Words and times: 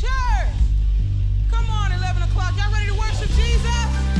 church. 0.00 0.56
Come 1.50 1.68
on, 1.68 1.92
11 1.92 2.22
o'clock. 2.22 2.54
Y'all 2.56 2.72
ready 2.72 2.86
to 2.86 2.94
worship 2.94 3.28
Jesus? 3.36 4.19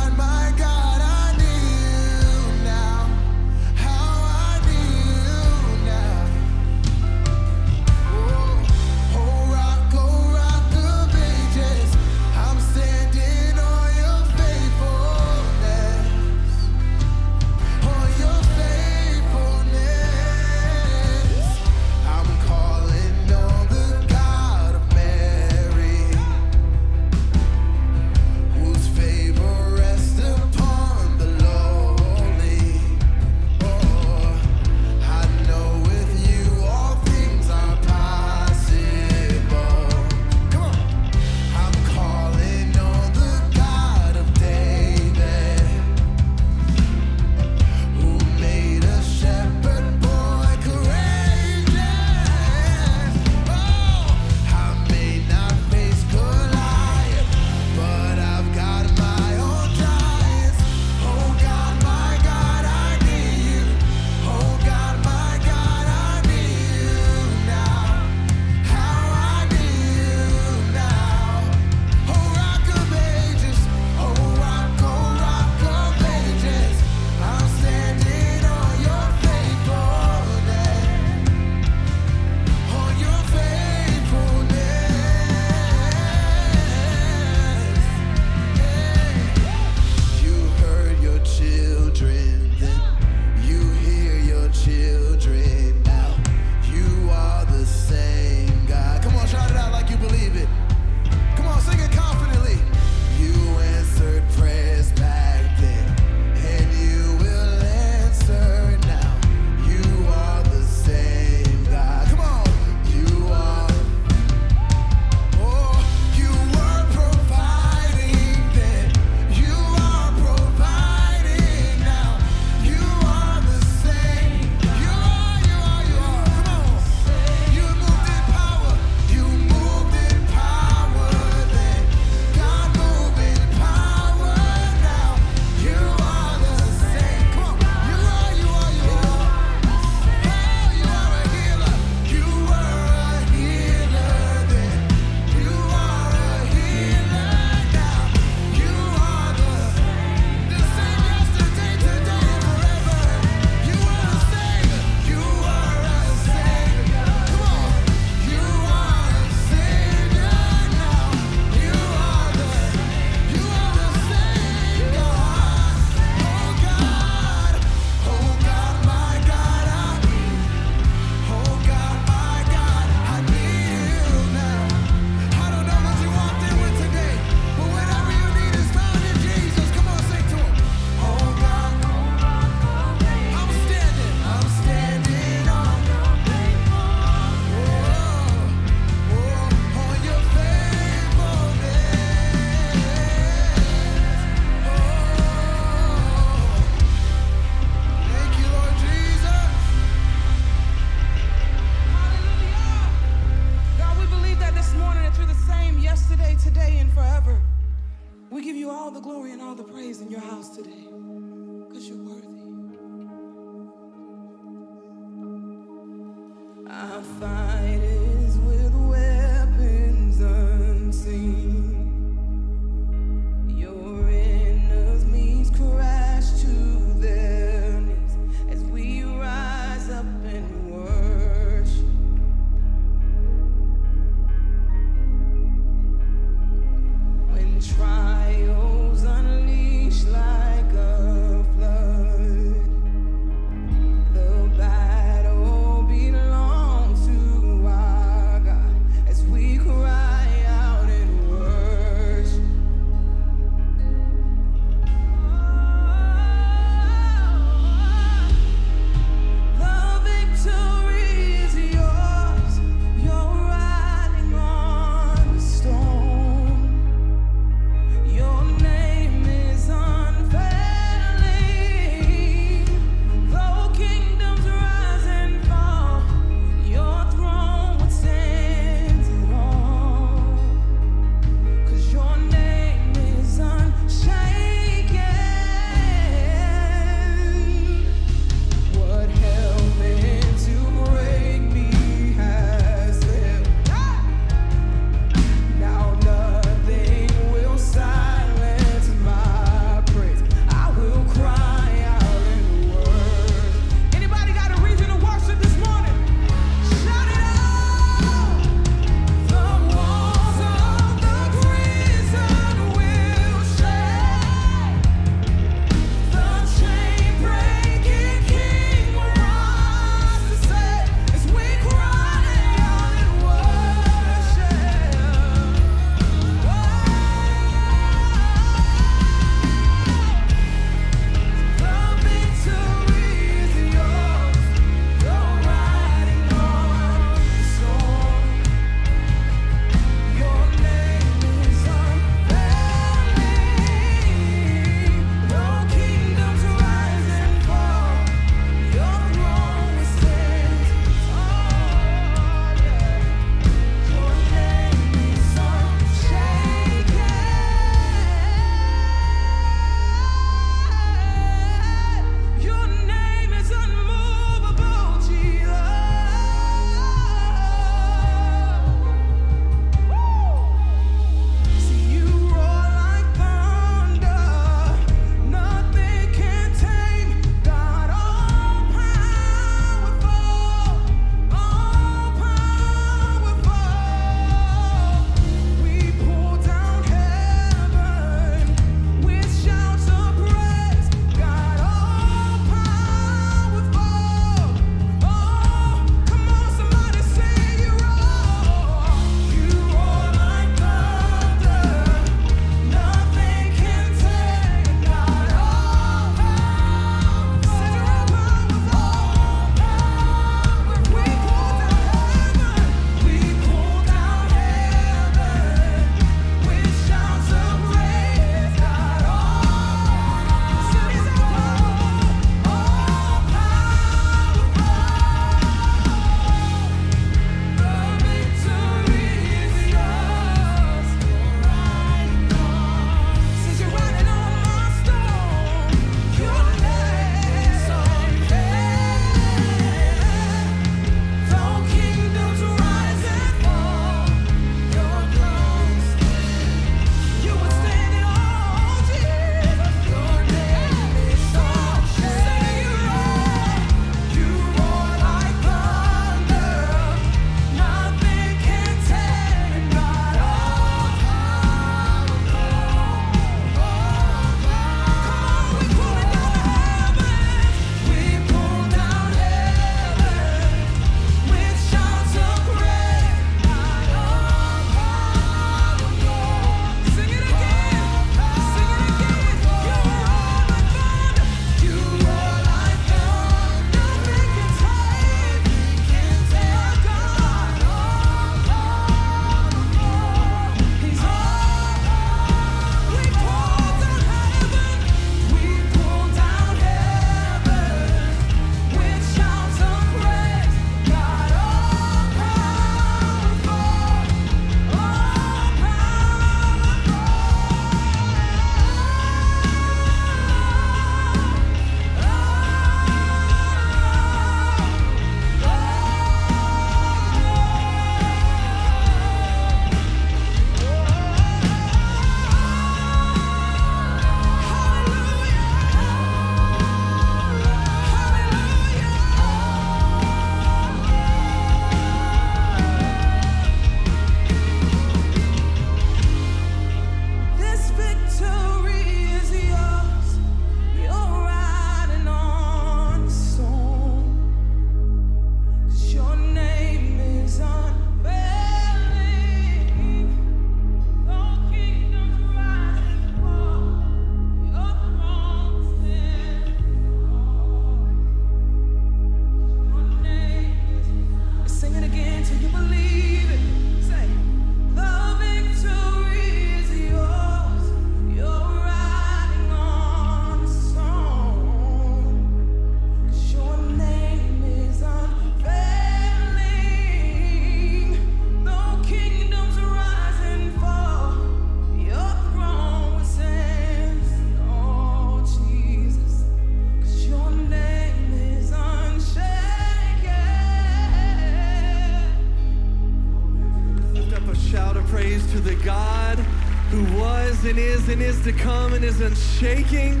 Unshaking 599.42 600.00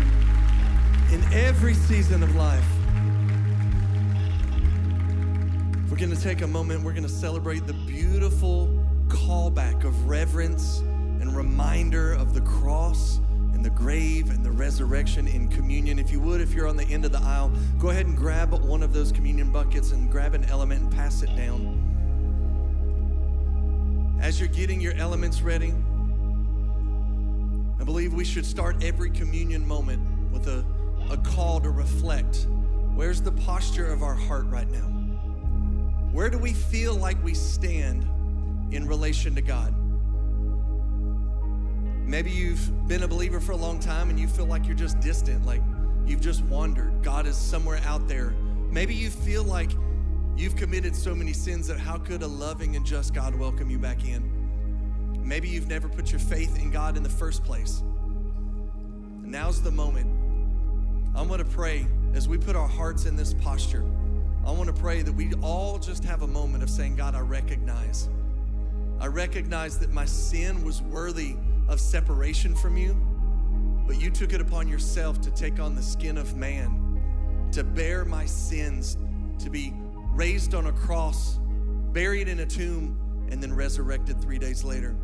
in 1.10 1.20
every 1.32 1.74
season 1.74 2.22
of 2.22 2.36
life. 2.36 2.64
We're 5.90 5.96
going 5.96 6.14
to 6.14 6.20
take 6.20 6.42
a 6.42 6.46
moment, 6.46 6.84
we're 6.84 6.92
going 6.92 7.02
to 7.02 7.08
celebrate 7.08 7.66
the 7.66 7.72
beautiful 7.72 8.68
callback 9.08 9.82
of 9.82 10.08
reverence 10.08 10.78
and 10.78 11.34
reminder 11.36 12.12
of 12.12 12.34
the 12.34 12.40
cross 12.42 13.18
and 13.52 13.64
the 13.64 13.70
grave 13.70 14.30
and 14.30 14.44
the 14.44 14.50
resurrection 14.52 15.26
in 15.26 15.48
communion. 15.48 15.98
If 15.98 16.12
you 16.12 16.20
would, 16.20 16.40
if 16.40 16.52
you're 16.52 16.68
on 16.68 16.76
the 16.76 16.86
end 16.86 17.04
of 17.04 17.10
the 17.10 17.20
aisle, 17.20 17.50
go 17.80 17.90
ahead 17.90 18.06
and 18.06 18.16
grab 18.16 18.52
one 18.52 18.84
of 18.84 18.92
those 18.92 19.10
communion 19.10 19.50
buckets 19.50 19.90
and 19.90 20.08
grab 20.08 20.34
an 20.34 20.44
element 20.44 20.82
and 20.82 20.92
pass 20.92 21.22
it 21.22 21.34
down. 21.36 21.80
As 24.22 24.38
you're 24.38 24.48
getting 24.48 24.80
your 24.80 24.94
elements 24.94 25.42
ready, 25.42 25.74
I 27.82 27.84
believe 27.84 28.14
we 28.14 28.24
should 28.24 28.46
start 28.46 28.84
every 28.84 29.10
communion 29.10 29.66
moment 29.66 30.00
with 30.30 30.46
a, 30.46 30.64
a 31.10 31.16
call 31.16 31.58
to 31.58 31.70
reflect. 31.70 32.46
Where's 32.94 33.20
the 33.20 33.32
posture 33.32 33.92
of 33.92 34.04
our 34.04 34.14
heart 34.14 34.46
right 34.46 34.70
now? 34.70 34.86
Where 36.12 36.30
do 36.30 36.38
we 36.38 36.52
feel 36.52 36.94
like 36.94 37.20
we 37.24 37.34
stand 37.34 38.04
in 38.72 38.86
relation 38.86 39.34
to 39.34 39.42
God? 39.42 39.74
Maybe 42.06 42.30
you've 42.30 42.86
been 42.86 43.02
a 43.02 43.08
believer 43.08 43.40
for 43.40 43.50
a 43.50 43.56
long 43.56 43.80
time 43.80 44.10
and 44.10 44.20
you 44.20 44.28
feel 44.28 44.46
like 44.46 44.64
you're 44.64 44.76
just 44.76 45.00
distant, 45.00 45.44
like 45.44 45.62
you've 46.06 46.20
just 46.20 46.44
wandered. 46.44 47.02
God 47.02 47.26
is 47.26 47.36
somewhere 47.36 47.80
out 47.84 48.06
there. 48.06 48.32
Maybe 48.70 48.94
you 48.94 49.10
feel 49.10 49.42
like 49.42 49.72
you've 50.36 50.54
committed 50.54 50.94
so 50.94 51.16
many 51.16 51.32
sins 51.32 51.66
that 51.66 51.80
how 51.80 51.98
could 51.98 52.22
a 52.22 52.28
loving 52.28 52.76
and 52.76 52.86
just 52.86 53.12
God 53.12 53.34
welcome 53.34 53.68
you 53.68 53.80
back 53.80 54.04
in? 54.04 54.41
Maybe 55.22 55.48
you've 55.48 55.68
never 55.68 55.88
put 55.88 56.10
your 56.10 56.20
faith 56.20 56.58
in 56.58 56.70
God 56.70 56.96
in 56.96 57.02
the 57.02 57.08
first 57.08 57.44
place. 57.44 57.82
Now's 59.22 59.62
the 59.62 59.70
moment. 59.70 60.06
I'm 61.14 61.28
going 61.28 61.38
to 61.38 61.44
pray 61.44 61.86
as 62.14 62.28
we 62.28 62.38
put 62.38 62.56
our 62.56 62.68
hearts 62.68 63.06
in 63.06 63.16
this 63.16 63.32
posture. 63.34 63.84
I 64.44 64.50
want 64.50 64.74
to 64.74 64.80
pray 64.80 65.02
that 65.02 65.12
we 65.12 65.32
all 65.34 65.78
just 65.78 66.04
have 66.04 66.22
a 66.22 66.26
moment 66.26 66.62
of 66.62 66.70
saying, 66.70 66.96
God, 66.96 67.14
I 67.14 67.20
recognize. 67.20 68.08
I 69.00 69.06
recognize 69.06 69.78
that 69.78 69.90
my 69.90 70.04
sin 70.04 70.64
was 70.64 70.82
worthy 70.82 71.36
of 71.68 71.80
separation 71.80 72.54
from 72.54 72.76
you, 72.76 72.94
but 73.86 74.00
you 74.00 74.10
took 74.10 74.32
it 74.32 74.40
upon 74.40 74.68
yourself 74.68 75.20
to 75.22 75.30
take 75.30 75.60
on 75.60 75.74
the 75.74 75.82
skin 75.82 76.18
of 76.18 76.36
man, 76.36 77.48
to 77.52 77.62
bear 77.62 78.04
my 78.04 78.26
sins, 78.26 78.96
to 79.38 79.48
be 79.48 79.72
raised 80.12 80.54
on 80.54 80.66
a 80.66 80.72
cross, 80.72 81.38
buried 81.92 82.28
in 82.28 82.40
a 82.40 82.46
tomb, 82.46 82.98
and 83.30 83.42
then 83.42 83.52
resurrected 83.52 84.20
three 84.20 84.38
days 84.38 84.64
later. 84.64 84.94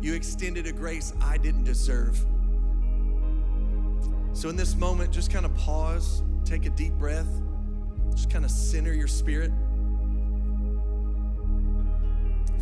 You 0.00 0.14
extended 0.14 0.66
a 0.66 0.72
grace 0.72 1.12
I 1.20 1.38
didn't 1.38 1.64
deserve. 1.64 2.24
So, 4.32 4.48
in 4.48 4.56
this 4.56 4.74
moment, 4.74 5.12
just 5.12 5.30
kind 5.32 5.46
of 5.46 5.54
pause, 5.54 6.22
take 6.44 6.66
a 6.66 6.70
deep 6.70 6.92
breath, 6.94 7.28
just 8.10 8.30
kind 8.30 8.44
of 8.44 8.50
center 8.50 8.92
your 8.92 9.08
spirit. 9.08 9.50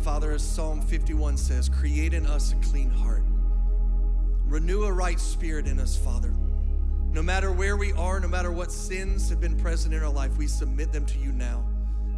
Father, 0.01 0.31
as 0.31 0.43
Psalm 0.43 0.81
51 0.81 1.35
says, 1.35 1.67
create 1.67 2.13
in 2.13 2.25
us 2.27 2.53
a 2.53 2.55
clean 2.57 2.89
heart. 2.89 3.23
Renew 4.45 4.83
a 4.83 4.91
right 4.91 5.19
spirit 5.19 5.67
in 5.67 5.79
us, 5.79 5.97
Father. 5.97 6.33
No 7.11 7.23
matter 7.23 7.51
where 7.51 7.75
we 7.75 7.91
are, 7.93 8.19
no 8.19 8.27
matter 8.27 8.51
what 8.51 8.71
sins 8.71 9.29
have 9.29 9.41
been 9.41 9.57
present 9.57 9.93
in 9.93 10.03
our 10.03 10.11
life, 10.11 10.37
we 10.37 10.47
submit 10.47 10.91
them 10.91 11.05
to 11.07 11.17
you 11.17 11.31
now. 11.31 11.65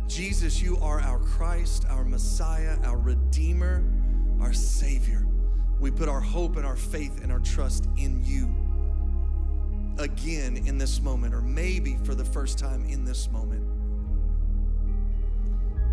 Jesus, 0.08 0.62
you 0.62 0.78
are 0.82 1.00
our 1.00 1.20
Christ, 1.20 1.86
our 1.88 2.04
Messiah, 2.04 2.78
our 2.84 2.98
Redeemer, 2.98 3.84
our 4.42 4.54
Savior. 4.54 5.26
We 5.80 5.92
put 5.92 6.10
our 6.10 6.22
hope 6.22 6.58
and 6.58 6.66
our 6.66 6.76
faith 6.76 7.24
and 7.24 7.32
our 7.32 7.40
trust 7.40 7.88
in 7.98 8.24
you 8.24 8.54
again 10.00 10.58
in 10.66 10.78
this 10.78 11.02
moment, 11.02 11.34
or 11.34 11.42
maybe 11.42 11.98
for 12.04 12.16
the 12.16 12.26
first 12.26 12.58
time 12.60 12.86
in 12.88 13.04
this 13.04 13.30
moment. 13.32 13.64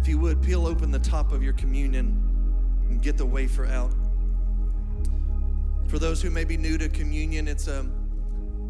If 0.00 0.09
you 0.09 0.18
would, 0.18 0.42
peel 0.42 0.66
open 0.66 0.90
the 0.90 0.98
top 0.98 1.33
of 1.33 1.42
your 1.42 1.54
communion 1.54 2.20
and 2.88 3.00
get 3.00 3.16
the 3.16 3.24
wafer 3.26 3.66
out. 3.66 3.92
For 5.88 5.98
those 5.98 6.20
who 6.20 6.30
may 6.30 6.44
be 6.44 6.57
new 6.57 6.76
to 6.78 6.88
communion, 6.88 7.48
it's 7.48 7.68
a, 7.68 7.87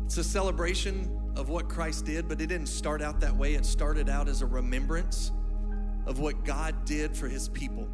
it's 0.04 0.16
a 0.16 0.24
celebration 0.24 1.32
of 1.36 1.48
what 1.48 1.68
Christ 1.68 2.04
did, 2.04 2.28
but 2.28 2.40
it 2.40 2.46
didn't 2.46 2.68
start 2.68 3.02
out 3.02 3.20
that 3.20 3.34
way. 3.34 3.54
It 3.54 3.66
started 3.66 4.08
out 4.08 4.28
as 4.28 4.42
a 4.42 4.46
remembrance 4.46 5.32
of 6.06 6.18
what 6.18 6.44
God 6.44 6.84
did 6.84 7.16
for 7.16 7.28
his 7.28 7.48
people. 7.48 7.88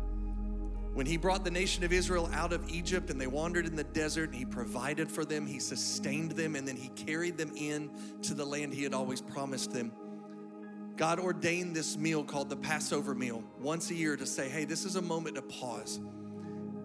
When 0.92 1.06
he 1.06 1.16
brought 1.16 1.44
the 1.44 1.50
nation 1.50 1.84
of 1.84 1.92
Israel 1.92 2.28
out 2.32 2.52
of 2.52 2.68
Egypt 2.68 3.10
and 3.10 3.20
they 3.20 3.28
wandered 3.28 3.66
in 3.66 3.76
the 3.76 3.84
desert, 3.84 4.30
and 4.30 4.34
he 4.34 4.44
provided 4.44 5.10
for 5.10 5.24
them, 5.24 5.46
he 5.46 5.60
sustained 5.60 6.32
them, 6.32 6.56
and 6.56 6.66
then 6.66 6.76
he 6.76 6.88
carried 6.90 7.38
them 7.38 7.52
in 7.56 7.90
to 8.22 8.34
the 8.34 8.44
land 8.44 8.74
he 8.74 8.82
had 8.82 8.92
always 8.92 9.20
promised 9.20 9.72
them. 9.72 9.92
God 10.96 11.18
ordained 11.18 11.74
this 11.74 11.96
meal 11.96 12.24
called 12.24 12.50
the 12.50 12.56
Passover 12.56 13.14
meal 13.14 13.42
once 13.58 13.90
a 13.90 13.94
year 13.94 14.16
to 14.16 14.26
say, 14.26 14.48
hey, 14.48 14.64
this 14.64 14.84
is 14.84 14.96
a 14.96 15.02
moment 15.02 15.36
to 15.36 15.42
pause 15.42 16.00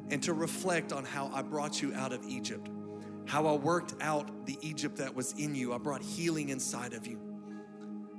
and 0.09 0.21
to 0.23 0.33
reflect 0.33 0.93
on 0.93 1.03
how 1.03 1.29
I 1.33 1.41
brought 1.41 1.81
you 1.81 1.93
out 1.95 2.13
of 2.13 2.23
Egypt, 2.25 2.69
how 3.25 3.47
I 3.47 3.53
worked 3.53 3.95
out 4.01 4.45
the 4.45 4.57
Egypt 4.61 4.97
that 4.97 5.13
was 5.13 5.33
in 5.33 5.55
you. 5.55 5.73
I 5.73 5.79
brought 5.79 6.01
healing 6.01 6.49
inside 6.49 6.93
of 6.93 7.07
you, 7.07 7.19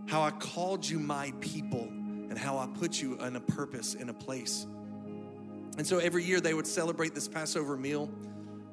how 0.08 0.20
I 0.20 0.32
called 0.32 0.86
you 0.86 0.98
my 0.98 1.32
people, 1.40 1.86
and 1.88 2.36
how 2.36 2.58
I 2.58 2.66
put 2.66 3.00
you 3.00 3.14
in 3.20 3.36
a 3.36 3.40
purpose, 3.40 3.94
in 3.94 4.08
a 4.08 4.14
place. 4.14 4.66
And 5.76 5.86
so 5.86 5.98
every 5.98 6.24
year 6.24 6.40
they 6.40 6.54
would 6.54 6.66
celebrate 6.66 7.14
this 7.14 7.28
Passover 7.28 7.76
meal. 7.76 8.10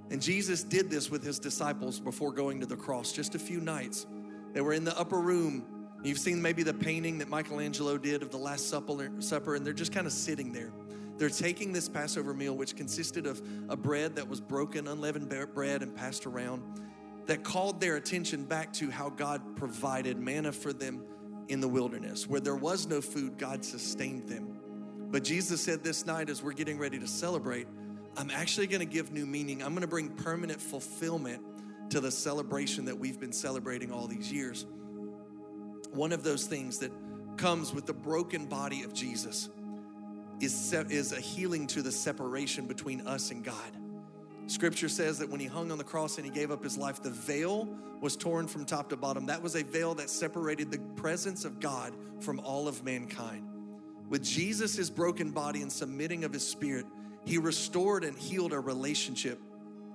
And 0.10 0.22
Jesus 0.22 0.64
did 0.64 0.90
this 0.90 1.10
with 1.10 1.24
his 1.24 1.40
disciples 1.40 2.00
before 2.00 2.32
going 2.32 2.60
to 2.60 2.66
the 2.66 2.76
cross, 2.76 3.12
just 3.12 3.36
a 3.36 3.40
few 3.40 3.60
nights. 3.60 4.06
They 4.54 4.62
were 4.62 4.74
in 4.74 4.84
the 4.84 4.98
upper 4.98 5.20
room. 5.20 5.66
You've 6.04 6.20
seen 6.20 6.42
maybe 6.42 6.64
the 6.64 6.74
painting 6.74 7.18
that 7.20 7.30
Michelangelo 7.30 7.98
did 7.98 8.22
of 8.22 8.30
the 8.30 8.38
Last 8.38 8.70
Supper, 8.70 9.56
and 9.56 9.66
they're 9.66 9.74
just 9.74 9.92
kind 9.92 10.06
of 10.06 10.14
sitting 10.14 10.52
there. 10.52 10.72
They're 11.18 11.30
taking 11.30 11.72
this 11.72 11.88
Passover 11.88 12.34
meal, 12.34 12.56
which 12.56 12.76
consisted 12.76 13.26
of 13.26 13.42
a 13.70 13.78
bread 13.78 14.16
that 14.16 14.28
was 14.28 14.42
broken, 14.42 14.88
unleavened 14.88 15.30
bread, 15.54 15.82
and 15.82 15.96
passed 15.96 16.26
around, 16.26 16.62
that 17.26 17.44
called 17.44 17.80
their 17.80 17.96
attention 17.96 18.44
back 18.44 18.74
to 18.74 18.90
how 18.92 19.10
God 19.10 19.56
provided 19.56 20.18
manna 20.18 20.52
for 20.52 20.74
them 20.74 21.04
in 21.48 21.62
the 21.62 21.68
wilderness. 21.68 22.28
Where 22.28 22.42
there 22.42 22.56
was 22.56 22.88
no 22.88 23.00
food, 23.00 23.38
God 23.38 23.64
sustained 23.64 24.28
them. 24.28 24.53
But 25.14 25.24
Jesus 25.24 25.62
said 25.62 25.84
this 25.84 26.08
night, 26.08 26.28
as 26.28 26.42
we're 26.42 26.54
getting 26.54 26.80
ready 26.80 26.98
to 26.98 27.06
celebrate, 27.06 27.68
I'm 28.18 28.32
actually 28.32 28.66
going 28.66 28.80
to 28.80 28.92
give 28.92 29.12
new 29.12 29.28
meaning. 29.28 29.62
I'm 29.62 29.70
going 29.70 29.82
to 29.82 29.88
bring 29.88 30.10
permanent 30.10 30.60
fulfillment 30.60 31.40
to 31.92 32.00
the 32.00 32.10
celebration 32.10 32.86
that 32.86 32.98
we've 32.98 33.20
been 33.20 33.32
celebrating 33.32 33.92
all 33.92 34.08
these 34.08 34.34
years. 34.34 34.66
One 35.92 36.14
of 36.14 36.24
those 36.24 36.48
things 36.48 36.80
that 36.80 36.92
comes 37.38 37.76
with 37.76 37.86
the 37.86 37.94
broken 37.94 38.48
body 38.48 38.82
of 38.82 38.92
Jesus 38.92 39.52
is, 40.40 40.52
se- 40.52 40.88
is 40.90 41.12
a 41.12 41.22
healing 41.22 41.68
to 41.68 41.84
the 41.84 41.92
separation 41.92 42.66
between 42.66 43.06
us 43.06 43.30
and 43.30 43.44
God. 43.44 43.78
Scripture 44.48 44.90
says 44.90 45.20
that 45.20 45.30
when 45.30 45.40
he 45.40 45.46
hung 45.46 45.72
on 45.72 45.78
the 45.78 45.84
cross 45.84 46.18
and 46.18 46.26
he 46.26 46.32
gave 46.32 46.50
up 46.50 46.64
his 46.64 46.76
life, 46.76 47.04
the 47.04 47.12
veil 47.12 47.70
was 48.02 48.18
torn 48.18 48.48
from 48.48 48.66
top 48.66 48.90
to 48.90 48.98
bottom. 48.98 49.28
That 49.28 49.44
was 49.44 49.56
a 49.56 49.64
veil 49.64 49.94
that 49.94 50.10
separated 50.10 50.72
the 50.72 50.80
presence 50.96 51.46
of 51.46 51.60
God 51.60 51.94
from 52.20 52.40
all 52.40 52.68
of 52.68 52.84
mankind. 52.84 53.48
With 54.10 54.24
Jesus, 54.24 54.90
broken 54.90 55.32
body, 55.32 55.62
and 55.62 55.72
submitting 55.72 56.24
of 56.24 56.34
his 56.34 56.48
spirit, 56.48 56.86
he 57.26 57.38
restored 57.38 58.04
and 58.04 58.18
healed 58.18 58.54
a 58.54 58.60
relationship 58.60 59.40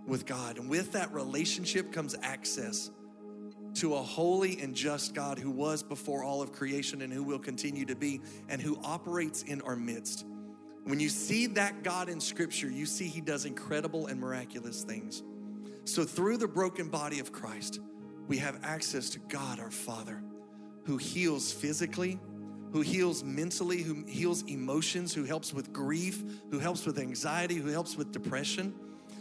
with 0.07 0.27
God. 0.27 0.59
And 0.59 0.68
with 0.68 0.92
that 0.92 1.12
relationship 1.12 1.92
comes 1.92 2.14
access 2.23 2.90
to 3.75 3.94
a 3.94 4.03
holy 4.03 4.61
and 4.61 4.75
just 4.75 5.14
God 5.14 5.38
who 5.38 5.51
was 5.51 5.83
before 5.83 6.25
all 6.25 6.42
of 6.42 6.53
creation 6.53 7.03
and 7.03 7.12
who 7.12 7.23
will 7.23 7.38
continue 7.38 7.85
to 7.85 7.94
be 7.94 8.21
and 8.49 8.61
who 8.61 8.81
operates 8.83 9.42
in 9.42 9.61
our 9.62 9.77
midst. 9.77 10.25
When 10.85 10.99
you 10.99 11.11
see 11.11 11.47
that 11.49 11.83
God 11.83 12.09
in 12.09 12.18
Scripture, 12.18 12.71
you 12.71 12.87
see 12.87 13.09
He 13.09 13.21
does 13.21 13.44
incredible 13.44 14.07
and 14.07 14.18
miraculous 14.18 14.83
things. 14.83 15.23
So, 15.85 16.05
through 16.05 16.38
the 16.38 16.49
broken 16.49 16.88
body 16.88 17.21
of 17.21 17.31
Christ, 17.31 17.81
we 18.27 18.38
have 18.38 18.59
access 18.62 19.11
to 19.11 19.18
God 19.18 19.61
our 19.61 19.71
Father, 19.71 20.23
who 20.85 20.97
heals 20.97 21.53
physically, 21.53 22.18
who 22.72 22.81
heals 22.81 23.24
mentally, 23.24 23.83
who 23.83 24.04
heals 24.07 24.42
emotions, 24.42 25.14
who 25.14 25.24
helps 25.24 25.52
with 25.52 25.72
grief, 25.72 26.22
who 26.50 26.59
helps 26.59 26.85
with 26.85 26.98
anxiety, 26.98 27.57
who 27.57 27.70
helps 27.70 27.96
with 27.96 28.12
depression. 28.12 28.74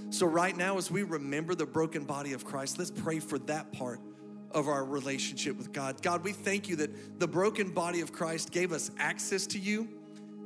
So, 0.09 0.25
right 0.25 0.55
now, 0.55 0.77
as 0.77 0.89
we 0.89 1.03
remember 1.03 1.55
the 1.55 1.65
broken 1.65 2.05
body 2.05 2.33
of 2.33 2.45
Christ, 2.45 2.79
let's 2.79 2.91
pray 2.91 3.19
for 3.19 3.39
that 3.39 3.71
part 3.73 3.99
of 4.51 4.67
our 4.67 4.85
relationship 4.85 5.57
with 5.57 5.73
God. 5.73 6.01
God, 6.01 6.23
we 6.23 6.31
thank 6.31 6.69
you 6.69 6.77
that 6.77 7.19
the 7.19 7.27
broken 7.27 7.71
body 7.73 8.01
of 8.01 8.13
Christ 8.13 8.51
gave 8.51 8.71
us 8.71 8.91
access 8.97 9.45
to 9.47 9.59
you. 9.59 9.87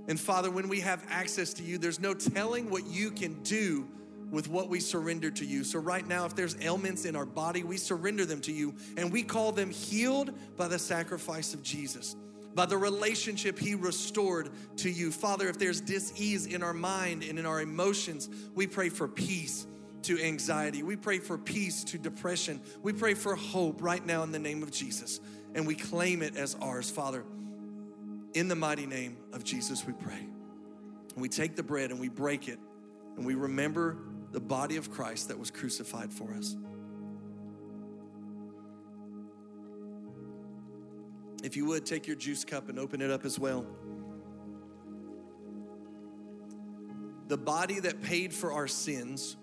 And 0.08 0.20
Father, 0.20 0.50
when 0.50 0.68
we 0.68 0.80
have 0.80 1.06
access 1.10 1.54
to 1.56 1.64
you, 1.64 1.78
there's 1.78 2.00
no 2.00 2.14
telling 2.14 2.70
what 2.70 2.88
you 2.88 3.12
can 3.12 3.42
do 3.44 3.88
with 4.32 4.48
what 4.48 4.70
we 4.70 4.80
surrender 4.80 5.30
to 5.30 5.46
you. 5.46 5.64
So, 5.64 5.78
right 5.78 6.08
now, 6.08 6.26
if 6.26 6.36
there's 6.36 6.56
ailments 6.62 7.06
in 7.06 7.16
our 7.16 7.26
body, 7.26 7.64
we 7.64 7.78
surrender 7.78 8.26
them 8.26 8.42
to 8.42 8.52
you 8.52 8.74
and 8.98 9.12
we 9.12 9.22
call 9.22 9.52
them 9.52 9.70
healed 9.70 10.34
by 10.58 10.68
the 10.68 10.80
sacrifice 10.80 11.54
of 11.54 11.62
Jesus. 11.62 12.16
By 12.54 12.66
the 12.66 12.78
relationship 12.78 13.58
He 13.58 13.76
restored 13.76 14.50
to 14.78 14.90
you. 14.90 15.12
Father, 15.12 15.48
if 15.48 15.58
there's 15.58 15.82
dis-ease 15.82 16.46
in 16.46 16.64
our 16.64 16.74
mind 16.74 17.24
and 17.24 17.40
in 17.40 17.46
our 17.46 17.62
emotions, 17.62 18.30
we 18.56 18.68
pray 18.68 18.90
for 18.90 19.08
peace 19.08 19.68
to 20.04 20.22
anxiety. 20.22 20.84
We 20.84 20.96
pray 20.96 21.20
for 21.20 21.38
peace 21.38 21.84
to 21.86 21.98
depression. 21.98 22.62
We 22.82 22.94
pray 22.94 23.14
for 23.14 23.36
hope 23.36 23.82
right 23.82 24.06
now 24.06 24.24
in 24.24 24.32
the 24.32 24.40
name 24.40 24.64
of 24.64 24.72
Jesus. 24.72 25.20
And 25.54 25.68
we 25.68 25.76
claim 25.76 26.22
it 26.22 26.36
as 26.36 26.56
ours, 26.62 26.90
Father. 26.90 27.24
In 28.34 28.48
the 28.48 28.56
mighty 28.56 28.86
name 28.86 29.18
of 29.34 29.44
Jesus, 29.44 29.86
we 29.86 29.94
pray. 29.94 30.28
And 31.14 31.22
we 31.22 31.30
take 31.30 31.56
the 31.56 31.64
bread 31.64 31.92
and 31.92 32.00
we 32.00 32.10
break 32.10 32.48
it 32.48 32.60
and 33.18 33.26
we 33.26 33.36
remember 33.36 33.98
the 34.32 34.40
body 34.40 34.78
of 34.78 34.90
Christ 34.90 35.28
that 35.28 35.38
was 35.38 35.52
crucified 35.52 36.14
for 36.14 36.34
us. 36.34 36.56
If 41.44 41.56
you 41.56 41.66
would, 41.66 41.86
take 41.86 42.08
your 42.08 42.16
juice 42.16 42.46
cup 42.46 42.70
and 42.70 42.78
open 42.78 43.02
it 43.02 43.10
up 43.10 43.26
as 43.26 43.40
well. 43.40 43.66
The 47.28 47.38
body 47.38 47.80
that 47.80 48.02
paid 48.02 48.34
for 48.34 48.52
our 48.54 48.68
sins, 48.68 49.38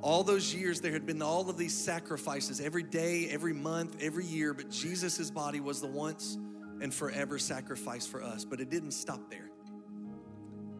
all 0.00 0.24
those 0.24 0.54
years 0.54 0.80
there 0.80 0.92
had 0.92 1.06
been 1.06 1.22
all 1.22 1.48
of 1.48 1.56
these 1.56 1.76
sacrifices 1.76 2.60
every 2.60 2.82
day, 2.82 3.28
every 3.30 3.52
month, 3.52 3.96
every 4.00 4.26
year, 4.26 4.52
but 4.52 4.70
Jesus' 4.70 5.30
body 5.30 5.60
was 5.60 5.80
the 5.80 5.86
once 5.86 6.36
and 6.80 6.92
forever 6.92 7.38
sacrifice 7.38 8.06
for 8.06 8.22
us. 8.22 8.44
But 8.44 8.60
it 8.60 8.70
didn't 8.70 8.90
stop 8.90 9.30
there 9.30 9.50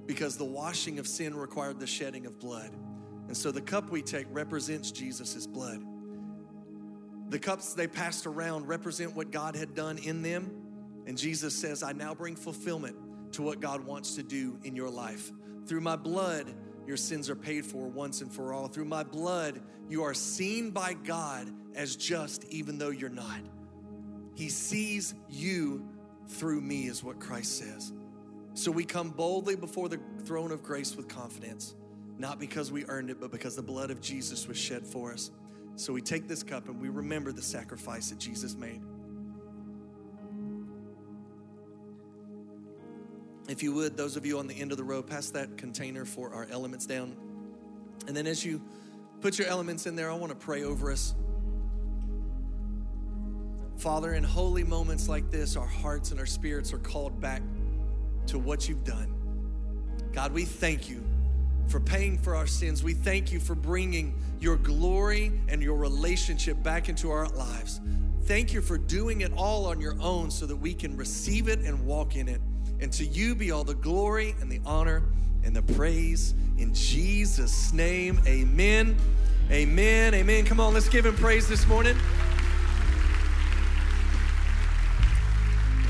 because 0.06 0.36
the 0.36 0.44
washing 0.44 0.98
of 0.98 1.06
sin 1.06 1.34
required 1.34 1.80
the 1.80 1.86
shedding 1.86 2.26
of 2.26 2.38
blood. 2.38 2.70
And 3.28 3.36
so 3.36 3.50
the 3.50 3.60
cup 3.62 3.90
we 3.90 4.02
take 4.02 4.26
represents 4.30 4.90
Jesus' 4.90 5.46
blood. 5.46 5.82
The 7.34 7.40
cups 7.40 7.74
they 7.74 7.88
passed 7.88 8.26
around 8.26 8.68
represent 8.68 9.16
what 9.16 9.32
God 9.32 9.56
had 9.56 9.74
done 9.74 9.98
in 9.98 10.22
them. 10.22 10.52
And 11.04 11.18
Jesus 11.18 11.52
says, 11.52 11.82
I 11.82 11.90
now 11.90 12.14
bring 12.14 12.36
fulfillment 12.36 12.94
to 13.32 13.42
what 13.42 13.58
God 13.58 13.84
wants 13.84 14.14
to 14.14 14.22
do 14.22 14.56
in 14.62 14.76
your 14.76 14.88
life. 14.88 15.32
Through 15.66 15.80
my 15.80 15.96
blood, 15.96 16.54
your 16.86 16.96
sins 16.96 17.28
are 17.28 17.34
paid 17.34 17.66
for 17.66 17.88
once 17.88 18.20
and 18.20 18.32
for 18.32 18.52
all. 18.52 18.68
Through 18.68 18.84
my 18.84 19.02
blood, 19.02 19.60
you 19.88 20.04
are 20.04 20.14
seen 20.14 20.70
by 20.70 20.92
God 20.92 21.50
as 21.74 21.96
just, 21.96 22.44
even 22.50 22.78
though 22.78 22.90
you're 22.90 23.10
not. 23.10 23.40
He 24.36 24.48
sees 24.48 25.16
you 25.28 25.88
through 26.28 26.60
me, 26.60 26.84
is 26.84 27.02
what 27.02 27.18
Christ 27.18 27.58
says. 27.58 27.92
So 28.52 28.70
we 28.70 28.84
come 28.84 29.10
boldly 29.10 29.56
before 29.56 29.88
the 29.88 29.98
throne 30.22 30.52
of 30.52 30.62
grace 30.62 30.94
with 30.94 31.08
confidence, 31.08 31.74
not 32.16 32.38
because 32.38 32.70
we 32.70 32.84
earned 32.86 33.10
it, 33.10 33.20
but 33.20 33.32
because 33.32 33.56
the 33.56 33.62
blood 33.62 33.90
of 33.90 34.00
Jesus 34.00 34.46
was 34.46 34.56
shed 34.56 34.86
for 34.86 35.12
us. 35.12 35.32
So 35.76 35.92
we 35.92 36.00
take 36.00 36.28
this 36.28 36.42
cup 36.42 36.68
and 36.68 36.80
we 36.80 36.88
remember 36.88 37.32
the 37.32 37.42
sacrifice 37.42 38.10
that 38.10 38.18
Jesus 38.18 38.54
made. 38.54 38.80
If 43.48 43.62
you 43.62 43.74
would, 43.74 43.96
those 43.96 44.16
of 44.16 44.24
you 44.24 44.38
on 44.38 44.46
the 44.46 44.54
end 44.54 44.72
of 44.72 44.78
the 44.78 44.84
row, 44.84 45.02
pass 45.02 45.30
that 45.30 45.58
container 45.58 46.04
for 46.04 46.32
our 46.32 46.46
elements 46.50 46.86
down. 46.86 47.16
And 48.06 48.16
then 48.16 48.26
as 48.26 48.44
you 48.44 48.62
put 49.20 49.38
your 49.38 49.48
elements 49.48 49.86
in 49.86 49.96
there, 49.96 50.10
I 50.10 50.14
want 50.14 50.30
to 50.30 50.38
pray 50.38 50.64
over 50.64 50.90
us. 50.90 51.14
Father, 53.76 54.14
in 54.14 54.24
holy 54.24 54.64
moments 54.64 55.08
like 55.08 55.30
this, 55.30 55.56
our 55.56 55.66
hearts 55.66 56.10
and 56.10 56.20
our 56.20 56.26
spirits 56.26 56.72
are 56.72 56.78
called 56.78 57.20
back 57.20 57.42
to 58.26 58.38
what 58.38 58.68
you've 58.68 58.84
done. 58.84 59.12
God, 60.12 60.32
we 60.32 60.44
thank 60.44 60.88
you 60.88 61.04
for 61.68 61.80
paying 61.80 62.18
for 62.18 62.34
our 62.34 62.46
sins. 62.46 62.82
We 62.82 62.94
thank 62.94 63.32
you 63.32 63.40
for 63.40 63.54
bringing 63.54 64.14
your 64.40 64.56
glory 64.56 65.32
and 65.48 65.62
your 65.62 65.76
relationship 65.76 66.62
back 66.62 66.88
into 66.88 67.10
our 67.10 67.26
lives. 67.28 67.80
Thank 68.24 68.52
you 68.52 68.62
for 68.62 68.78
doing 68.78 69.20
it 69.20 69.32
all 69.36 69.66
on 69.66 69.80
your 69.80 69.96
own 70.00 70.30
so 70.30 70.46
that 70.46 70.56
we 70.56 70.74
can 70.74 70.96
receive 70.96 71.48
it 71.48 71.60
and 71.60 71.84
walk 71.86 72.16
in 72.16 72.28
it. 72.28 72.40
And 72.80 72.92
to 72.94 73.04
you 73.04 73.34
be 73.34 73.50
all 73.50 73.64
the 73.64 73.74
glory 73.74 74.34
and 74.40 74.50
the 74.50 74.60
honor 74.64 75.02
and 75.44 75.54
the 75.54 75.62
praise. 75.74 76.34
In 76.58 76.72
Jesus' 76.74 77.72
name, 77.72 78.20
amen. 78.26 78.96
Amen. 79.50 80.14
Amen. 80.14 80.44
Come 80.44 80.58
on, 80.58 80.72
let's 80.72 80.88
give 80.88 81.04
him 81.04 81.14
praise 81.16 81.46
this 81.48 81.66
morning. 81.66 81.96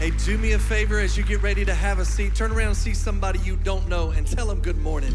Hey, 0.00 0.10
do 0.24 0.37
me 0.38 0.52
a 0.52 0.58
favor 0.58 0.98
as 0.98 1.16
you 1.16 1.22
get 1.22 1.40
ready 1.40 1.64
to 1.64 1.72
have 1.72 2.00
a 2.00 2.04
seat. 2.04 2.34
Turn 2.34 2.50
around 2.50 2.68
and 2.68 2.76
see 2.76 2.94
somebody 2.94 3.38
you 3.38 3.56
don't 3.56 3.88
know 3.88 4.10
and 4.10 4.26
tell 4.26 4.46
them 4.46 4.60
good 4.60 4.76
morning. 4.76 5.14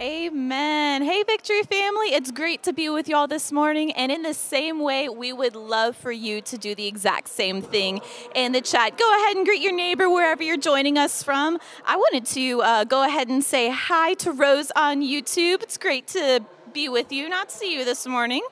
Amen. 0.00 1.02
Hey, 1.02 1.22
Victory 1.22 1.62
family. 1.62 2.08
It's 2.08 2.32
great 2.32 2.64
to 2.64 2.72
be 2.72 2.88
with 2.88 3.08
y'all 3.08 3.28
this 3.28 3.52
morning. 3.52 3.92
And 3.92 4.10
in 4.10 4.22
the 4.22 4.34
same 4.34 4.80
way, 4.80 5.08
we 5.08 5.32
would 5.32 5.54
love 5.54 5.96
for 5.96 6.10
you 6.10 6.40
to 6.40 6.58
do 6.58 6.74
the 6.74 6.88
exact 6.88 7.28
same 7.28 7.62
thing 7.62 8.00
in 8.34 8.50
the 8.50 8.60
chat. 8.60 8.98
Go 8.98 9.08
ahead 9.22 9.36
and 9.36 9.46
greet 9.46 9.62
your 9.62 9.72
neighbor 9.72 10.10
wherever 10.10 10.42
you're 10.42 10.56
joining 10.56 10.98
us 10.98 11.22
from. 11.22 11.60
I 11.86 11.94
wanted 11.94 12.26
to 12.26 12.62
uh, 12.62 12.84
go 12.84 13.04
ahead 13.04 13.28
and 13.28 13.44
say 13.44 13.70
hi 13.70 14.14
to 14.14 14.32
Rose 14.32 14.72
on 14.74 15.00
YouTube. 15.00 15.62
It's 15.62 15.78
great 15.78 16.08
to 16.08 16.44
be 16.74 16.88
with 16.88 17.12
you, 17.12 17.28
not 17.28 17.52
see 17.52 17.72
you 17.72 17.84
this 17.84 18.04
morning. 18.04 18.42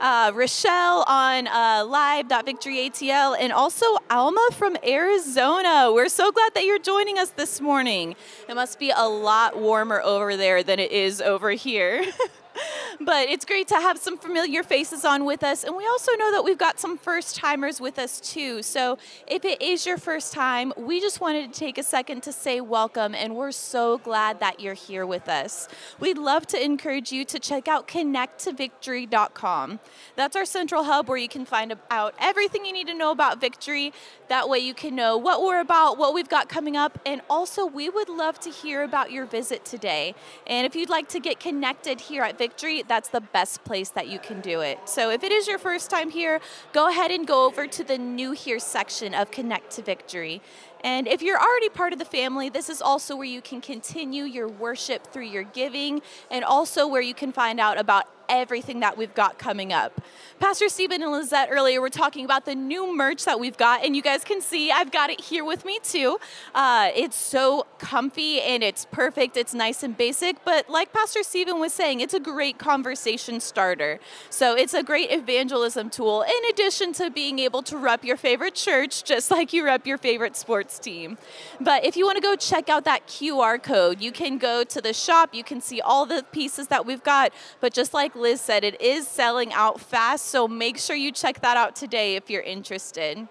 Uh, 0.00 0.30
Rochelle 0.32 1.04
on 1.08 1.48
uh, 1.48 1.84
live.victoryatl, 1.84 3.36
and 3.38 3.52
also 3.52 3.84
Alma 4.08 4.48
from 4.52 4.76
Arizona. 4.86 5.90
We're 5.92 6.08
so 6.08 6.30
glad 6.30 6.54
that 6.54 6.64
you're 6.64 6.78
joining 6.78 7.18
us 7.18 7.30
this 7.30 7.60
morning. 7.60 8.14
It 8.48 8.54
must 8.54 8.78
be 8.78 8.90
a 8.90 9.08
lot 9.08 9.58
warmer 9.58 10.00
over 10.00 10.36
there 10.36 10.62
than 10.62 10.78
it 10.78 10.92
is 10.92 11.20
over 11.20 11.50
here. 11.50 12.04
but 13.00 13.28
it's 13.28 13.44
great 13.44 13.68
to 13.68 13.74
have 13.74 13.98
some 13.98 14.16
familiar 14.16 14.62
faces 14.62 15.04
on 15.04 15.24
with 15.24 15.42
us. 15.42 15.64
And 15.64 15.76
we 15.76 15.86
also 15.86 16.12
know 16.16 16.32
that 16.32 16.44
we've 16.44 16.58
got 16.58 16.80
some 16.80 16.98
first 16.98 17.36
timers 17.36 17.80
with 17.80 17.98
us 17.98 18.20
too. 18.20 18.62
So 18.62 18.98
if 19.26 19.44
it 19.44 19.60
is 19.62 19.86
your 19.86 19.98
first 19.98 20.32
time, 20.32 20.72
we 20.76 21.00
just 21.00 21.20
wanted 21.20 21.52
to 21.52 21.58
take 21.58 21.78
a 21.78 21.82
second 21.82 22.22
to 22.24 22.32
say 22.32 22.60
welcome. 22.60 23.14
And 23.14 23.36
we're 23.36 23.52
so 23.52 23.98
glad 23.98 24.40
that 24.40 24.60
you're 24.60 24.74
here 24.74 25.06
with 25.06 25.28
us. 25.28 25.68
We'd 26.00 26.18
love 26.18 26.46
to 26.48 26.62
encourage 26.62 27.12
you 27.12 27.24
to 27.26 27.38
check 27.38 27.68
out 27.68 27.88
connecttovictory.com. 27.88 29.80
That's 30.16 30.36
our 30.36 30.44
central 30.44 30.84
hub 30.84 31.08
where 31.08 31.18
you 31.18 31.28
can 31.28 31.44
find 31.44 31.74
out 31.90 32.14
everything 32.18 32.64
you 32.64 32.72
need 32.72 32.86
to 32.88 32.94
know 32.94 33.10
about 33.10 33.40
Victory. 33.40 33.92
That 34.28 34.48
way 34.48 34.58
you 34.58 34.74
can 34.74 34.94
know 34.94 35.16
what 35.16 35.42
we're 35.42 35.60
about, 35.60 35.98
what 35.98 36.14
we've 36.14 36.28
got 36.28 36.48
coming 36.48 36.76
up. 36.76 36.98
And 37.04 37.20
also, 37.28 37.66
we 37.66 37.88
would 37.88 38.08
love 38.08 38.38
to 38.40 38.50
hear 38.50 38.82
about 38.82 39.12
your 39.12 39.26
visit 39.26 39.64
today. 39.64 40.14
And 40.46 40.66
if 40.66 40.74
you'd 40.74 40.88
like 40.88 41.08
to 41.10 41.20
get 41.20 41.40
connected 41.40 42.00
here 42.00 42.22
at 42.22 42.38
Victory, 42.42 42.82
that's 42.82 43.08
the 43.08 43.20
best 43.20 43.62
place 43.62 43.90
that 43.90 44.08
you 44.08 44.18
can 44.18 44.40
do 44.40 44.62
it. 44.62 44.80
So 44.84 45.10
if 45.10 45.22
it 45.22 45.30
is 45.30 45.46
your 45.46 45.60
first 45.60 45.90
time 45.90 46.10
here, 46.10 46.40
go 46.72 46.88
ahead 46.88 47.12
and 47.12 47.24
go 47.24 47.46
over 47.46 47.68
to 47.68 47.84
the 47.84 47.96
new 47.96 48.32
here 48.32 48.58
section 48.58 49.14
of 49.14 49.30
Connect 49.30 49.70
to 49.76 49.82
Victory. 49.82 50.42
And 50.82 51.06
if 51.06 51.22
you're 51.22 51.40
already 51.40 51.68
part 51.68 51.92
of 51.92 52.00
the 52.00 52.04
family, 52.04 52.48
this 52.48 52.68
is 52.68 52.82
also 52.82 53.14
where 53.14 53.28
you 53.28 53.42
can 53.42 53.60
continue 53.60 54.24
your 54.24 54.48
worship 54.48 55.06
through 55.06 55.26
your 55.26 55.44
giving 55.44 56.02
and 56.32 56.42
also 56.44 56.88
where 56.88 57.00
you 57.00 57.14
can 57.14 57.30
find 57.30 57.60
out 57.60 57.78
about 57.78 58.21
everything 58.32 58.80
that 58.80 58.96
we've 58.96 59.14
got 59.14 59.38
coming 59.38 59.72
up. 59.72 60.00
Pastor 60.40 60.68
Stephen 60.68 61.02
and 61.02 61.12
Lizette 61.12 61.50
earlier 61.52 61.80
were 61.80 61.90
talking 61.90 62.24
about 62.24 62.46
the 62.46 62.54
new 62.54 62.92
merch 62.96 63.24
that 63.26 63.38
we've 63.38 63.56
got, 63.56 63.84
and 63.84 63.94
you 63.94 64.02
guys 64.02 64.24
can 64.24 64.40
see 64.40 64.72
I've 64.72 64.90
got 64.90 65.10
it 65.10 65.20
here 65.20 65.44
with 65.44 65.64
me 65.64 65.78
too. 65.84 66.18
Uh, 66.54 66.90
it's 66.96 67.14
so 67.14 67.66
comfy 67.78 68.40
and 68.40 68.62
it's 68.64 68.86
perfect. 68.86 69.36
It's 69.36 69.54
nice 69.54 69.82
and 69.82 69.96
basic, 69.96 70.44
but 70.44 70.68
like 70.68 70.92
Pastor 70.92 71.22
Stephen 71.22 71.60
was 71.60 71.72
saying, 71.72 72.00
it's 72.00 72.14
a 72.14 72.20
great 72.20 72.58
conversation 72.58 73.38
starter. 73.38 74.00
So 74.30 74.56
it's 74.56 74.74
a 74.74 74.82
great 74.82 75.12
evangelism 75.12 75.90
tool 75.90 76.22
in 76.22 76.50
addition 76.50 76.92
to 76.94 77.10
being 77.10 77.38
able 77.38 77.62
to 77.64 77.76
rep 77.76 78.02
your 78.02 78.16
favorite 78.16 78.54
church 78.54 79.04
just 79.04 79.30
like 79.30 79.52
you 79.52 79.64
rep 79.64 79.86
your 79.86 79.98
favorite 79.98 80.36
sports 80.36 80.78
team. 80.78 81.18
But 81.60 81.84
if 81.84 81.96
you 81.96 82.06
want 82.06 82.16
to 82.16 82.22
go 82.22 82.34
check 82.34 82.68
out 82.68 82.84
that 82.84 83.06
QR 83.06 83.62
code, 83.62 84.00
you 84.00 84.10
can 84.10 84.38
go 84.38 84.64
to 84.64 84.80
the 84.80 84.92
shop, 84.92 85.34
you 85.34 85.44
can 85.44 85.60
see 85.60 85.80
all 85.80 86.06
the 86.06 86.24
pieces 86.32 86.68
that 86.68 86.86
we've 86.86 87.02
got, 87.02 87.32
but 87.60 87.72
just 87.72 87.92
like 87.92 88.16
Liz 88.22 88.40
said, 88.40 88.64
it 88.64 88.80
is 88.80 89.06
selling 89.06 89.52
out 89.52 89.80
fast, 89.80 90.26
so 90.26 90.48
make 90.48 90.78
sure 90.78 90.96
you 90.96 91.12
check 91.12 91.40
that 91.42 91.56
out 91.56 91.76
today 91.76 92.16
if 92.16 92.30
you're 92.30 92.42
interested. 92.42 93.28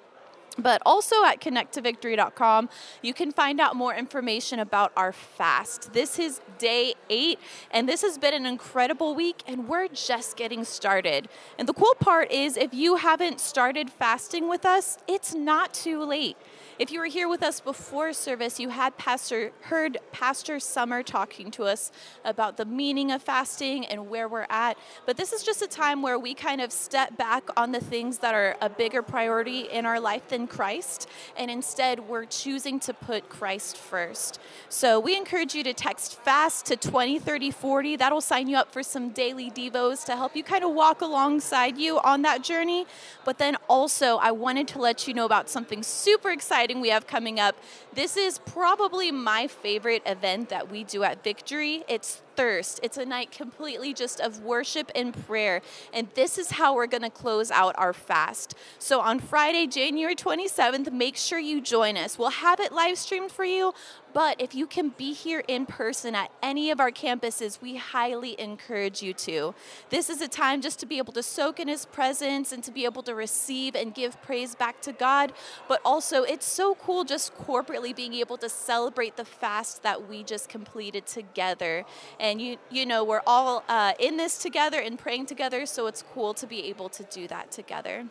But 0.57 0.81
also 0.85 1.23
at 1.23 1.39
connecttovictory.com, 1.39 2.69
you 3.01 3.13
can 3.13 3.31
find 3.31 3.61
out 3.61 3.75
more 3.75 3.95
information 3.95 4.59
about 4.59 4.91
our 4.97 5.13
fast. 5.13 5.93
This 5.93 6.19
is 6.19 6.41
day 6.57 6.93
eight, 7.09 7.39
and 7.71 7.87
this 7.87 8.01
has 8.01 8.17
been 8.17 8.33
an 8.33 8.45
incredible 8.45 9.15
week, 9.15 9.43
and 9.47 9.69
we're 9.69 9.87
just 9.87 10.35
getting 10.35 10.65
started. 10.65 11.29
And 11.57 11.69
the 11.69 11.73
cool 11.73 11.95
part 12.01 12.29
is, 12.31 12.57
if 12.57 12.73
you 12.73 12.97
haven't 12.97 13.39
started 13.39 13.89
fasting 13.89 14.49
with 14.49 14.65
us, 14.65 14.97
it's 15.07 15.33
not 15.33 15.73
too 15.73 16.03
late. 16.03 16.35
If 16.81 16.91
you 16.91 16.99
were 16.99 17.05
here 17.05 17.29
with 17.29 17.43
us 17.43 17.59
before 17.59 18.11
service, 18.11 18.59
you 18.59 18.69
had 18.69 18.97
Pastor 18.97 19.51
heard 19.61 19.99
Pastor 20.11 20.59
Summer 20.59 21.03
talking 21.03 21.51
to 21.51 21.65
us 21.65 21.91
about 22.25 22.57
the 22.57 22.65
meaning 22.65 23.11
of 23.11 23.21
fasting 23.21 23.85
and 23.85 24.09
where 24.09 24.27
we're 24.27 24.47
at. 24.49 24.79
But 25.05 25.15
this 25.15 25.31
is 25.31 25.43
just 25.43 25.61
a 25.61 25.67
time 25.67 26.01
where 26.01 26.17
we 26.17 26.33
kind 26.33 26.59
of 26.59 26.71
step 26.71 27.15
back 27.17 27.47
on 27.55 27.71
the 27.71 27.79
things 27.79 28.17
that 28.17 28.33
are 28.33 28.55
a 28.61 28.67
bigger 28.67 29.03
priority 29.03 29.59
in 29.69 29.85
our 29.85 29.99
life 29.99 30.29
than 30.29 30.47
Christ, 30.47 31.07
and 31.37 31.51
instead 31.51 31.99
we're 31.99 32.25
choosing 32.25 32.79
to 32.79 32.95
put 32.95 33.29
Christ 33.29 33.77
first. 33.77 34.39
So 34.67 34.99
we 34.99 35.15
encourage 35.15 35.53
you 35.53 35.63
to 35.65 35.75
text 35.75 36.19
FAST 36.23 36.65
to 36.65 36.77
20, 36.77 37.19
30, 37.19 37.51
40. 37.51 37.95
That'll 37.97 38.21
sign 38.21 38.47
you 38.47 38.57
up 38.57 38.73
for 38.73 38.81
some 38.81 39.09
daily 39.09 39.51
Devos 39.51 40.03
to 40.05 40.15
help 40.15 40.35
you 40.35 40.43
kind 40.43 40.63
of 40.63 40.73
walk 40.73 41.01
alongside 41.01 41.77
you 41.77 41.99
on 41.99 42.23
that 42.23 42.43
journey. 42.43 42.87
But 43.23 43.37
then 43.37 43.55
also, 43.69 44.17
I 44.17 44.31
wanted 44.31 44.67
to 44.69 44.79
let 44.79 45.07
you 45.07 45.13
know 45.13 45.25
about 45.25 45.47
something 45.47 45.83
super 45.83 46.31
exciting 46.31 46.70
we 46.79 46.89
have 46.89 47.07
coming 47.07 47.39
up. 47.39 47.55
This 47.93 48.15
is 48.15 48.39
probably 48.39 49.11
my 49.11 49.47
favorite 49.47 50.03
event 50.05 50.49
that 50.49 50.71
we 50.71 50.83
do 50.83 51.03
at 51.03 51.23
Victory. 51.23 51.83
It's 51.89 52.21
Thirst. 52.41 52.79
It's 52.81 52.97
a 52.97 53.05
night 53.05 53.29
completely 53.29 53.93
just 53.93 54.19
of 54.19 54.41
worship 54.41 54.91
and 54.95 55.13
prayer. 55.27 55.61
And 55.93 56.07
this 56.15 56.39
is 56.39 56.49
how 56.49 56.73
we're 56.73 56.87
going 56.87 57.03
to 57.03 57.11
close 57.11 57.51
out 57.51 57.75
our 57.77 57.93
fast. 57.93 58.55
So 58.79 58.99
on 58.99 59.19
Friday, 59.19 59.67
January 59.67 60.15
27th, 60.15 60.91
make 60.91 61.17
sure 61.17 61.37
you 61.37 61.61
join 61.61 61.97
us. 61.97 62.17
We'll 62.17 62.31
have 62.31 62.59
it 62.59 62.71
live 62.71 62.97
streamed 62.97 63.31
for 63.31 63.45
you, 63.45 63.75
but 64.13 64.41
if 64.41 64.53
you 64.55 64.67
can 64.67 64.89
be 64.89 65.13
here 65.13 65.43
in 65.47 65.65
person 65.65 66.15
at 66.15 66.31
any 66.41 66.69
of 66.71 66.79
our 66.79 66.91
campuses, 66.91 67.61
we 67.61 67.77
highly 67.77 68.39
encourage 68.39 69.01
you 69.01 69.13
to. 69.13 69.53
This 69.89 70.09
is 70.09 70.21
a 70.21 70.27
time 70.27 70.61
just 70.61 70.79
to 70.79 70.85
be 70.85 70.97
able 70.97 71.13
to 71.13 71.23
soak 71.23 71.59
in 71.59 71.67
His 71.67 71.85
presence 71.85 72.51
and 72.51 72.63
to 72.63 72.71
be 72.71 72.85
able 72.85 73.03
to 73.03 73.15
receive 73.15 73.75
and 73.75 73.93
give 73.93 74.21
praise 74.21 74.55
back 74.55 74.81
to 74.81 74.91
God. 74.91 75.31
But 75.67 75.81
also, 75.85 76.23
it's 76.23 76.45
so 76.45 76.75
cool 76.75 77.03
just 77.03 77.35
corporately 77.35 77.95
being 77.95 78.13
able 78.15 78.37
to 78.37 78.49
celebrate 78.49 79.15
the 79.15 79.25
fast 79.25 79.83
that 79.83 80.09
we 80.09 80.23
just 80.23 80.49
completed 80.49 81.05
together. 81.05 81.85
And 82.19 82.30
you, 82.39 82.57
you 82.69 82.85
know, 82.85 83.03
we're 83.03 83.23
all 83.25 83.63
uh, 83.67 83.93
in 83.99 84.17
this 84.17 84.37
together 84.37 84.79
and 84.79 84.97
praying 84.97 85.25
together, 85.25 85.65
so 85.65 85.87
it's 85.87 86.03
cool 86.13 86.33
to 86.35 86.45
be 86.45 86.65
able 86.65 86.87
to 86.89 87.03
do 87.03 87.27
that 87.27 87.51
together. 87.51 88.05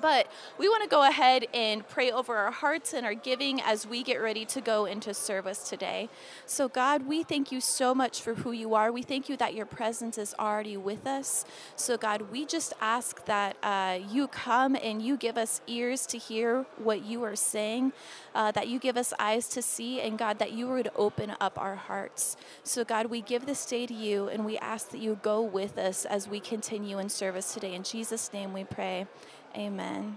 But 0.00 0.26
we 0.58 0.68
want 0.68 0.82
to 0.82 0.88
go 0.88 1.06
ahead 1.06 1.46
and 1.52 1.86
pray 1.86 2.10
over 2.10 2.36
our 2.36 2.50
hearts 2.50 2.92
and 2.94 3.04
our 3.04 3.14
giving 3.14 3.60
as 3.60 3.86
we 3.86 4.02
get 4.02 4.16
ready 4.16 4.44
to 4.46 4.60
go 4.60 4.86
into 4.86 5.12
service 5.12 5.68
today. 5.68 6.08
So, 6.46 6.68
God, 6.68 7.06
we 7.06 7.22
thank 7.22 7.52
you 7.52 7.60
so 7.60 7.94
much 7.94 8.20
for 8.20 8.34
who 8.34 8.52
you 8.52 8.74
are. 8.74 8.90
We 8.90 9.02
thank 9.02 9.28
you 9.28 9.36
that 9.36 9.54
your 9.54 9.66
presence 9.66 10.18
is 10.18 10.34
already 10.38 10.76
with 10.76 11.06
us. 11.06 11.44
So, 11.76 11.96
God, 11.96 12.30
we 12.32 12.46
just 12.46 12.72
ask 12.80 13.24
that 13.26 13.56
uh, 13.62 13.98
you 14.10 14.28
come 14.28 14.76
and 14.76 15.02
you 15.02 15.16
give 15.16 15.36
us 15.36 15.60
ears 15.66 16.06
to 16.06 16.18
hear 16.18 16.64
what 16.78 17.04
you 17.04 17.22
are 17.24 17.36
saying, 17.36 17.92
uh, 18.34 18.50
that 18.52 18.68
you 18.68 18.78
give 18.78 18.96
us 18.96 19.12
eyes 19.18 19.48
to 19.48 19.62
see, 19.62 20.00
and 20.00 20.18
God, 20.18 20.38
that 20.38 20.52
you 20.52 20.68
would 20.68 20.90
open 20.96 21.34
up 21.40 21.58
our 21.58 21.76
hearts. 21.76 22.36
So, 22.64 22.84
God, 22.84 23.06
we 23.06 23.20
give 23.20 23.46
this 23.46 23.64
day 23.66 23.86
to 23.86 23.94
you 23.94 24.28
and 24.28 24.44
we 24.44 24.56
ask 24.58 24.90
that 24.90 25.00
you 25.00 25.18
go 25.22 25.42
with 25.42 25.78
us 25.78 26.04
as 26.04 26.28
we 26.28 26.40
continue 26.40 26.98
in 26.98 27.08
service 27.08 27.52
today. 27.52 27.74
In 27.74 27.82
Jesus' 27.82 28.32
name 28.32 28.52
we 28.52 28.64
pray. 28.64 29.06
Amen. 29.56 30.16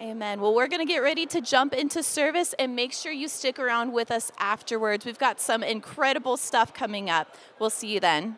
Amen. 0.00 0.40
Well, 0.40 0.54
we're 0.54 0.68
going 0.68 0.86
to 0.86 0.92
get 0.92 0.98
ready 0.98 1.24
to 1.26 1.40
jump 1.40 1.72
into 1.72 2.02
service 2.02 2.54
and 2.58 2.76
make 2.76 2.92
sure 2.92 3.12
you 3.12 3.28
stick 3.28 3.58
around 3.58 3.92
with 3.92 4.10
us 4.10 4.30
afterwards. 4.38 5.06
We've 5.06 5.18
got 5.18 5.40
some 5.40 5.62
incredible 5.62 6.36
stuff 6.36 6.74
coming 6.74 7.08
up. 7.08 7.34
We'll 7.58 7.70
see 7.70 7.88
you 7.88 8.00
then. 8.00 8.36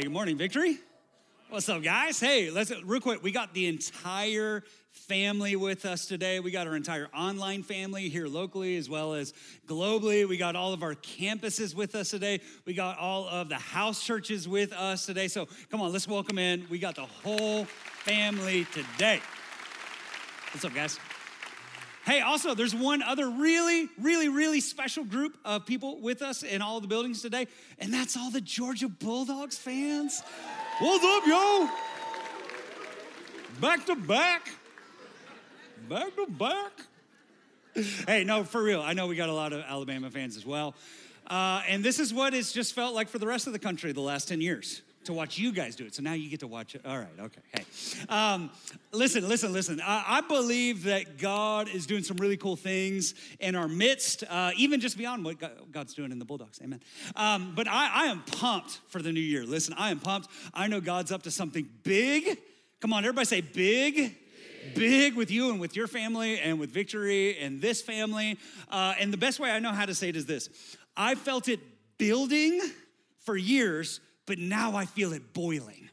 Good 0.00 0.12
morning, 0.12 0.38
Victory. 0.38 0.78
What's 1.50 1.68
up, 1.68 1.82
guys? 1.82 2.18
Hey, 2.18 2.50
let's 2.50 2.72
real 2.84 3.02
quick. 3.02 3.22
We 3.22 3.32
got 3.32 3.52
the 3.52 3.66
entire 3.66 4.64
family 4.92 5.56
with 5.56 5.84
us 5.84 6.06
today. 6.06 6.40
We 6.40 6.50
got 6.50 6.66
our 6.66 6.74
entire 6.74 7.08
online 7.14 7.62
family 7.62 8.08
here 8.08 8.26
locally 8.26 8.78
as 8.78 8.88
well 8.88 9.12
as 9.12 9.34
globally. 9.66 10.26
We 10.26 10.38
got 10.38 10.56
all 10.56 10.72
of 10.72 10.82
our 10.82 10.94
campuses 10.94 11.74
with 11.74 11.94
us 11.94 12.08
today. 12.08 12.40
We 12.64 12.72
got 12.72 12.96
all 12.96 13.28
of 13.28 13.50
the 13.50 13.56
house 13.56 14.02
churches 14.02 14.48
with 14.48 14.72
us 14.72 15.04
today. 15.04 15.28
So 15.28 15.46
come 15.70 15.82
on, 15.82 15.92
let's 15.92 16.08
welcome 16.08 16.38
in. 16.38 16.66
We 16.70 16.78
got 16.78 16.94
the 16.94 17.04
whole 17.04 17.66
family 17.66 18.66
today. 18.72 19.20
What's 20.52 20.64
up, 20.64 20.72
guys? 20.72 20.98
Hey, 22.06 22.22
also, 22.22 22.54
there's 22.54 22.74
one 22.74 23.02
other 23.02 23.28
really, 23.28 23.88
really, 24.00 24.28
really 24.28 24.60
special 24.60 25.04
group 25.04 25.36
of 25.44 25.66
people 25.66 26.00
with 26.00 26.22
us 26.22 26.42
in 26.42 26.62
all 26.62 26.80
the 26.80 26.86
buildings 26.86 27.20
today, 27.20 27.46
and 27.78 27.92
that's 27.92 28.16
all 28.16 28.30
the 28.30 28.40
Georgia 28.40 28.88
Bulldogs 28.88 29.58
fans. 29.58 30.22
What's 30.78 31.04
up, 31.04 31.26
yo? 31.26 31.68
Back 33.60 33.84
to 33.86 33.96
back. 33.96 34.48
Back 35.88 36.16
to 36.16 36.26
back. 36.26 36.72
Hey, 38.06 38.24
no, 38.24 38.44
for 38.44 38.62
real. 38.62 38.80
I 38.80 38.94
know 38.94 39.06
we 39.06 39.14
got 39.14 39.28
a 39.28 39.34
lot 39.34 39.52
of 39.52 39.60
Alabama 39.60 40.10
fans 40.10 40.36
as 40.36 40.46
well. 40.46 40.74
Uh, 41.26 41.62
and 41.68 41.84
this 41.84 42.00
is 42.00 42.12
what 42.12 42.32
it's 42.32 42.52
just 42.52 42.74
felt 42.74 42.94
like 42.94 43.08
for 43.08 43.18
the 43.18 43.26
rest 43.26 43.46
of 43.46 43.52
the 43.52 43.58
country 43.58 43.92
the 43.92 44.00
last 44.00 44.26
10 44.28 44.40
years 44.40 44.82
to 45.04 45.12
watch 45.12 45.38
you 45.38 45.52
guys 45.52 45.76
do 45.76 45.86
it. 45.86 45.94
So 45.94 46.02
now 46.02 46.12
you 46.12 46.28
get 46.28 46.40
to 46.40 46.46
watch 46.46 46.74
it. 46.74 46.82
All 46.84 46.98
right, 46.98 47.08
okay. 47.18 47.40
Hey, 47.52 47.64
um, 48.08 48.50
listen, 48.92 49.26
listen, 49.28 49.52
listen. 49.52 49.80
I, 49.80 50.04
I, 50.06 50.20
believe 50.20 50.84
that 50.84 51.18
God 51.18 51.68
is 51.68 51.86
doing 51.86 52.02
some 52.02 52.18
really 52.18 52.36
cool 52.36 52.56
things 52.56 53.14
in 53.38 53.54
our 53.54 53.68
midst, 53.68 54.24
uh, 54.28 54.50
even 54.56 54.80
just 54.80 54.98
beyond 54.98 55.24
what 55.24 55.36
God's 55.72 55.94
doing 55.94 56.12
in 56.12 56.18
the 56.18 56.24
Bulldogs. 56.24 56.60
Amen. 56.62 56.80
Um, 57.16 57.52
but 57.54 57.66
I, 57.66 58.04
I 58.04 58.06
am 58.06 58.22
pumped 58.22 58.80
for 58.88 59.00
the 59.00 59.12
new 59.12 59.20
year. 59.20 59.44
Listen, 59.44 59.74
I 59.78 59.90
am 59.90 60.00
pumped. 60.00 60.28
I 60.52 60.66
know 60.66 60.80
God's 60.80 61.12
up 61.12 61.22
to 61.22 61.30
something 61.30 61.68
big. 61.82 62.38
Come 62.80 62.92
on, 62.92 63.04
everybody 63.04 63.26
say 63.26 63.40
big 63.40 64.16
big 64.74 65.14
with 65.16 65.30
you 65.30 65.50
and 65.50 65.58
with 65.58 65.74
your 65.74 65.86
family 65.86 66.38
and 66.38 66.60
with 66.60 66.70
victory 66.70 67.38
and 67.38 67.60
this 67.60 67.80
family. 67.80 68.38
Uh, 68.70 68.94
and 68.98 69.12
the 69.12 69.16
best 69.16 69.40
way 69.40 69.50
I 69.50 69.58
know 69.58 69.72
how 69.72 69.86
to 69.86 69.94
say 69.94 70.10
it 70.10 70.16
is 70.16 70.26
this 70.26 70.50
I 70.96 71.14
felt 71.14 71.48
it 71.48 71.60
building 71.98 72.60
for 73.20 73.36
years, 73.36 74.00
but 74.30 74.38
now 74.38 74.76
I 74.76 74.84
feel 74.84 75.12
it 75.12 75.32
boiling. 75.32 75.90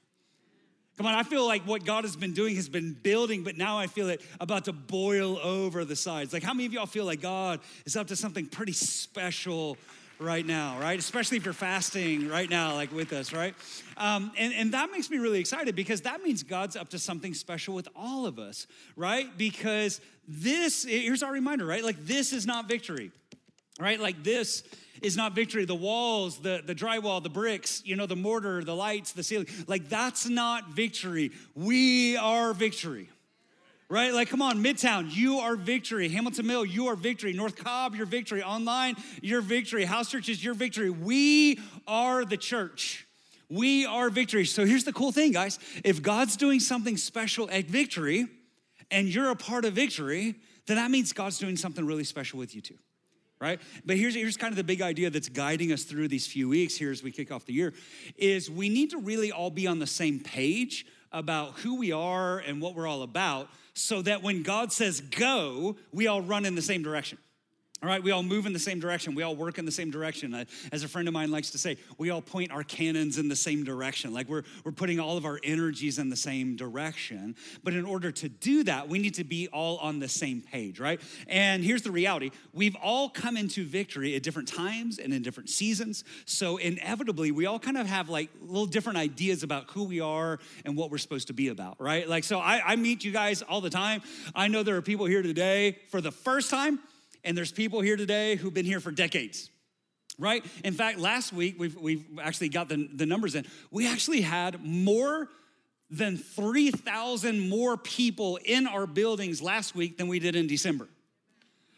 Come 0.96 1.08
on, 1.08 1.16
I 1.16 1.24
feel 1.24 1.44
like 1.44 1.64
what 1.64 1.84
God 1.86 2.04
has 2.04 2.16
been 2.16 2.34
doing 2.34 2.56
has 2.56 2.70
been 2.70 2.94
building, 2.94 3.44
but 3.44 3.58
now 3.58 3.80
I 3.80 3.88
feel 3.88 4.10
it 4.10 4.22
about 4.40 4.66
to 4.66 4.74
boil 4.74 5.40
over 5.40 5.84
the 5.84 5.96
sides. 5.96 6.34
Like, 6.34 6.44
how 6.44 6.54
many 6.54 6.68
of 6.68 6.72
y'all 6.74 6.86
feel 6.86 7.06
like 7.06 7.20
God 7.20 7.62
is 7.88 7.96
up 7.96 8.06
to 8.10 8.16
something 8.16 8.46
pretty 8.46 8.74
special 8.74 9.76
right 10.20 10.46
now, 10.46 10.80
right? 10.80 11.00
Especially 11.00 11.38
if 11.38 11.46
you're 11.46 11.54
fasting 11.56 12.30
right 12.30 12.48
now, 12.48 12.76
like 12.76 12.92
with 12.92 13.12
us, 13.12 13.34
right? 13.34 13.56
Um, 13.98 14.32
and, 14.38 14.54
and 14.54 14.72
that 14.76 14.92
makes 14.92 15.10
me 15.10 15.18
really 15.18 15.40
excited 15.40 15.76
because 15.76 16.02
that 16.02 16.22
means 16.22 16.44
God's 16.44 16.76
up 16.76 16.90
to 16.90 17.00
something 17.00 17.34
special 17.34 17.74
with 17.74 17.88
all 17.96 18.28
of 18.28 18.38
us, 18.38 18.68
right? 18.96 19.36
Because 19.36 20.00
this, 20.28 20.84
here's 20.84 21.24
our 21.24 21.34
reminder, 21.34 21.66
right? 21.66 21.84
Like, 21.84 22.06
this 22.06 22.34
is 22.34 22.46
not 22.46 22.68
victory, 22.68 23.10
right? 23.80 24.00
Like, 24.00 24.24
this 24.24 24.64
is 25.02 25.16
not 25.16 25.34
victory. 25.34 25.66
The 25.66 25.76
walls, 25.76 26.40
the, 26.40 26.62
the 26.66 26.76
drywall, 26.76 27.22
the 27.22 27.30
bricks, 27.30 27.82
you 27.86 27.96
know, 27.96 28.06
the 28.06 28.16
mortar, 28.16 28.64
the 28.64 28.76
lights, 28.76 29.12
the 29.12 29.24
ceiling. 29.24 29.48
Like, 29.68 29.90
that's 29.90 30.28
not 30.28 30.70
victory. 30.70 31.32
We 31.56 32.18
are 32.18 32.54
victory. 32.54 33.10
Right? 33.90 34.14
Like, 34.14 34.30
come 34.30 34.42
on, 34.42 34.62
Midtown, 34.62 35.16
you 35.16 35.40
are 35.40 35.56
victory. 35.56 36.10
Hamilton 36.10 36.46
Mill, 36.46 36.66
you 36.66 36.88
are 36.88 36.96
victory. 36.96 37.32
North 37.32 37.56
Cobb, 37.56 37.96
your 37.96 38.06
victory. 38.06 38.44
Online, 38.44 38.96
your 39.22 39.42
victory. 39.42 39.86
House 39.86 40.12
churches, 40.12 40.44
your 40.44 40.56
victory. 40.56 40.90
We 40.90 41.60
are 41.88 42.26
the 42.26 42.36
church. 42.36 43.08
We 43.50 43.86
are 43.86 44.10
victory. 44.10 44.44
So 44.46 44.66
here's 44.66 44.84
the 44.84 44.92
cool 44.92 45.14
thing, 45.14 45.32
guys. 45.32 45.58
If 45.86 46.02
God's 46.02 46.36
doing 46.36 46.60
something 46.60 46.98
special 46.98 47.50
at 47.50 47.66
victory 47.66 48.28
and 48.92 49.08
you're 49.08 49.30
a 49.30 49.38
part 49.38 49.64
of 49.64 49.74
victory, 49.74 50.36
then 50.66 50.76
that 50.76 50.92
means 50.92 51.14
God's 51.14 51.38
doing 51.38 51.56
something 51.56 51.86
really 51.86 52.04
special 52.04 52.40
with 52.40 52.54
you 52.54 52.60
too 52.60 52.78
right? 53.40 53.60
But 53.86 53.98
here's, 53.98 54.16
here's 54.16 54.38
kind 54.38 54.52
of 54.52 54.58
the 54.58 54.64
big 54.64 54.82
idea 54.82 55.10
that's 55.10 55.30
guiding 55.30 55.72
us 55.72 55.84
through 55.84 56.08
these 56.08 56.28
few 56.28 56.50
weeks 56.50 56.76
here 56.76 56.92
as 56.92 57.04
we 57.04 57.12
kick 57.12 57.32
off 57.32 57.46
the 57.46 57.54
year 57.54 57.74
is 58.18 58.50
we 58.50 58.70
need 58.70 58.92
to 58.92 59.00
really 59.00 59.32
all 59.32 59.52
be 59.52 59.68
on 59.68 59.80
the 59.80 59.88
same 59.88 60.20
page 60.20 60.86
about 61.12 61.60
who 61.60 61.78
we 61.78 61.92
are 61.92 62.40
and 62.40 62.62
what 62.62 62.76
we're 62.76 62.88
all 62.88 63.04
about 63.04 63.50
so 63.74 64.02
that 64.02 64.24
when 64.24 64.44
God 64.44 64.72
says 64.72 65.02
go, 65.02 65.78
we 65.94 66.08
all 66.08 66.22
run 66.22 66.46
in 66.46 66.56
the 66.56 66.62
same 66.62 66.82
direction. 66.82 67.18
All 67.84 67.88
right, 67.88 68.02
we 68.02 68.10
all 68.10 68.24
move 68.24 68.48
in 68.48 68.54
the 68.54 68.60
same 68.60 68.80
direction. 68.80 69.14
We 69.14 69.22
all 69.22 69.36
work 69.36 69.60
in 69.60 69.66
the 69.66 69.72
same 69.72 69.92
direction. 69.92 70.48
As 70.72 70.84
a 70.84 70.88
friend 70.88 71.08
of 71.08 71.14
mine 71.14 71.30
likes 71.30 71.52
to 71.52 71.60
say, 71.60 71.78
we 72.00 72.10
all 72.10 72.24
point 72.24 72.52
our 72.52 72.64
cannons 72.64 73.20
in 73.20 73.30
the 73.30 73.36
same 73.36 73.64
direction. 73.64 74.14
Like 74.14 74.28
we're, 74.28 74.42
we're 74.64 74.72
putting 74.72 75.00
all 75.00 75.16
of 75.16 75.26
our 75.26 75.40
energies 75.44 76.00
in 76.00 76.10
the 76.10 76.16
same 76.16 76.56
direction. 76.56 77.36
But 77.64 77.76
in 77.76 77.86
order 77.86 78.12
to 78.14 78.30
do 78.30 78.64
that, 78.64 78.90
we 78.90 78.98
need 78.98 79.14
to 79.16 79.24
be 79.24 79.48
all 79.50 79.78
on 79.78 80.00
the 80.00 80.08
same 80.08 80.42
page, 80.42 80.80
right? 80.80 81.00
And 81.28 81.64
here's 81.64 81.84
the 81.84 81.92
reality 81.92 82.32
we've 82.52 82.76
all 82.78 83.10
come 83.10 83.38
into 83.38 83.64
victory 83.64 84.16
at 84.16 84.24
different 84.24 84.48
times 84.48 84.98
and 84.98 85.14
in 85.14 85.22
different 85.22 85.52
seasons. 85.52 86.04
So 86.26 86.58
inevitably, 86.58 87.32
we 87.32 87.46
all 87.46 87.60
kind 87.60 87.78
of 87.78 87.86
have 87.86 88.10
like 88.10 88.32
little 88.42 88.66
different 88.66 88.98
ideas 88.98 89.44
about 89.44 89.70
who 89.70 89.84
we 89.84 90.00
are 90.00 90.40
and 90.66 90.76
what 90.76 90.90
we're 90.90 90.98
supposed 90.98 91.28
to 91.28 91.34
be 91.34 91.50
about, 91.50 91.80
right? 91.80 92.10
Like, 92.10 92.24
so 92.24 92.40
I, 92.40 92.60
I 92.66 92.76
meet 92.76 93.04
you 93.04 93.12
guys 93.12 93.44
all 93.44 93.62
the 93.62 93.70
time. 93.70 94.02
I 94.34 94.48
know 94.48 94.64
there 94.64 94.78
are 94.78 94.82
people 94.82 95.06
here 95.06 95.22
today 95.22 95.78
for 95.90 96.02
the 96.02 96.12
first 96.12 96.50
time 96.50 96.80
and 97.28 97.38
there's 97.38 97.52
people 97.52 97.82
here 97.82 97.98
today 97.98 98.38
who've 98.38 98.54
been 98.54 98.66
here 98.66 98.80
for 98.80 98.90
decades 98.90 99.52
right? 100.20 100.44
In 100.64 100.74
fact 100.74 100.98
last 100.98 101.32
week 101.32 101.56
we've, 101.60 101.76
we've 101.76 102.04
actually 102.20 102.50
got 102.50 102.70
the, 102.70 102.90
the 102.94 103.06
numbers 103.06 103.36
in. 103.36 103.46
We 103.72 103.88
actually 103.88 104.22
had 104.22 104.64
more 104.64 105.30
than 105.90 106.18
3000 106.18 107.48
more 107.48 107.78
people 107.78 108.40
in 108.44 108.68
our 108.68 108.88
buildings 108.88 109.42
last 109.42 109.76
week 109.76 109.98
than 109.98 110.08
we 110.08 110.20
did 110.20 110.36
in 110.36 110.48
december. 110.48 110.88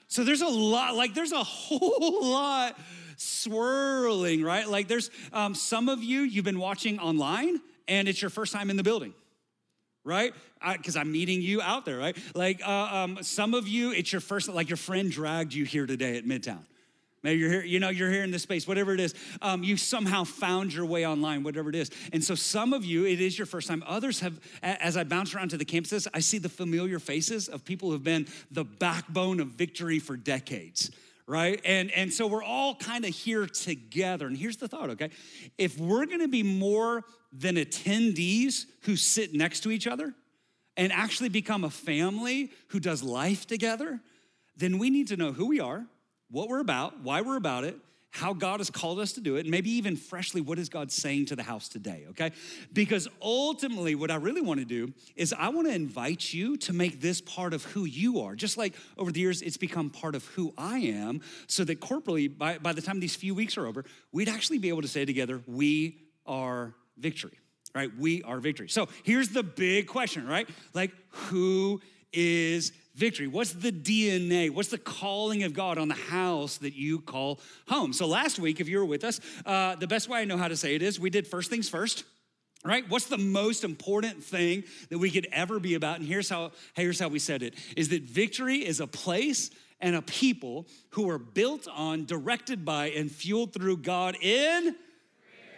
So 0.08 0.24
there's 0.24 0.42
a 0.42 0.48
lot 0.48 0.96
like 0.96 1.14
there's 1.14 1.32
a 1.32 1.44
whole 1.44 2.32
lot 2.32 2.80
swirling 3.18 4.42
right? 4.42 4.68
Like 4.68 4.88
there's 4.88 5.12
um, 5.34 5.54
some 5.54 5.90
of 5.90 6.02
you 6.04 6.22
you've 6.22 6.46
been 6.46 6.60
watching 6.60 6.98
online 7.00 7.60
and 7.88 8.08
it's 8.08 8.22
your 8.22 8.30
first 8.30 8.54
time 8.54 8.70
in 8.70 8.78
the 8.78 8.84
building 8.84 9.14
right? 10.10 10.34
Because 10.76 10.98
I'm 10.98 11.12
meeting 11.12 11.42
you 11.42 11.62
out 11.62 11.86
there, 11.86 11.98
right? 11.98 12.18
Like 12.36 12.62
uh, 12.68 12.90
um, 12.92 13.20
some 13.22 13.54
of 13.54 13.68
you, 13.68 13.92
it's 13.92 14.12
your 14.12 14.20
first, 14.20 14.50
like 14.50 14.70
your 14.70 14.78
friend 14.78 15.10
dragged 15.10 15.54
you 15.54 15.64
here 15.64 15.86
today 15.86 16.18
at 16.18 16.26
Midtown. 16.26 16.66
Maybe 17.22 17.42
you're 17.42 17.52
here, 17.52 17.64
you 17.64 17.80
know, 17.80 17.90
you're 17.90 18.10
here 18.10 18.24
in 18.24 18.32
this 18.32 18.44
space, 18.44 18.66
whatever 18.68 18.94
it 18.94 19.00
is. 19.00 19.14
Um, 19.42 19.62
you 19.62 19.76
somehow 19.76 20.24
found 20.24 20.74
your 20.74 20.86
way 20.86 21.06
online, 21.06 21.44
whatever 21.44 21.70
it 21.70 21.76
is. 21.76 21.92
And 22.14 22.24
so 22.24 22.34
some 22.34 22.72
of 22.72 22.86
you, 22.86 23.06
it 23.06 23.20
is 23.20 23.38
your 23.38 23.46
first 23.46 23.68
time. 23.68 23.84
Others 23.86 24.22
have, 24.22 24.40
as 24.64 24.96
I 24.96 25.04
bounce 25.04 25.36
around 25.36 25.50
to 25.50 25.58
the 25.58 25.66
campuses, 25.66 26.08
I 26.14 26.22
see 26.22 26.38
the 26.38 26.50
familiar 26.50 26.98
faces 26.98 27.50
of 27.50 27.66
people 27.66 27.92
who've 27.92 28.04
been 28.04 28.28
the 28.52 28.64
backbone 28.64 29.42
of 29.42 29.50
victory 29.50 30.00
for 30.00 30.16
decades 30.16 30.92
right? 31.30 31.62
And 31.64 31.92
and 31.92 32.12
so 32.12 32.26
we're 32.26 32.44
all 32.44 32.74
kind 32.74 33.06
of 33.06 33.12
here 33.12 33.46
together. 33.46 34.26
And 34.26 34.36
here's 34.36 34.58
the 34.58 34.68
thought, 34.68 34.90
okay? 34.90 35.12
If 35.58 35.78
we're 35.80 36.06
to 36.20 36.28
be 36.28 36.42
more 36.42 37.04
than 37.32 37.56
attendees 37.56 38.66
who 38.82 38.96
sit 38.96 39.34
next 39.34 39.60
to 39.62 39.72
each 39.72 39.86
other 39.86 40.16
and 40.76 40.92
actually 40.92 41.30
become 41.30 41.64
a 41.64 41.70
family 41.70 42.52
who 42.70 42.80
does 42.80 43.04
life 43.04 43.46
together, 43.46 44.00
then 44.58 44.80
we 44.80 44.90
need 44.90 45.08
to 45.10 45.18
know 45.18 45.32
who 45.32 45.46
we 45.46 45.60
are, 45.60 45.86
what 46.32 46.50
we're 46.50 46.62
about, 46.62 47.02
why 47.02 47.22
we're 47.22 47.38
about 47.38 47.64
it, 47.64 47.76
how 48.12 48.34
God 48.34 48.60
has 48.60 48.70
called 48.70 49.00
us 49.00 49.14
to 49.14 49.22
do 49.22 49.36
it, 49.36 49.42
and 49.42 49.52
maybe 49.52 49.70
even 49.72 49.96
freshly, 49.96 50.42
what 50.42 50.58
is 50.58 50.68
God 50.68 50.92
saying 50.92 51.28
to 51.28 51.36
the 51.36 51.44
house 51.44 51.70
today, 51.70 52.06
okay? 52.10 52.32
Because 52.74 53.08
ultimately, 53.22 53.96
what 53.96 54.10
I 54.10 54.16
really 54.16 54.42
wanna 54.42 54.66
do 54.66 54.92
is 55.16 55.34
I 55.34 55.50
wanna 55.50 55.70
invite 55.70 56.34
you 56.34 56.58
to 56.58 56.74
make 56.74 57.02
this 57.02 57.22
part 57.22 57.54
of 57.54 57.64
who 57.66 57.86
you 57.86 58.22
are. 58.22 58.36
Just 58.36 58.58
like 58.58 58.74
over 58.98 59.12
the 59.12 59.20
years, 59.20 59.42
it's 59.42 59.58
become 59.58 59.90
part 59.90 60.16
of 60.16 60.26
who 60.26 60.54
I 60.58 60.80
am, 60.80 61.22
so 61.48 61.64
that 61.66 61.82
corporately, 61.82 62.36
by, 62.36 62.58
by 62.58 62.74
the 62.74 62.82
time 62.82 63.00
these 63.00 63.16
few 63.16 63.36
weeks 63.36 63.58
are 63.58 63.68
over, 63.68 63.86
we'd 64.12 64.30
actually 64.30 64.58
be 64.58 64.70
able 64.70 64.82
to 64.82 64.88
say 64.88 65.06
together, 65.06 65.42
we 65.46 66.00
are 66.26 66.74
victory, 66.98 67.38
right? 67.76 67.92
We 67.98 68.24
are 68.24 68.40
victory. 68.40 68.70
So 68.70 68.88
here's 69.04 69.30
the 69.30 69.44
big 69.44 69.88
question, 69.88 70.28
right? 70.28 70.50
Like, 70.74 70.92
who 71.10 71.80
is 72.14 72.72
victory? 72.96 73.28
What's 73.28 73.54
the 73.54 73.72
DNA? 73.72 74.50
What's 74.50 74.70
the 74.70 74.78
calling 74.78 75.44
of 75.44 75.54
God 75.54 75.78
on 75.78 75.88
the 75.88 75.96
house 75.96 76.58
that 76.58 76.76
you 76.76 77.00
call 77.00 77.40
home? 77.68 77.94
So 77.94 78.08
last 78.08 78.40
week, 78.40 78.60
if 78.60 78.68
you 78.68 78.80
were 78.80 78.86
with 78.86 79.04
us, 79.04 79.20
uh, 79.46 79.76
the 79.76 79.88
best 79.88 80.10
way 80.10 80.20
I 80.20 80.26
know 80.26 80.38
how 80.38 80.48
to 80.48 80.58
say 80.58 80.76
it 80.76 80.82
is 80.82 81.00
we 81.00 81.10
did 81.10 81.28
first 81.28 81.50
things 81.50 81.70
first. 81.70 82.04
Right? 82.66 82.84
What's 82.90 83.06
the 83.06 83.18
most 83.18 83.64
important 83.64 84.22
thing 84.22 84.66
that 84.90 84.98
we 84.98 85.12
could 85.12 85.30
ever 85.32 85.62
be 85.62 85.76
about? 85.76 86.00
And 86.00 86.06
here's 86.06 86.30
how, 86.30 86.52
here's 86.74 87.00
how 87.00 87.08
we 87.08 87.20
said 87.20 87.42
it 87.42 87.56
is 87.78 87.90
that 87.90 88.04
victory 88.04 88.66
is 88.66 88.82
a 88.82 88.88
place 88.88 89.50
and 89.80 89.96
a 89.96 90.02
people 90.02 90.68
who 90.90 91.10
are 91.10 91.18
built 91.18 91.70
on, 91.70 92.06
directed 92.06 92.66
by, 92.66 92.90
and 92.90 93.10
fueled 93.10 93.54
through 93.54 93.78
God 93.78 94.18
in 94.22 94.76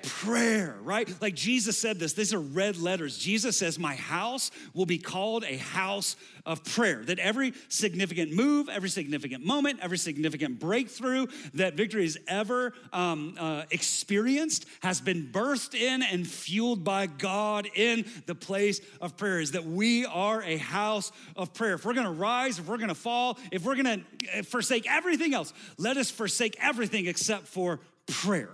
prayer, 0.03 0.77
right? 0.81 1.09
Like 1.21 1.35
Jesus 1.35 1.77
said 1.77 1.99
this, 1.99 2.13
these 2.13 2.33
are 2.33 2.39
red 2.39 2.77
letters. 2.77 3.17
Jesus 3.17 3.57
says, 3.57 3.79
My 3.79 3.95
house 3.95 4.51
will 4.73 4.85
be 4.85 4.97
called 4.97 5.43
a 5.43 5.57
house 5.57 6.15
of 6.45 6.63
prayer. 6.63 7.03
That 7.05 7.19
every 7.19 7.53
significant 7.69 8.33
move, 8.33 8.69
every 8.69 8.89
significant 8.89 9.45
moment, 9.45 9.79
every 9.81 9.97
significant 9.97 10.59
breakthrough 10.59 11.27
that 11.53 11.75
victory 11.75 12.03
has 12.03 12.17
ever 12.27 12.73
um, 12.93 13.35
uh, 13.39 13.63
experienced 13.71 14.65
has 14.81 15.01
been 15.01 15.29
birthed 15.31 15.75
in 15.75 16.01
and 16.01 16.27
fueled 16.27 16.83
by 16.83 17.07
God 17.07 17.67
in 17.75 18.05
the 18.25 18.35
place 18.35 18.81
of 18.99 19.17
prayer. 19.17 19.39
Is 19.39 19.51
that 19.51 19.65
we 19.65 20.05
are 20.05 20.41
a 20.43 20.57
house 20.57 21.11
of 21.35 21.53
prayer. 21.53 21.73
If 21.73 21.85
we're 21.85 21.93
gonna 21.93 22.11
rise, 22.11 22.59
if 22.59 22.67
we're 22.67 22.77
gonna 22.77 22.95
fall, 22.95 23.37
if 23.51 23.65
we're 23.65 23.75
gonna 23.75 24.01
forsake 24.45 24.89
everything 24.89 25.33
else, 25.33 25.53
let 25.77 25.97
us 25.97 26.09
forsake 26.09 26.55
everything 26.59 27.07
except 27.07 27.47
for 27.47 27.79
prayer 28.07 28.49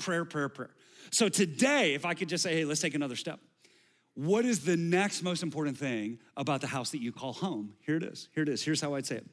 prayer, 0.00 0.24
prayer, 0.24 0.48
prayer. 0.48 0.70
So 1.10 1.28
today, 1.28 1.94
if 1.94 2.04
I 2.04 2.14
could 2.14 2.28
just 2.28 2.42
say, 2.42 2.56
hey, 2.56 2.64
let's 2.64 2.80
take 2.80 2.94
another 2.94 3.16
step. 3.16 3.38
What 4.14 4.44
is 4.44 4.64
the 4.64 4.76
next 4.76 5.22
most 5.22 5.42
important 5.42 5.78
thing 5.78 6.18
about 6.36 6.60
the 6.60 6.66
house 6.66 6.90
that 6.90 7.00
you 7.00 7.12
call 7.12 7.32
home? 7.32 7.74
Here 7.86 7.96
it 7.96 8.02
is. 8.02 8.28
Here 8.34 8.42
it 8.42 8.48
is. 8.48 8.62
Here's 8.62 8.80
how 8.80 8.94
I'd 8.94 9.06
say 9.06 9.16
it 9.16 9.26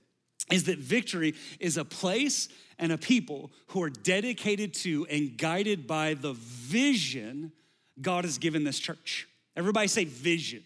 is 0.52 0.64
that 0.66 0.78
victory 0.78 1.34
is 1.60 1.76
a 1.76 1.84
place 1.84 2.48
and 2.80 2.92
a 2.94 2.98
people 2.98 3.52
who 3.68 3.84
are 3.84 3.90
dedicated 3.90 4.74
to 4.74 5.06
and 5.10 5.38
guided 5.38 5.88
by 5.88 6.14
the 6.14 6.34
vision 6.34 7.52
God 8.00 8.24
has 8.24 8.38
given 8.38 8.64
this 8.64 8.80
church. 8.80 9.28
Everybody 9.58 9.88
say 9.88 10.06
vision. 10.06 10.64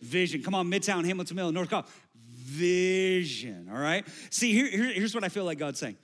Vision. 0.00 0.42
Come 0.42 0.54
on, 0.54 0.70
Midtown, 0.70 1.04
Hamilton 1.04 1.36
Mill, 1.36 1.50
North 1.50 1.70
Cobb. 1.70 1.86
Vision, 2.14 3.68
all 3.72 3.78
right? 3.78 4.06
See, 4.30 4.52
here, 4.52 4.68
here- 4.68 4.92
here's 4.92 5.14
what 5.14 5.24
I 5.24 5.28
feel 5.28 5.44
like 5.44 5.58
God's 5.58 5.78
saying 5.78 5.96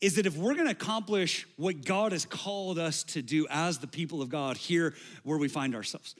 is 0.00 0.16
that 0.16 0.26
if 0.26 0.36
we're 0.36 0.54
gonna 0.54 0.70
accomplish 0.70 1.46
what 1.56 1.84
God 1.84 2.12
has 2.12 2.24
called 2.24 2.78
us 2.78 3.02
to 3.04 3.22
do 3.22 3.46
as 3.50 3.78
the 3.78 3.86
people 3.86 4.20
of 4.22 4.28
God 4.28 4.56
here 4.56 4.94
where 5.22 5.38
we 5.38 5.48
find 5.48 5.74
ourselves, 5.74 6.14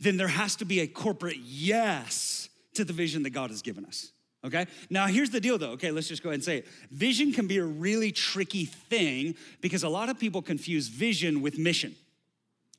then 0.00 0.16
there 0.16 0.28
has 0.28 0.56
to 0.56 0.64
be 0.64 0.80
a 0.80 0.86
corporate 0.86 1.38
yes 1.38 2.48
to 2.74 2.84
the 2.84 2.92
vision 2.92 3.22
that 3.22 3.30
God 3.30 3.50
has 3.50 3.62
given 3.62 3.84
us. 3.84 4.12
Okay? 4.44 4.66
Now, 4.90 5.06
here's 5.06 5.30
the 5.30 5.40
deal 5.40 5.56
though. 5.56 5.70
Okay, 5.70 5.90
let's 5.90 6.08
just 6.08 6.22
go 6.22 6.28
ahead 6.28 6.36
and 6.36 6.44
say 6.44 6.58
it. 6.58 6.68
Vision 6.90 7.32
can 7.32 7.46
be 7.46 7.58
a 7.58 7.64
really 7.64 8.12
tricky 8.12 8.66
thing 8.66 9.34
because 9.60 9.82
a 9.84 9.88
lot 9.88 10.10
of 10.10 10.18
people 10.18 10.42
confuse 10.42 10.88
vision 10.88 11.40
with 11.40 11.58
mission. 11.58 11.94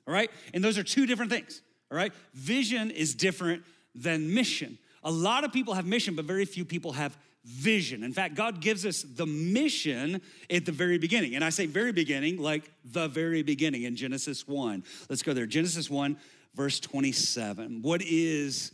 All 0.08 0.14
right? 0.14 0.30
And 0.54 0.64
those 0.64 0.78
are 0.78 0.84
two 0.84 1.08
different 1.08 1.32
things. 1.32 1.62
All 1.92 1.98
right? 1.98 2.14
Vision 2.34 2.92
is 2.92 3.16
different 3.16 3.64
than 3.96 4.34
mission. 4.34 4.78
A 5.04 5.12
lot 5.12 5.44
of 5.44 5.52
people 5.52 5.74
have 5.74 5.86
mission, 5.86 6.16
but 6.16 6.26
very 6.26 6.46
few 6.46 6.66
people 6.66 6.92
have 6.94 7.18
vision. 7.46 8.04
In 8.04 8.12
fact, 8.12 8.36
God 8.36 8.60
gives 8.60 8.86
us 8.86 9.04
the 9.04 9.26
mission 9.26 10.22
at 10.50 10.66
the 10.66 10.72
very 10.72 10.98
beginning. 10.98 11.36
And 11.36 11.44
I 11.44 11.50
say 11.50 11.68
very 11.68 11.92
beginning, 11.92 12.42
like 12.42 12.72
the 12.84 13.08
very 13.08 13.44
beginning 13.44 13.84
in 13.84 13.96
Genesis 13.96 14.48
1. 14.48 14.84
Let's 15.10 15.22
go 15.22 15.34
there. 15.34 15.46
Genesis 15.46 15.90
1, 15.90 16.18
verse 16.56 16.80
27. 16.80 17.82
What 17.82 18.02
is 18.02 18.72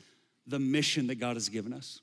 the 0.48 0.60
mission 0.60 1.08
that 1.08 1.16
God 1.16 1.36
has 1.36 1.50
given 1.50 1.74
us? 1.74 2.02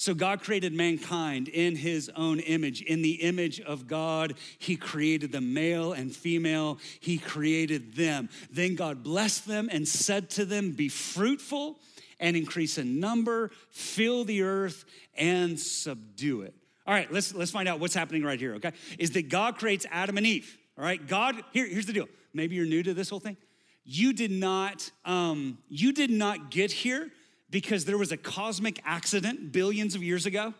So 0.00 0.14
God 0.14 0.40
created 0.40 0.72
mankind 0.72 1.48
in 1.48 1.76
his 1.76 2.10
own 2.16 2.40
image. 2.40 2.80
In 2.80 3.02
the 3.02 3.22
image 3.22 3.60
of 3.60 3.86
God, 3.86 4.32
he 4.58 4.74
created 4.74 5.30
them, 5.30 5.52
male 5.52 5.92
and 5.92 6.10
female. 6.10 6.78
He 7.00 7.18
created 7.18 7.94
them. 7.96 8.30
Then 8.50 8.76
God 8.76 9.02
blessed 9.02 9.46
them 9.46 9.68
and 9.70 9.86
said 9.86 10.30
to 10.30 10.46
them, 10.46 10.72
Be 10.72 10.88
fruitful 10.88 11.78
and 12.20 12.36
increase 12.36 12.78
in 12.78 13.00
number, 13.00 13.50
fill 13.70 14.24
the 14.24 14.42
earth 14.42 14.84
and 15.16 15.58
subdue 15.58 16.42
it. 16.42 16.54
All 16.86 16.94
right, 16.94 17.10
let's, 17.12 17.34
let's 17.34 17.50
find 17.50 17.68
out 17.68 17.80
what's 17.80 17.94
happening 17.94 18.22
right 18.22 18.38
here, 18.38 18.54
okay? 18.56 18.72
Is 18.98 19.12
that 19.12 19.28
God 19.28 19.58
creates 19.58 19.86
Adam 19.90 20.16
and 20.16 20.26
Eve, 20.26 20.56
all 20.78 20.84
right? 20.84 21.04
God, 21.04 21.36
here, 21.52 21.66
here's 21.66 21.86
the 21.86 21.92
deal. 21.92 22.08
Maybe 22.32 22.56
you're 22.56 22.66
new 22.66 22.82
to 22.82 22.94
this 22.94 23.10
whole 23.10 23.20
thing. 23.20 23.36
You 23.84 24.12
did 24.12 24.30
not, 24.30 24.90
um, 25.04 25.58
you 25.68 25.92
did 25.92 26.10
not 26.10 26.50
get 26.50 26.70
here 26.70 27.10
because 27.50 27.84
there 27.84 27.98
was 27.98 28.12
a 28.12 28.16
cosmic 28.16 28.80
accident 28.84 29.52
billions 29.52 29.94
of 29.94 30.02
years 30.02 30.26
ago. 30.26 30.54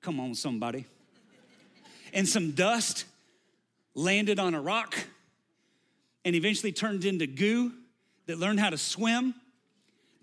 Come 0.00 0.20
on, 0.20 0.34
somebody. 0.34 0.86
And 2.12 2.28
some 2.28 2.52
dust 2.52 3.04
landed 3.94 4.38
on 4.38 4.54
a 4.54 4.60
rock 4.60 4.96
and 6.24 6.36
eventually 6.36 6.72
turned 6.72 7.04
into 7.04 7.26
goo 7.26 7.72
that 8.26 8.38
learned 8.38 8.60
how 8.60 8.70
to 8.70 8.78
swim, 8.78 9.34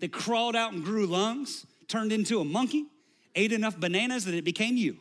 that 0.00 0.12
crawled 0.12 0.56
out 0.56 0.72
and 0.72 0.84
grew 0.84 1.06
lungs, 1.06 1.66
turned 1.88 2.12
into 2.12 2.40
a 2.40 2.44
monkey, 2.44 2.86
ate 3.34 3.52
enough 3.52 3.78
bananas 3.78 4.24
that 4.24 4.34
it 4.34 4.44
became 4.44 4.76
you. 4.76 4.96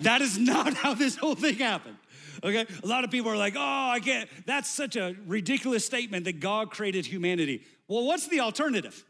That 0.00 0.22
is 0.22 0.38
not 0.38 0.74
how 0.82 0.94
this 0.94 1.16
whole 1.16 1.34
thing 1.34 1.56
happened. 1.56 1.96
Okay? 2.42 2.66
A 2.82 2.86
lot 2.86 3.04
of 3.04 3.10
people 3.10 3.30
are 3.30 3.36
like, 3.36 3.54
oh, 3.56 3.90
I 3.90 4.00
can't. 4.00 4.28
That's 4.46 4.70
such 4.70 4.96
a 4.96 5.14
ridiculous 5.26 5.84
statement 5.84 6.24
that 6.24 6.40
God 6.40 6.70
created 6.70 7.06
humanity. 7.06 7.62
Well, 7.88 8.04
what's 8.06 8.28
the 8.28 8.40
alternative? 8.40 9.04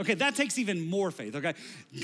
Okay, 0.00 0.14
that 0.14 0.34
takes 0.34 0.58
even 0.58 0.88
more 0.88 1.10
faith, 1.10 1.36
okay? 1.36 1.52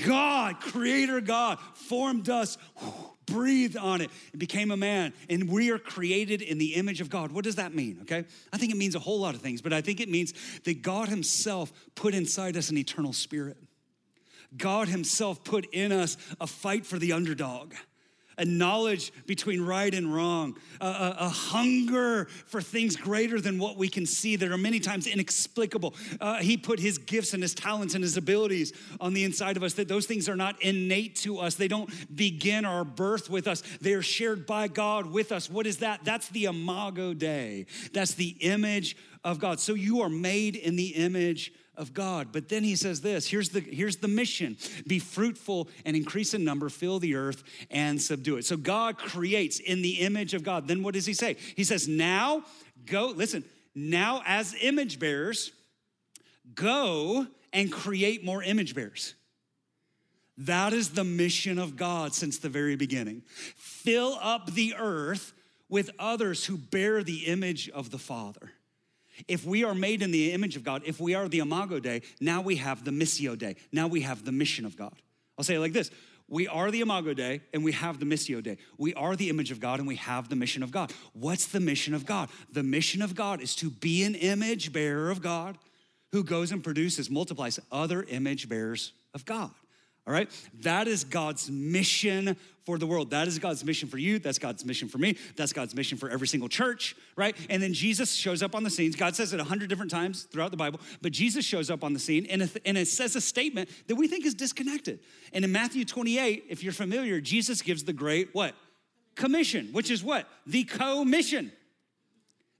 God, 0.05 0.59
creator 0.59 1.19
God, 1.19 1.57
formed 1.73 2.29
us, 2.29 2.59
breathed 3.25 3.75
on 3.75 4.01
it, 4.01 4.11
and 4.31 4.39
became 4.39 4.69
a 4.69 4.77
man, 4.77 5.13
and 5.31 5.49
we 5.49 5.71
are 5.71 5.79
created 5.79 6.43
in 6.43 6.59
the 6.59 6.75
image 6.75 7.01
of 7.01 7.09
God. 7.09 7.31
What 7.31 7.43
does 7.43 7.55
that 7.55 7.73
mean, 7.73 7.99
okay? 8.03 8.25
I 8.53 8.57
think 8.57 8.71
it 8.71 8.77
means 8.77 8.93
a 8.93 8.99
whole 8.99 9.19
lot 9.19 9.33
of 9.33 9.41
things, 9.41 9.63
but 9.63 9.73
I 9.73 9.81
think 9.81 9.99
it 9.99 10.09
means 10.09 10.33
that 10.65 10.83
God 10.83 11.09
Himself 11.09 11.73
put 11.95 12.13
inside 12.13 12.55
us 12.55 12.69
an 12.69 12.77
eternal 12.77 13.13
spirit. 13.13 13.57
God 14.55 14.87
Himself 14.87 15.43
put 15.43 15.65
in 15.73 15.91
us 15.91 16.17
a 16.39 16.45
fight 16.45 16.85
for 16.85 16.99
the 16.99 17.13
underdog, 17.13 17.73
a 18.37 18.45
knowledge 18.45 19.11
between 19.25 19.61
right 19.61 19.93
and 19.93 20.13
wrong, 20.13 20.55
a, 20.79 20.85
a- 20.85 21.15
a 21.21 21.29
hunger 21.29 22.25
for 22.45 22.61
things 22.61 22.95
greater 22.95 23.41
than 23.41 23.57
what 23.57 23.77
we 23.77 23.87
can 23.87 24.05
see 24.05 24.35
that 24.35 24.51
are 24.51 24.57
many 24.57 24.79
times 24.79 25.07
inexplicable. 25.07 25.93
Uh, 26.21 26.37
he 26.37 26.57
put 26.57 26.79
His 26.79 26.97
gifts 26.97 27.33
and 27.33 27.41
His 27.41 27.53
talents 27.53 27.95
and 27.95 28.03
His 28.03 28.17
abilities 28.17 28.73
on 28.99 29.13
the 29.13 29.23
inside 29.23 29.57
of 29.57 29.63
us, 29.63 29.73
that 29.73 29.87
those 29.87 30.05
things 30.05 30.29
are 30.29 30.35
not 30.35 30.61
innate 30.61 31.15
to 31.17 31.39
us. 31.39 31.55
They 31.55 31.67
don't 31.67 31.89
begin 32.15 32.65
our 32.65 32.83
birth 32.85 33.29
with 33.29 33.47
us, 33.47 33.61
they 33.81 33.93
are 33.93 34.01
shared 34.01 34.45
by 34.45 34.67
God 34.67 35.07
with 35.07 35.31
us. 35.31 35.49
What 35.49 35.67
is 35.67 35.77
that? 35.77 36.03
That's 36.03 36.29
the 36.29 36.45
Imago 36.45 37.13
Dei, 37.13 37.65
that's 37.93 38.13
the 38.13 38.35
image 38.39 38.95
of 39.23 39.39
God. 39.39 39.59
So 39.59 39.73
you 39.73 40.01
are 40.01 40.09
made 40.09 40.55
in 40.55 40.75
the 40.75 40.89
image 40.89 41.51
of 41.77 41.93
God. 41.93 42.29
But 42.31 42.49
then 42.49 42.63
he 42.63 42.75
says 42.75 43.01
this 43.01 43.27
here's 43.27 43.49
the, 43.49 43.61
here's 43.61 43.97
the 43.97 44.07
mission 44.07 44.57
be 44.85 44.99
fruitful 44.99 45.69
and 45.85 45.95
increase 45.95 46.33
in 46.33 46.43
number, 46.43 46.69
fill 46.69 46.99
the 46.99 47.15
earth 47.15 47.43
and 47.71 48.01
subdue 48.01 48.37
it. 48.37 48.45
So 48.45 48.57
God 48.57 48.97
creates 48.97 49.59
in 49.59 49.81
the 49.81 49.99
image 49.99 50.33
of 50.33 50.43
God. 50.43 50.67
Then 50.67 50.83
what 50.83 50.95
does 50.95 51.05
he 51.05 51.13
say? 51.13 51.37
He 51.55 51.63
says, 51.63 51.87
Now 51.87 52.43
go, 52.85 53.07
listen, 53.07 53.43
now 53.75 54.23
as 54.25 54.55
image 54.61 54.99
bearers, 54.99 55.51
go 56.55 57.27
and 57.53 57.71
create 57.71 58.25
more 58.25 58.43
image 58.43 58.75
bearers. 58.75 59.13
That 60.39 60.73
is 60.73 60.89
the 60.89 61.03
mission 61.03 61.57
of 61.57 61.75
God 61.75 62.13
since 62.13 62.37
the 62.37 62.49
very 62.49 62.75
beginning. 62.75 63.23
Fill 63.55 64.17
up 64.21 64.53
the 64.53 64.75
earth 64.77 65.33
with 65.69 65.89
others 65.97 66.45
who 66.45 66.57
bear 66.57 67.03
the 67.03 67.25
image 67.25 67.69
of 67.69 67.89
the 67.89 67.97
Father. 67.97 68.51
If 69.27 69.45
we 69.45 69.63
are 69.63 69.73
made 69.73 70.01
in 70.01 70.11
the 70.11 70.31
image 70.31 70.55
of 70.55 70.63
God, 70.63 70.83
if 70.85 70.99
we 70.99 71.15
are 71.15 71.27
the 71.27 71.39
Imago 71.39 71.79
Dei, 71.79 72.01
now 72.19 72.41
we 72.41 72.57
have 72.57 72.83
the 72.83 72.91
Missio 72.91 73.37
Dei. 73.37 73.55
Now 73.71 73.87
we 73.87 74.01
have 74.01 74.25
the 74.25 74.31
mission 74.31 74.65
of 74.65 74.77
God. 74.77 74.93
I'll 75.37 75.43
say 75.43 75.55
it 75.55 75.59
like 75.59 75.73
this 75.73 75.91
We 76.27 76.47
are 76.47 76.71
the 76.71 76.81
Imago 76.81 77.13
Dei 77.13 77.41
and 77.53 77.63
we 77.63 77.71
have 77.71 77.99
the 77.99 78.05
Missio 78.05 78.41
Dei. 78.41 78.57
We 78.77 78.93
are 78.93 79.15
the 79.15 79.29
image 79.29 79.51
of 79.51 79.59
God 79.59 79.79
and 79.79 79.87
we 79.87 79.95
have 79.95 80.29
the 80.29 80.35
mission 80.35 80.63
of 80.63 80.71
God. 80.71 80.91
What's 81.13 81.47
the 81.47 81.59
mission 81.59 81.93
of 81.93 82.05
God? 82.05 82.29
The 82.51 82.63
mission 82.63 83.01
of 83.01 83.15
God 83.15 83.41
is 83.41 83.55
to 83.55 83.69
be 83.69 84.03
an 84.03 84.15
image 84.15 84.73
bearer 84.73 85.09
of 85.09 85.21
God 85.21 85.57
who 86.11 86.23
goes 86.23 86.51
and 86.51 86.63
produces, 86.63 87.09
multiplies 87.09 87.59
other 87.71 88.03
image 88.03 88.47
bearers 88.47 88.93
of 89.13 89.25
God. 89.25 89.51
All 90.07 90.13
right? 90.13 90.29
That 90.61 90.87
is 90.87 91.03
God's 91.03 91.51
mission 91.51 92.37
for 92.65 92.77
the 92.77 92.87
world. 92.87 93.11
That 93.11 93.27
is 93.27 93.39
God's 93.39 93.63
mission 93.63 93.89
for 93.89 93.97
you. 93.97 94.19
That's 94.19 94.39
God's 94.39 94.65
mission 94.65 94.87
for 94.87 94.97
me. 94.97 95.17
That's 95.35 95.53
God's 95.53 95.75
mission 95.75 95.97
for 95.97 96.09
every 96.09 96.27
single 96.27 96.47
church, 96.49 96.95
right? 97.15 97.35
And 97.49 97.61
then 97.61 97.73
Jesus 97.73 98.13
shows 98.13 98.41
up 98.41 98.55
on 98.55 98.63
the 98.63 98.69
scene. 98.69 98.91
God 98.91 99.15
says 99.15 99.33
it 99.33 99.39
a 99.39 99.43
hundred 99.43 99.69
different 99.69 99.91
times 99.91 100.23
throughout 100.23 100.51
the 100.51 100.57
Bible, 100.57 100.79
but 101.01 101.11
Jesus 101.11 101.45
shows 101.45 101.69
up 101.69 101.83
on 101.83 101.93
the 101.93 101.99
scene 101.99 102.25
and 102.29 102.49
and 102.65 102.77
it 102.77 102.87
says 102.87 103.15
a 103.15 103.21
statement 103.21 103.69
that 103.87 103.95
we 103.95 104.07
think 104.07 104.25
is 104.25 104.33
disconnected. 104.33 104.99
And 105.33 105.43
in 105.43 105.51
Matthew 105.51 105.85
28, 105.85 106.45
if 106.49 106.63
you're 106.63 106.73
familiar, 106.73 107.19
Jesus 107.21 107.61
gives 107.61 107.83
the 107.83 107.93
great 107.93 108.33
what? 108.33 108.55
Commission, 109.15 109.69
which 109.71 109.91
is 109.91 110.03
what? 110.03 110.27
The 110.45 110.63
co-mission. 110.63 111.51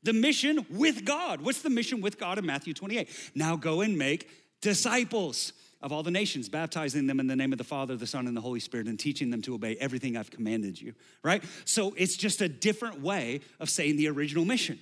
The 0.03 0.13
mission 0.13 0.65
with 0.69 1.05
God. 1.05 1.41
What's 1.41 1.61
the 1.61 1.69
mission 1.69 2.01
with 2.01 2.17
God 2.17 2.37
in 2.37 2.45
Matthew 2.45 2.73
28? 2.73 3.09
Now 3.35 3.55
go 3.55 3.81
and 3.81 3.97
make 3.97 4.29
disciples 4.61 5.53
of 5.81 5.91
all 5.91 6.03
the 6.03 6.11
nations, 6.11 6.49
baptizing 6.49 7.07
them 7.07 7.19
in 7.19 7.27
the 7.27 7.35
name 7.35 7.51
of 7.51 7.57
the 7.57 7.63
Father, 7.63 7.95
the 7.95 8.07
Son, 8.07 8.27
and 8.27 8.35
the 8.35 8.41
Holy 8.41 8.59
Spirit, 8.59 8.87
and 8.87 8.99
teaching 8.99 9.29
them 9.29 9.41
to 9.43 9.53
obey 9.53 9.75
everything 9.79 10.17
I've 10.17 10.31
commanded 10.31 10.81
you, 10.81 10.93
right? 11.23 11.43
So 11.65 11.93
it's 11.97 12.17
just 12.17 12.41
a 12.41 12.49
different 12.49 13.01
way 13.01 13.41
of 13.59 13.69
saying 13.69 13.97
the 13.97 14.07
original 14.09 14.45
mission, 14.45 14.79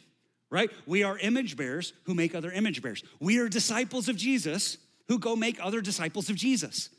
right? 0.49 0.69
We 0.85 1.03
are 1.03 1.17
image 1.17 1.57
bearers 1.57 1.93
who 2.03 2.13
make 2.13 2.33
other 2.33 2.51
image 2.51 2.81
bearers. 2.81 3.03
We 3.19 3.39
are 3.39 3.49
disciples 3.49 4.07
of 4.07 4.15
Jesus 4.15 4.77
who 5.07 5.19
go 5.19 5.35
make 5.35 5.63
other 5.63 5.81
disciples 5.81 6.29
of 6.29 6.35
Jesus. 6.35 6.89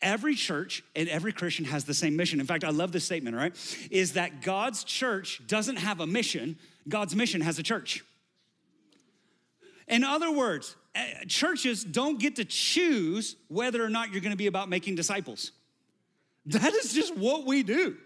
Every 0.00 0.34
church 0.36 0.84
and 0.94 1.08
every 1.08 1.32
Christian 1.32 1.64
has 1.64 1.84
the 1.84 1.94
same 1.94 2.16
mission. 2.16 2.38
In 2.38 2.46
fact, 2.46 2.62
I 2.62 2.70
love 2.70 2.92
this 2.92 3.04
statement, 3.04 3.36
right? 3.36 3.54
Is 3.90 4.12
that 4.12 4.42
God's 4.42 4.84
church 4.84 5.42
doesn't 5.46 5.76
have 5.76 6.00
a 6.00 6.06
mission, 6.06 6.58
God's 6.88 7.16
mission 7.16 7.40
has 7.40 7.58
a 7.58 7.62
church. 7.62 8.04
In 9.88 10.04
other 10.04 10.30
words, 10.30 10.76
Uh, 10.94 11.24
churches 11.26 11.82
don't 11.82 12.20
get 12.20 12.36
to 12.36 12.44
choose 12.44 13.36
whether 13.48 13.82
or 13.82 13.88
not 13.88 14.12
you're 14.12 14.20
gonna 14.20 14.36
be 14.36 14.46
about 14.46 14.68
making 14.68 14.94
disciples. 14.94 15.52
That 16.46 16.72
is 16.72 16.92
just 16.92 17.16
what 17.16 17.46
we 17.46 17.62
do, 17.62 17.96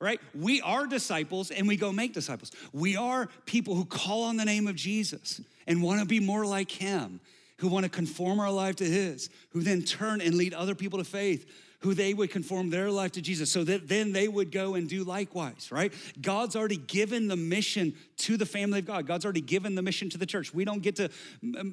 right? 0.00 0.20
We 0.34 0.60
are 0.60 0.86
disciples 0.86 1.50
and 1.50 1.66
we 1.66 1.76
go 1.76 1.92
make 1.92 2.12
disciples. 2.12 2.52
We 2.72 2.96
are 2.96 3.28
people 3.46 3.74
who 3.74 3.84
call 3.84 4.24
on 4.24 4.36
the 4.36 4.44
name 4.44 4.66
of 4.66 4.74
Jesus 4.74 5.40
and 5.66 5.82
wanna 5.82 6.04
be 6.04 6.20
more 6.20 6.44
like 6.44 6.70
him, 6.70 7.20
who 7.58 7.68
wanna 7.68 7.88
conform 7.88 8.38
our 8.40 8.50
life 8.50 8.76
to 8.76 8.84
his, 8.84 9.30
who 9.50 9.62
then 9.62 9.82
turn 9.82 10.20
and 10.20 10.34
lead 10.34 10.52
other 10.52 10.74
people 10.74 10.98
to 10.98 11.04
faith, 11.04 11.50
who 11.86 11.94
they 11.94 12.12
would 12.12 12.32
conform 12.32 12.68
their 12.68 12.90
life 12.90 13.12
to 13.12 13.22
Jesus 13.22 13.48
so 13.48 13.62
that 13.62 13.86
then 13.86 14.10
they 14.10 14.26
would 14.26 14.50
go 14.50 14.74
and 14.74 14.88
do 14.88 15.04
likewise, 15.04 15.70
right? 15.70 15.92
God's 16.20 16.56
already 16.56 16.78
given 16.78 17.28
the 17.28 17.36
mission 17.36 17.94
to 18.16 18.36
the 18.36 18.44
family 18.44 18.80
of 18.80 18.86
God. 18.86 19.06
God's 19.06 19.24
already 19.24 19.40
given 19.40 19.76
the 19.76 19.82
mission 19.82 20.10
to 20.10 20.18
the 20.18 20.26
church. 20.26 20.52
We 20.52 20.64
don't 20.64 20.82
get 20.82 20.96
to 20.96 21.10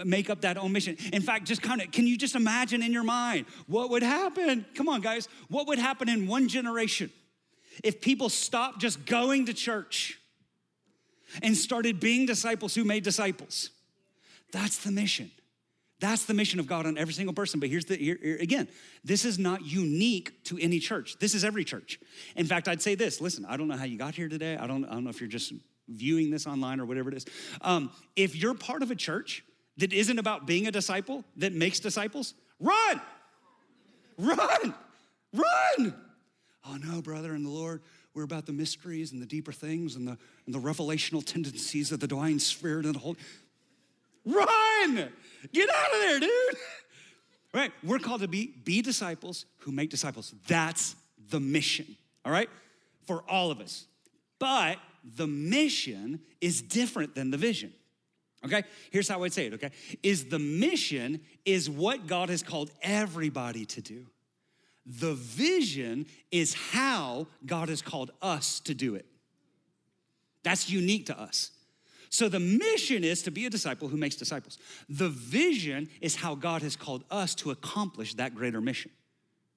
make 0.05 0.30
up 0.30 0.41
that 0.41 0.55
own 0.55 0.72
mission. 0.72 0.97
In 1.11 1.24
fact, 1.24 1.45
just 1.47 1.64
kind 1.64 1.82
of, 1.82 1.91
can 1.91 2.05
you 2.05 2.16
just 2.16 2.36
imagine 2.36 2.84
in 2.84 2.93
your 2.93 3.03
mind 3.03 3.47
what 3.66 3.89
would 3.89 4.03
happen? 4.03 4.68
Come 4.76 4.88
on, 4.88 5.01
guys. 5.01 5.28
What 5.49 5.66
would 5.68 5.80
happen 5.80 6.07
in 6.07 6.28
one 6.28 6.47
generation 6.47 7.11
if 7.84 7.99
people 7.99 8.30
stopped 8.30 8.82
just 8.82 9.07
going 9.07 9.47
to 9.47 9.53
church 9.55 10.20
and 11.41 11.57
started 11.57 11.99
being 11.99 12.28
disciples 12.28 12.76
who 12.76 12.84
made 12.84 13.03
disciples? 13.03 13.72
That's 14.51 14.78
the 14.78 14.91
mission. 14.91 15.32
That's 16.04 16.26
the 16.26 16.34
mission 16.34 16.60
of 16.60 16.68
God 16.68 16.86
on 16.86 16.97
every 16.97 17.14
single 17.14 17.34
person. 17.34 17.62
But 17.62 17.70
here's 17.70 17.86
the 17.86 17.95
here, 17.95 18.20
here- 18.22 18.38
again, 18.41 18.68
this 19.06 19.24
is 19.24 19.39
not 19.39 19.64
unique 19.66 20.43
to 20.43 20.60
any 20.60 20.80
church. 20.80 21.18
This 21.18 21.34
is 21.34 21.45
every 21.45 21.64
church. 21.64 21.97
In 22.36 22.45
fact, 22.45 22.68
I'd 22.68 22.82
say 22.82 22.93
this. 22.93 23.22
Listen, 23.22 23.45
I 23.45 23.56
don't 23.56 23.70
know 23.70 23.78
how 23.78 23.86
you 23.86 23.97
got 23.97 24.14
here 24.14 24.28
today. 24.28 24.58
I 24.58 24.68
don't, 24.68 24.84
I 24.84 24.95
don't 24.95 25.06
know 25.06 25.10
if 25.12 25.22
you're 25.22 25.30
just 25.30 25.54
viewing 25.88 26.30
this 26.30 26.45
online 26.45 26.82
or 26.82 26.86
whatever 26.86 27.08
it 27.10 27.16
is. 27.16 27.26
Um, 27.62 27.89
if 28.18 28.36
you're 28.36 28.54
part 28.54 28.84
of 28.84 28.91
a 28.91 28.95
church 28.95 29.45
that 29.78 29.93
isn't 29.93 30.20
about 30.20 30.45
being 30.45 30.68
a 30.68 30.72
disciple, 30.72 31.24
that 31.38 31.54
makes 31.54 31.80
disciples, 31.80 32.34
run, 32.60 32.99
run, 34.18 34.74
run. 35.34 35.95
Oh 36.68 36.76
no, 36.84 37.01
brother 37.01 37.34
in 37.34 37.43
the 37.43 37.49
Lord, 37.49 37.82
we're 38.14 38.24
about 38.24 38.45
the 38.45 38.51
mysteries 38.51 39.14
and 39.14 39.22
the 39.22 39.26
deeper 39.26 39.54
things 39.54 39.95
and 39.95 40.06
the, 40.06 40.18
and 40.47 40.54
the 40.54 40.60
revelational 40.60 41.26
tendencies 41.26 41.93
of 41.93 42.01
the 42.01 42.08
divine 42.08 42.39
spirit 42.39 42.86
and 42.86 42.93
the 42.93 42.99
whole. 42.99 43.16
Run! 44.26 45.10
Get 45.51 45.69
out 45.69 45.93
of 45.93 45.99
there, 45.99 46.19
dude. 46.19 46.55
Right? 47.53 47.71
We're 47.83 47.99
called 47.99 48.21
to 48.21 48.27
be 48.27 48.53
be 48.63 48.81
disciples 48.81 49.45
who 49.59 49.71
make 49.71 49.89
disciples. 49.89 50.33
That's 50.47 50.95
the 51.29 51.39
mission. 51.39 51.97
All 52.25 52.31
right? 52.31 52.49
For 53.05 53.23
all 53.29 53.51
of 53.51 53.59
us. 53.59 53.85
But 54.39 54.77
the 55.03 55.27
mission 55.27 56.21
is 56.41 56.61
different 56.61 57.15
than 57.15 57.31
the 57.31 57.37
vision. 57.37 57.73
Okay? 58.45 58.63
Here's 58.91 59.07
how 59.07 59.23
I'd 59.23 59.33
say 59.33 59.47
it, 59.47 59.53
okay? 59.53 59.71
Is 60.01 60.25
the 60.25 60.39
mission 60.39 61.21
is 61.45 61.69
what 61.69 62.07
God 62.07 62.29
has 62.29 62.43
called 62.43 62.71
everybody 62.81 63.65
to 63.67 63.81
do. 63.81 64.05
The 64.85 65.13
vision 65.13 66.07
is 66.31 66.53
how 66.53 67.27
God 67.45 67.69
has 67.69 67.81
called 67.81 68.11
us 68.21 68.59
to 68.61 68.73
do 68.73 68.95
it. 68.95 69.05
That's 70.43 70.69
unique 70.69 71.05
to 71.05 71.19
us. 71.19 71.51
So 72.14 72.30
the 72.30 72.39
mission 72.39 73.03
is 73.03 73.24
to 73.24 73.32
be 73.32 73.47
a 73.47 73.49
disciple 73.49 73.88
who 73.88 73.97
makes 73.97 74.16
disciples. 74.16 74.59
The 74.88 75.09
vision 75.09 75.89
is 75.99 76.16
how 76.16 76.36
God 76.36 76.61
has 76.61 76.76
called 76.76 77.03
us 77.09 77.34
to 77.36 77.49
accomplish 77.49 78.14
that 78.14 78.36
greater 78.36 78.61
mission. 78.61 78.91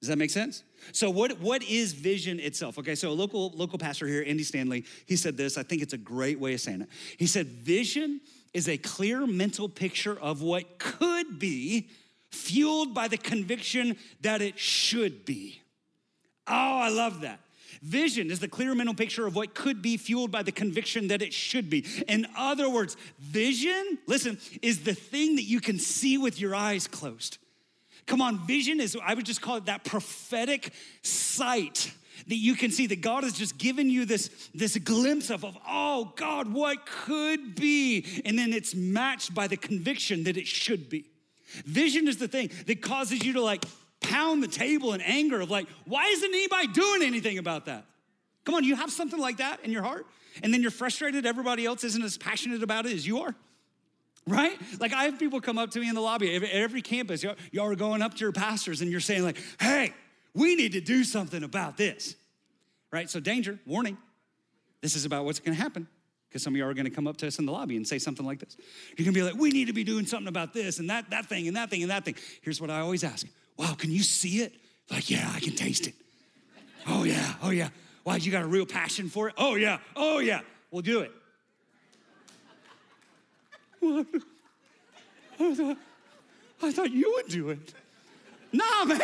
Does 0.01 0.09
that 0.09 0.17
make 0.17 0.31
sense? 0.31 0.63
So 0.91 1.11
what, 1.11 1.39
what 1.39 1.61
is 1.61 1.93
vision 1.93 2.39
itself? 2.39 2.79
Okay, 2.79 2.95
so 2.95 3.09
a 3.09 3.11
local, 3.11 3.51
local 3.55 3.77
pastor 3.77 4.07
here, 4.07 4.23
Andy 4.25 4.41
Stanley, 4.41 4.85
he 5.05 5.15
said 5.15 5.37
this. 5.37 5.55
I 5.55 5.61
think 5.61 5.83
it's 5.83 5.93
a 5.93 5.99
great 5.99 6.39
way 6.39 6.55
of 6.55 6.59
saying 6.59 6.81
it. 6.81 6.89
He 7.17 7.27
said, 7.27 7.45
vision 7.45 8.21
is 8.55 8.67
a 8.67 8.77
clear 8.77 9.27
mental 9.27 9.69
picture 9.69 10.19
of 10.19 10.41
what 10.41 10.79
could 10.79 11.37
be 11.37 11.89
fueled 12.31 12.91
by 12.91 13.07
the 13.07 13.17
conviction 13.17 13.97
that 14.21 14.41
it 14.41 14.57
should 14.57 15.25
be. 15.25 15.61
Oh, 16.47 16.79
I 16.79 16.89
love 16.89 17.21
that. 17.21 17.39
Vision 17.81 18.31
is 18.31 18.39
the 18.39 18.47
clear 18.47 18.73
mental 18.73 18.95
picture 18.95 19.27
of 19.27 19.35
what 19.35 19.53
could 19.53 19.81
be 19.81 19.97
fueled 19.97 20.31
by 20.31 20.43
the 20.43 20.51
conviction 20.51 21.07
that 21.09 21.21
it 21.21 21.33
should 21.33 21.69
be. 21.69 21.85
In 22.07 22.27
other 22.35 22.69
words, 22.69 22.97
vision, 23.19 23.97
listen, 24.07 24.37
is 24.61 24.83
the 24.83 24.93
thing 24.93 25.35
that 25.35 25.43
you 25.43 25.59
can 25.59 25.79
see 25.79 26.17
with 26.17 26.39
your 26.39 26.55
eyes 26.55 26.87
closed. 26.87 27.37
Come 28.05 28.21
on, 28.21 28.39
vision 28.47 28.79
is, 28.79 28.97
I 29.05 29.13
would 29.13 29.25
just 29.25 29.41
call 29.41 29.57
it 29.57 29.65
that 29.65 29.83
prophetic 29.83 30.73
sight 31.01 31.91
that 32.27 32.35
you 32.35 32.55
can 32.55 32.71
see 32.71 32.87
that 32.87 33.01
God 33.01 33.23
has 33.23 33.33
just 33.33 33.57
given 33.57 33.89
you 33.89 34.05
this, 34.05 34.49
this 34.55 34.75
glimpse 34.77 35.29
of, 35.29 35.45
of, 35.45 35.57
oh 35.67 36.13
God, 36.15 36.51
what 36.51 36.85
could 36.85 37.55
be? 37.55 38.21
And 38.25 38.39
then 38.39 38.53
it's 38.53 38.73
matched 38.73 39.35
by 39.35 39.47
the 39.47 39.57
conviction 39.57 40.23
that 40.23 40.37
it 40.37 40.47
should 40.47 40.89
be. 40.89 41.05
Vision 41.65 42.07
is 42.07 42.17
the 42.17 42.27
thing 42.27 42.49
that 42.65 42.81
causes 42.81 43.23
you 43.23 43.33
to 43.33 43.41
like 43.41 43.63
pound 44.01 44.43
the 44.43 44.47
table 44.47 44.93
in 44.93 45.01
anger 45.01 45.41
of 45.41 45.49
like, 45.49 45.67
why 45.85 46.07
isn't 46.07 46.29
anybody 46.29 46.67
doing 46.67 47.03
anything 47.03 47.37
about 47.37 47.65
that? 47.65 47.85
Come 48.45 48.55
on, 48.55 48.63
you 48.63 48.75
have 48.75 48.91
something 48.91 49.19
like 49.19 49.37
that 49.37 49.59
in 49.65 49.71
your 49.71 49.83
heart, 49.83 50.05
and 50.41 50.53
then 50.53 50.61
you're 50.61 50.71
frustrated 50.71 51.25
everybody 51.25 51.65
else 51.65 51.83
isn't 51.83 52.01
as 52.01 52.17
passionate 52.17 52.63
about 52.63 52.85
it 52.85 52.93
as 52.93 53.05
you 53.05 53.19
are. 53.19 53.35
Right? 54.25 54.57
Like 54.79 54.93
I 54.93 55.03
have 55.03 55.19
people 55.19 55.41
come 55.41 55.57
up 55.57 55.71
to 55.71 55.79
me 55.79 55.89
in 55.89 55.95
the 55.95 56.01
lobby 56.01 56.35
at 56.35 56.43
every 56.43 56.81
campus. 56.81 57.23
Y'all, 57.23 57.35
are 57.57 57.75
going 57.75 58.01
up 58.01 58.13
to 58.13 58.19
your 58.19 58.31
pastors 58.31 58.81
and 58.81 58.91
you're 58.91 58.99
saying 58.99 59.23
like, 59.23 59.37
"Hey, 59.59 59.93
we 60.33 60.55
need 60.55 60.73
to 60.73 60.81
do 60.81 61.03
something 61.05 61.43
about 61.43 61.77
this." 61.77 62.15
Right? 62.91 63.09
So 63.09 63.19
danger, 63.21 63.59
warning. 63.65 63.97
This 64.81 64.95
is 64.95 65.05
about 65.05 65.25
what's 65.25 65.39
going 65.39 65.55
to 65.55 65.61
happen 65.61 65.87
because 66.27 66.43
some 66.43 66.53
of 66.53 66.57
y'all 66.57 66.69
are 66.69 66.73
going 66.73 66.85
to 66.85 66.91
come 66.91 67.07
up 67.07 67.17
to 67.17 67.27
us 67.27 67.39
in 67.39 67.45
the 67.45 67.51
lobby 67.51 67.77
and 67.77 67.87
say 67.87 67.99
something 67.99 68.25
like 68.25 68.39
this. 68.39 68.55
You're 68.97 69.05
going 69.05 69.13
to 69.13 69.19
be 69.19 69.23
like, 69.23 69.35
"We 69.35 69.49
need 69.49 69.67
to 69.67 69.73
be 69.73 69.85
doing 69.85 70.05
something 70.05 70.27
about 70.27 70.53
this 70.53 70.79
and 70.79 70.89
that 70.89 71.09
that 71.09 71.27
thing 71.27 71.47
and 71.47 71.55
that 71.55 71.69
thing 71.69 71.81
and 71.81 71.91
that 71.91 72.03
thing." 72.03 72.15
Here's 72.41 72.59
what 72.59 72.69
I 72.69 72.81
always 72.81 73.03
ask. 73.03 73.27
Wow, 73.57 73.73
can 73.73 73.91
you 73.91 74.03
see 74.03 74.41
it? 74.41 74.53
Like, 74.89 75.09
yeah, 75.09 75.29
I 75.33 75.39
can 75.39 75.55
taste 75.55 75.87
it. 75.87 75.95
Oh 76.87 77.03
yeah, 77.03 77.33
oh 77.41 77.49
yeah. 77.49 77.69
Why, 78.03 78.15
you 78.17 78.31
got 78.31 78.43
a 78.43 78.47
real 78.47 78.65
passion 78.65 79.09
for 79.09 79.27
it? 79.27 79.33
Oh 79.37 79.55
yeah, 79.55 79.79
oh 79.95 80.19
yeah. 80.19 80.41
We'll 80.71 80.81
do 80.81 81.01
it. 81.01 81.11
What? 83.79 84.05
I 85.39 85.53
thought, 85.55 85.77
I 86.63 86.71
thought 86.71 86.91
you 86.91 87.11
would 87.15 87.27
do 87.27 87.49
it. 87.49 87.73
Nah, 88.51 88.85
man. 88.85 88.99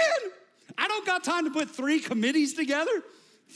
I 0.78 0.88
don't 0.88 1.06
got 1.06 1.24
time 1.24 1.45
to 1.45 1.51
put 1.51 1.70
three 1.70 1.99
committees 1.99 2.54
together, 2.54 3.04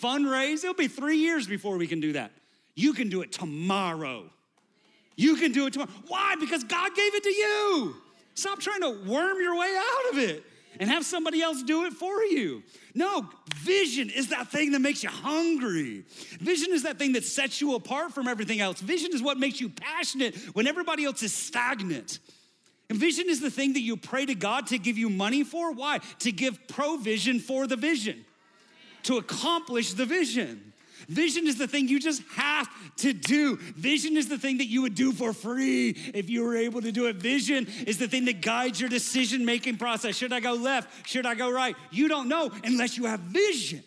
fundraise. 0.01 0.63
It'll 0.63 0.73
be 0.73 0.87
three 0.87 1.17
years 1.17 1.47
before 1.47 1.77
we 1.77 1.87
can 1.87 1.99
do 1.99 2.13
that. 2.13 2.31
You 2.75 2.93
can 2.93 3.09
do 3.09 3.21
it 3.21 3.31
tomorrow. 3.31 4.29
You 5.15 5.35
can 5.35 5.51
do 5.51 5.65
it 5.65 5.73
tomorrow. 5.73 5.91
Why? 6.07 6.35
Because 6.39 6.63
God 6.63 6.95
gave 6.95 7.15
it 7.15 7.23
to 7.23 7.33
you. 7.33 7.95
Stop 8.35 8.59
trying 8.59 8.81
to 8.81 8.89
worm 9.09 9.41
your 9.41 9.57
way 9.57 9.75
out 9.75 10.13
of 10.13 10.19
it 10.19 10.43
and 10.79 10.89
have 10.89 11.05
somebody 11.05 11.41
else 11.41 11.63
do 11.63 11.85
it 11.85 11.93
for 11.93 12.23
you. 12.23 12.63
No, 12.93 13.29
vision 13.57 14.09
is 14.09 14.29
that 14.29 14.47
thing 14.49 14.71
that 14.71 14.79
makes 14.79 15.03
you 15.03 15.09
hungry. 15.09 16.03
Vision 16.39 16.71
is 16.71 16.83
that 16.83 16.97
thing 16.97 17.13
that 17.13 17.23
sets 17.23 17.61
you 17.61 17.75
apart 17.75 18.13
from 18.13 18.27
everything 18.27 18.59
else. 18.59 18.79
Vision 18.79 19.11
is 19.13 19.21
what 19.21 19.37
makes 19.37 19.59
you 19.59 19.69
passionate 19.69 20.35
when 20.53 20.67
everybody 20.67 21.05
else 21.05 21.23
is 21.23 21.33
stagnant. 21.33 22.19
And 22.89 22.97
vision 22.97 23.25
is 23.27 23.41
the 23.41 23.51
thing 23.51 23.73
that 23.73 23.81
you 23.81 23.97
pray 23.97 24.25
to 24.25 24.35
God 24.35 24.67
to 24.67 24.77
give 24.77 24.97
you 24.97 25.09
money 25.09 25.43
for. 25.43 25.73
Why? 25.73 25.99
To 26.19 26.31
give 26.31 26.67
provision 26.67 27.39
for 27.39 27.67
the 27.67 27.75
vision, 27.75 28.25
to 29.03 29.17
accomplish 29.17 29.93
the 29.93 30.05
vision. 30.05 30.73
Vision 31.07 31.47
is 31.47 31.57
the 31.57 31.67
thing 31.67 31.87
you 31.87 31.99
just 31.99 32.21
have 32.35 32.67
to 32.97 33.13
do. 33.13 33.57
Vision 33.75 34.17
is 34.17 34.27
the 34.27 34.37
thing 34.37 34.57
that 34.57 34.65
you 34.65 34.81
would 34.81 34.95
do 34.95 35.13
for 35.13 35.31
free 35.31 35.91
if 36.13 36.29
you 36.29 36.43
were 36.43 36.57
able 36.57 36.81
to 36.81 36.91
do 36.91 37.05
it. 37.05 37.15
Vision 37.15 37.67
is 37.85 37.97
the 37.97 38.07
thing 38.07 38.25
that 38.25 38.41
guides 38.41 38.79
your 38.81 38.89
decision 38.89 39.45
making 39.45 39.77
process. 39.77 40.15
Should 40.15 40.33
I 40.33 40.41
go 40.41 40.53
left? 40.53 41.07
Should 41.07 41.25
I 41.25 41.35
go 41.35 41.49
right? 41.49 41.75
You 41.91 42.09
don't 42.09 42.27
know 42.27 42.51
unless 42.63 42.97
you 42.97 43.05
have 43.05 43.21
vision. 43.21 43.83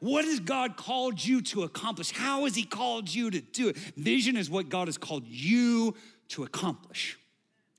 What 0.00 0.24
has 0.24 0.40
God 0.40 0.76
called 0.76 1.22
you 1.22 1.42
to 1.42 1.62
accomplish? 1.62 2.10
How 2.10 2.44
has 2.44 2.56
He 2.56 2.64
called 2.64 3.14
you 3.14 3.30
to 3.30 3.40
do 3.40 3.68
it? 3.68 3.76
Vision 3.76 4.36
is 4.36 4.50
what 4.50 4.68
God 4.68 4.88
has 4.88 4.98
called 4.98 5.26
you 5.26 5.94
to 6.30 6.42
accomplish. 6.42 7.18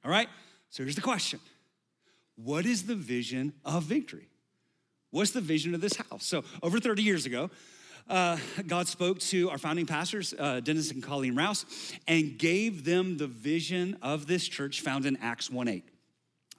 All 0.06 0.12
right? 0.12 0.30
So 0.70 0.84
here's 0.84 0.96
the 0.96 1.02
question 1.02 1.40
What 2.36 2.66
is 2.66 2.84
the 2.84 2.96
vision 2.96 3.54
of 3.66 3.84
victory? 3.84 4.30
What's 5.10 5.32
the 5.32 5.42
vision 5.42 5.76
of 5.76 5.82
this 5.82 5.98
house? 5.98 6.26
So, 6.26 6.46
over 6.64 6.80
30 6.80 7.04
years 7.04 7.26
ago, 7.26 7.52
uh, 8.10 8.38
God 8.68 8.88
spoke 8.88 9.20
to 9.20 9.50
our 9.50 9.58
founding 9.58 9.86
pastors, 9.86 10.34
uh, 10.38 10.60
Dennis 10.60 10.92
and 10.92 11.02
Colleen 11.02 11.36
Rouse, 11.36 11.66
and 12.08 12.38
gave 12.38 12.84
them 12.84 13.18
the 13.18 13.28
vision 13.28 13.98
of 14.02 14.28
this 14.28 14.48
church 14.48 14.82
found 14.82 15.06
in 15.06 15.18
Acts 15.18 15.50
1 15.50 15.68
8. 15.68 15.84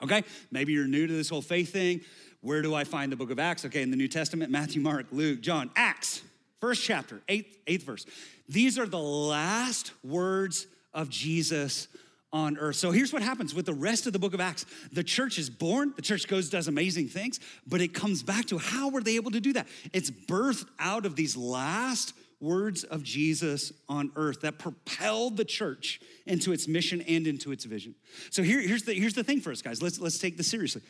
Okay, 0.02 0.24
maybe 0.50 0.72
you're 0.72 0.86
new 0.86 1.06
to 1.06 1.12
this 1.12 1.28
whole 1.28 1.42
faith 1.42 1.72
thing. 1.72 2.00
Where 2.40 2.60
do 2.60 2.74
I 2.74 2.84
find 2.84 3.12
the 3.12 3.16
book 3.16 3.30
of 3.30 3.38
Acts? 3.38 3.64
Okay, 3.64 3.82
in 3.82 3.90
the 3.90 3.96
New 3.96 4.08
Testament, 4.08 4.50
Matthew, 4.50 4.82
Mark, 4.82 5.06
Luke, 5.12 5.40
John, 5.40 5.70
Acts, 5.76 6.22
first 6.58 6.82
chapter, 6.82 7.22
eighth, 7.28 7.56
eighth 7.66 7.84
verse. 7.84 8.04
These 8.48 8.78
are 8.78 8.86
the 8.86 8.98
last 8.98 9.92
words 10.02 10.66
of 10.92 11.08
Jesus 11.08 11.88
on 12.32 12.56
earth. 12.58 12.76
So 12.76 12.90
here's 12.90 13.12
what 13.12 13.22
happens 13.22 13.54
with 13.54 13.66
the 13.66 13.74
rest 13.74 14.06
of 14.06 14.12
the 14.12 14.18
book 14.18 14.34
of 14.34 14.40
Acts. 14.40 14.64
The 14.92 15.04
church 15.04 15.38
is 15.38 15.50
born, 15.50 15.92
the 15.96 16.02
church 16.02 16.26
goes, 16.28 16.48
does 16.48 16.68
amazing 16.68 17.08
things, 17.08 17.40
but 17.66 17.80
it 17.80 17.92
comes 17.92 18.22
back 18.22 18.46
to 18.46 18.58
how 18.58 18.88
were 18.88 19.02
they 19.02 19.16
able 19.16 19.30
to 19.32 19.40
do 19.40 19.52
that? 19.52 19.66
It's 19.92 20.10
birthed 20.10 20.68
out 20.78 21.04
of 21.04 21.16
these 21.16 21.36
last 21.36 22.14
words 22.40 22.82
of 22.84 23.02
Jesus 23.04 23.72
on 23.88 24.10
earth 24.16 24.40
that 24.40 24.58
propelled 24.58 25.36
the 25.36 25.44
church 25.44 26.00
into 26.26 26.52
its 26.52 26.66
mission 26.66 27.00
and 27.02 27.26
into 27.26 27.52
its 27.52 27.64
vision. 27.64 27.94
So 28.30 28.42
here, 28.42 28.60
here's, 28.60 28.82
the, 28.82 28.94
here's 28.94 29.14
the 29.14 29.24
thing 29.24 29.40
for 29.40 29.52
us, 29.52 29.62
guys. 29.62 29.80
Let's, 29.80 30.00
let's 30.00 30.18
take 30.18 30.36
this 30.36 30.50
seriously. 30.50 30.82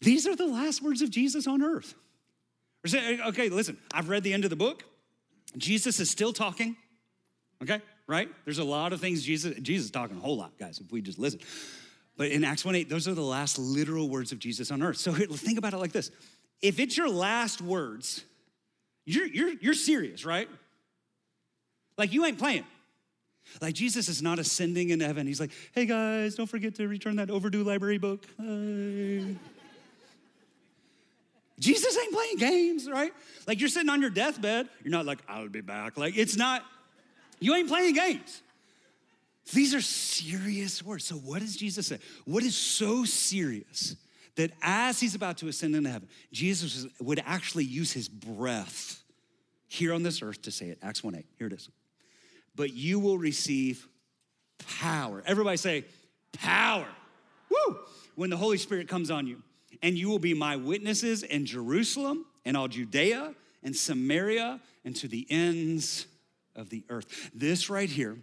These 0.00 0.26
are 0.26 0.36
the 0.36 0.46
last 0.46 0.82
words 0.82 1.02
of 1.02 1.10
Jesus 1.10 1.46
on 1.46 1.62
earth. 1.62 1.94
Okay, 2.94 3.48
listen, 3.48 3.78
I've 3.92 4.08
read 4.08 4.22
the 4.22 4.32
end 4.32 4.44
of 4.44 4.50
the 4.50 4.56
book. 4.56 4.84
Jesus 5.56 5.98
is 6.00 6.10
still 6.10 6.32
talking. 6.32 6.76
Okay, 7.62 7.80
right? 8.08 8.28
There's 8.44 8.58
a 8.58 8.64
lot 8.64 8.92
of 8.92 9.00
things 9.00 9.22
Jesus, 9.22 9.54
Jesus 9.60 9.86
is 9.86 9.90
talking 9.92 10.16
a 10.16 10.20
whole 10.20 10.36
lot, 10.36 10.58
guys, 10.58 10.80
if 10.80 10.90
we 10.90 11.00
just 11.00 11.18
listen. 11.18 11.38
But 12.16 12.32
in 12.32 12.42
Acts 12.42 12.64
1 12.64 12.74
8, 12.74 12.88
those 12.88 13.06
are 13.06 13.14
the 13.14 13.20
last 13.20 13.58
literal 13.58 14.08
words 14.08 14.32
of 14.32 14.40
Jesus 14.40 14.72
on 14.72 14.82
earth. 14.82 14.96
So 14.96 15.12
think 15.12 15.58
about 15.58 15.74
it 15.74 15.78
like 15.78 15.92
this. 15.92 16.10
If 16.60 16.80
it's 16.80 16.96
your 16.96 17.08
last 17.08 17.60
words, 17.60 18.24
you're, 19.04 19.26
you're, 19.26 19.52
you're 19.60 19.74
serious, 19.74 20.24
right? 20.24 20.48
Like 21.96 22.12
you 22.12 22.24
ain't 22.24 22.38
playing. 22.38 22.64
Like 23.62 23.74
Jesus 23.74 24.08
is 24.08 24.20
not 24.20 24.38
ascending 24.38 24.90
in 24.90 25.00
heaven. 25.00 25.26
He's 25.26 25.40
like, 25.40 25.52
hey 25.72 25.86
guys, 25.86 26.34
don't 26.34 26.48
forget 26.48 26.74
to 26.76 26.88
return 26.88 27.16
that 27.16 27.30
overdue 27.30 27.62
library 27.62 27.98
book. 27.98 28.26
Jesus 31.58 31.98
ain't 31.98 32.12
playing 32.12 32.36
games, 32.36 32.88
right? 32.88 33.12
Like 33.46 33.60
you're 33.60 33.68
sitting 33.68 33.88
on 33.88 34.00
your 34.00 34.10
deathbed, 34.10 34.68
you're 34.84 34.92
not 34.92 35.06
like, 35.06 35.18
I'll 35.28 35.48
be 35.48 35.60
back. 35.60 35.96
Like 35.96 36.16
it's 36.16 36.36
not, 36.36 36.62
you 37.40 37.54
ain't 37.54 37.68
playing 37.68 37.94
games. 37.94 38.42
These 39.52 39.74
are 39.74 39.80
serious 39.80 40.82
words. 40.82 41.04
So, 41.04 41.16
what 41.16 41.40
does 41.40 41.56
Jesus 41.56 41.86
say? 41.86 41.98
What 42.24 42.42
is 42.42 42.56
so 42.56 43.04
serious 43.04 43.96
that 44.36 44.50
as 44.62 45.00
he's 45.00 45.14
about 45.14 45.38
to 45.38 45.48
ascend 45.48 45.74
into 45.74 45.90
heaven, 45.90 46.08
Jesus 46.32 46.86
would 47.00 47.22
actually 47.24 47.64
use 47.64 47.92
his 47.92 48.08
breath 48.08 49.02
here 49.66 49.94
on 49.94 50.02
this 50.02 50.22
earth 50.22 50.42
to 50.42 50.50
say 50.50 50.66
it? 50.66 50.78
Acts 50.82 51.02
1 51.02 51.14
8. 51.14 51.26
Here 51.38 51.46
it 51.46 51.52
is. 51.54 51.70
But 52.54 52.74
you 52.74 52.98
will 52.98 53.16
receive 53.16 53.88
power. 54.80 55.22
Everybody 55.24 55.56
say, 55.56 55.84
power. 56.32 56.88
Woo! 57.48 57.78
When 58.16 58.30
the 58.30 58.36
Holy 58.36 58.58
Spirit 58.58 58.88
comes 58.88 59.10
on 59.10 59.26
you, 59.26 59.42
and 59.82 59.96
you 59.96 60.08
will 60.08 60.18
be 60.18 60.34
my 60.34 60.56
witnesses 60.56 61.22
in 61.22 61.46
Jerusalem 61.46 62.26
and 62.44 62.56
all 62.56 62.68
Judea 62.68 63.34
and 63.62 63.74
Samaria 63.74 64.60
and 64.84 64.94
to 64.96 65.08
the 65.08 65.26
ends 65.30 66.06
of 66.58 66.68
the 66.68 66.84
earth. 66.90 67.30
This 67.34 67.70
right 67.70 67.88
here 67.88 68.18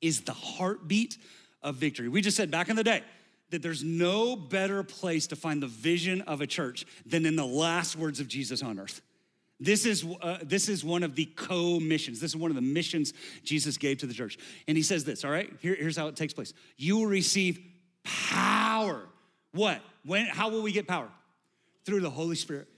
is 0.00 0.22
the 0.22 0.32
heartbeat 0.32 1.18
of 1.62 1.76
victory. 1.76 2.08
We 2.08 2.20
just 2.20 2.36
said 2.36 2.50
back 2.50 2.68
in 2.68 2.76
the 2.76 2.84
day 2.84 3.02
that 3.50 3.62
there's 3.62 3.82
no 3.82 4.36
better 4.36 4.82
place 4.82 5.26
to 5.28 5.36
find 5.36 5.62
the 5.62 5.66
vision 5.66 6.22
of 6.22 6.40
a 6.40 6.46
church 6.46 6.84
than 7.06 7.24
in 7.26 7.36
the 7.36 7.46
last 7.46 7.96
words 7.96 8.20
of 8.20 8.28
Jesus 8.28 8.62
on 8.62 8.78
earth. 8.78 9.00
This 9.60 9.86
is, 9.86 10.06
uh, 10.20 10.38
this 10.42 10.68
is 10.68 10.84
one 10.84 11.02
of 11.02 11.16
the 11.16 11.24
co 11.24 11.80
missions. 11.80 12.20
This 12.20 12.30
is 12.30 12.36
one 12.36 12.50
of 12.50 12.54
the 12.54 12.62
missions 12.62 13.12
Jesus 13.42 13.76
gave 13.76 13.98
to 13.98 14.06
the 14.06 14.14
church. 14.14 14.38
And 14.68 14.76
he 14.76 14.82
says 14.82 15.04
this, 15.04 15.24
all 15.24 15.30
right? 15.30 15.52
Here, 15.60 15.74
here's 15.74 15.96
how 15.96 16.06
it 16.08 16.16
takes 16.16 16.32
place 16.32 16.54
you 16.76 16.98
will 16.98 17.06
receive 17.06 17.58
power. 18.04 19.02
What? 19.52 19.80
When, 20.04 20.26
how 20.26 20.50
will 20.50 20.62
we 20.62 20.72
get 20.72 20.86
power? 20.86 21.08
Through 21.84 22.00
the 22.00 22.10
Holy 22.10 22.36
Spirit. 22.36 22.68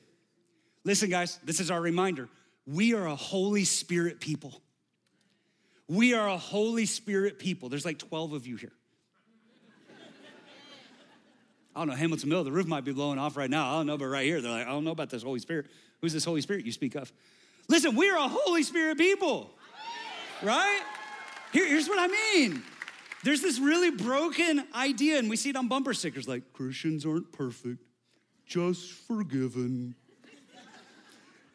Listen, 0.84 1.10
guys, 1.10 1.38
this 1.44 1.60
is 1.60 1.70
our 1.70 1.80
reminder. 1.80 2.28
We 2.66 2.94
are 2.94 3.06
a 3.06 3.16
Holy 3.16 3.64
Spirit 3.64 4.20
people. 4.20 4.62
We 5.90 6.14
are 6.14 6.28
a 6.28 6.36
Holy 6.36 6.86
Spirit 6.86 7.40
people. 7.40 7.68
There's 7.68 7.84
like 7.84 7.98
12 7.98 8.32
of 8.32 8.46
you 8.46 8.54
here. 8.54 8.70
I 11.74 11.80
don't 11.80 11.88
know, 11.88 11.94
Hamilton 11.94 12.28
Mill, 12.28 12.44
the 12.44 12.52
roof 12.52 12.68
might 12.68 12.84
be 12.84 12.92
blowing 12.92 13.18
off 13.18 13.36
right 13.36 13.50
now. 13.50 13.72
I 13.74 13.78
don't 13.78 13.88
know, 13.88 13.98
but 13.98 14.06
right 14.06 14.24
here, 14.24 14.40
they're 14.40 14.52
like, 14.52 14.68
I 14.68 14.70
don't 14.70 14.84
know 14.84 14.92
about 14.92 15.10
this 15.10 15.24
Holy 15.24 15.40
Spirit. 15.40 15.66
Who's 16.00 16.12
this 16.12 16.24
Holy 16.24 16.42
Spirit 16.42 16.64
you 16.64 16.70
speak 16.70 16.94
of? 16.94 17.12
Listen, 17.66 17.96
we're 17.96 18.16
a 18.16 18.28
Holy 18.28 18.62
Spirit 18.62 18.98
people, 18.98 19.50
right? 20.44 20.80
Here, 21.52 21.66
here's 21.66 21.88
what 21.88 21.98
I 21.98 22.06
mean. 22.06 22.62
There's 23.24 23.42
this 23.42 23.58
really 23.58 23.90
broken 23.90 24.62
idea, 24.72 25.18
and 25.18 25.28
we 25.28 25.34
see 25.34 25.50
it 25.50 25.56
on 25.56 25.66
bumper 25.66 25.92
stickers 25.92 26.28
like 26.28 26.52
Christians 26.52 27.04
aren't 27.04 27.32
perfect, 27.32 27.82
just 28.46 28.92
forgiven. 28.92 29.96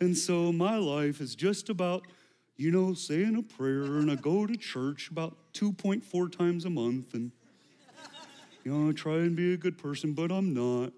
And 0.02 0.18
so 0.18 0.52
my 0.52 0.76
life 0.76 1.22
is 1.22 1.36
just 1.36 1.70
about, 1.70 2.04
you 2.58 2.72
know, 2.72 2.94
saying 2.94 3.36
a 3.36 3.44
prayer, 3.44 3.84
and 3.84 4.10
I 4.10 4.16
go 4.16 4.46
to 4.46 4.56
church 4.56 5.10
about 5.10 5.36
2.4 5.54 6.32
times 6.32 6.66
a 6.66 6.70
month, 6.70 7.14
and, 7.14 7.32
you 8.64 8.72
know, 8.72 8.90
I 8.90 8.94
try 8.94 9.16
and 9.16 9.36
be 9.36 9.54
a 9.54 9.58
good 9.58 9.78
person, 9.78 10.14
but 10.14 10.32
I'm 10.32 10.54
not. 10.54 10.94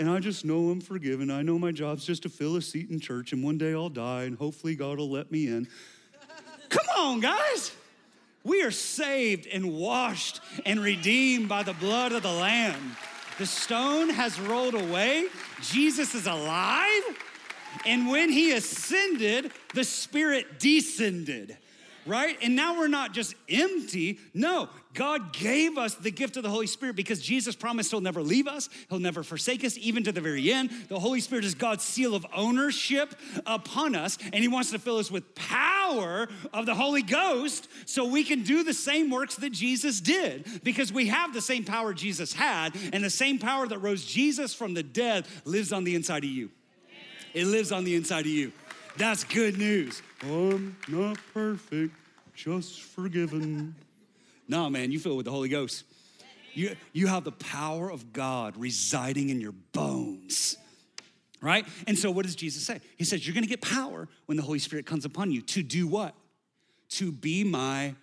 And 0.00 0.08
I 0.08 0.20
just 0.20 0.44
know 0.44 0.70
I'm 0.70 0.80
forgiven. 0.80 1.30
I 1.30 1.42
know 1.42 1.58
my 1.58 1.72
job's 1.72 2.04
just 2.04 2.22
to 2.22 2.28
fill 2.28 2.56
a 2.56 2.62
seat 2.62 2.88
in 2.88 3.00
church, 3.00 3.32
and 3.32 3.42
one 3.42 3.58
day 3.58 3.72
I'll 3.74 3.88
die, 3.88 4.22
and 4.22 4.38
hopefully 4.38 4.74
God 4.74 4.98
will 4.98 5.10
let 5.10 5.30
me 5.30 5.48
in. 5.48 5.66
Come 6.68 6.86
on, 6.96 7.20
guys. 7.20 7.72
We 8.44 8.62
are 8.62 8.70
saved 8.70 9.46
and 9.46 9.74
washed 9.74 10.40
and 10.64 10.80
redeemed 10.80 11.48
by 11.48 11.64
the 11.64 11.72
blood 11.74 12.12
of 12.12 12.22
the 12.22 12.32
Lamb. 12.32 12.96
The 13.38 13.46
stone 13.46 14.08
has 14.10 14.40
rolled 14.40 14.74
away. 14.74 15.26
Jesus 15.60 16.14
is 16.14 16.26
alive. 16.26 17.02
And 17.88 18.06
when 18.06 18.28
he 18.28 18.52
ascended, 18.52 19.50
the 19.72 19.82
Spirit 19.82 20.60
descended, 20.60 21.56
right? 22.04 22.36
And 22.42 22.54
now 22.54 22.78
we're 22.78 22.86
not 22.86 23.14
just 23.14 23.34
empty. 23.48 24.18
No, 24.34 24.68
God 24.92 25.32
gave 25.32 25.78
us 25.78 25.94
the 25.94 26.10
gift 26.10 26.36
of 26.36 26.42
the 26.42 26.50
Holy 26.50 26.66
Spirit 26.66 26.96
because 26.96 27.22
Jesus 27.22 27.56
promised 27.56 27.90
he'll 27.90 28.02
never 28.02 28.22
leave 28.22 28.46
us, 28.46 28.68
he'll 28.90 28.98
never 28.98 29.22
forsake 29.22 29.64
us, 29.64 29.78
even 29.78 30.04
to 30.04 30.12
the 30.12 30.20
very 30.20 30.52
end. 30.52 30.70
The 30.88 30.98
Holy 30.98 31.20
Spirit 31.20 31.46
is 31.46 31.54
God's 31.54 31.82
seal 31.82 32.14
of 32.14 32.26
ownership 32.34 33.14
upon 33.46 33.94
us, 33.94 34.18
and 34.34 34.42
he 34.42 34.48
wants 34.48 34.70
to 34.72 34.78
fill 34.78 34.98
us 34.98 35.10
with 35.10 35.34
power 35.34 36.28
of 36.52 36.66
the 36.66 36.74
Holy 36.74 37.02
Ghost 37.02 37.68
so 37.86 38.04
we 38.04 38.22
can 38.22 38.42
do 38.42 38.64
the 38.64 38.74
same 38.74 39.08
works 39.08 39.36
that 39.36 39.54
Jesus 39.54 40.02
did 40.02 40.62
because 40.62 40.92
we 40.92 41.06
have 41.06 41.32
the 41.32 41.40
same 41.40 41.64
power 41.64 41.94
Jesus 41.94 42.34
had, 42.34 42.76
and 42.92 43.02
the 43.02 43.08
same 43.08 43.38
power 43.38 43.66
that 43.66 43.78
rose 43.78 44.04
Jesus 44.04 44.52
from 44.52 44.74
the 44.74 44.82
dead 44.82 45.26
lives 45.46 45.72
on 45.72 45.84
the 45.84 45.94
inside 45.94 46.24
of 46.24 46.30
you. 46.30 46.50
It 47.38 47.46
lives 47.46 47.70
on 47.70 47.84
the 47.84 47.94
inside 47.94 48.22
of 48.22 48.32
you. 48.32 48.50
That's 48.96 49.22
good 49.22 49.58
news. 49.58 50.02
I'm 50.24 50.76
not 50.88 51.18
perfect, 51.32 51.94
just 52.34 52.82
forgiven. 52.82 53.76
No, 54.48 54.68
man, 54.68 54.90
you 54.90 54.98
fill 54.98 55.16
with 55.16 55.26
the 55.26 55.30
Holy 55.30 55.48
Ghost. 55.48 55.84
You, 56.52 56.74
you 56.92 57.06
have 57.06 57.22
the 57.22 57.30
power 57.30 57.92
of 57.92 58.12
God 58.12 58.56
residing 58.56 59.28
in 59.30 59.40
your 59.40 59.52
bones. 59.52 60.56
Right? 61.40 61.64
And 61.86 61.96
so, 61.96 62.10
what 62.10 62.26
does 62.26 62.34
Jesus 62.34 62.66
say? 62.66 62.80
He 62.96 63.04
says, 63.04 63.24
You're 63.24 63.34
gonna 63.34 63.46
get 63.46 63.62
power 63.62 64.08
when 64.26 64.36
the 64.36 64.42
Holy 64.42 64.58
Spirit 64.58 64.84
comes 64.84 65.04
upon 65.04 65.30
you 65.30 65.40
to 65.42 65.62
do 65.62 65.86
what? 65.86 66.16
To 66.88 67.12
be 67.12 67.44
my 67.44 67.94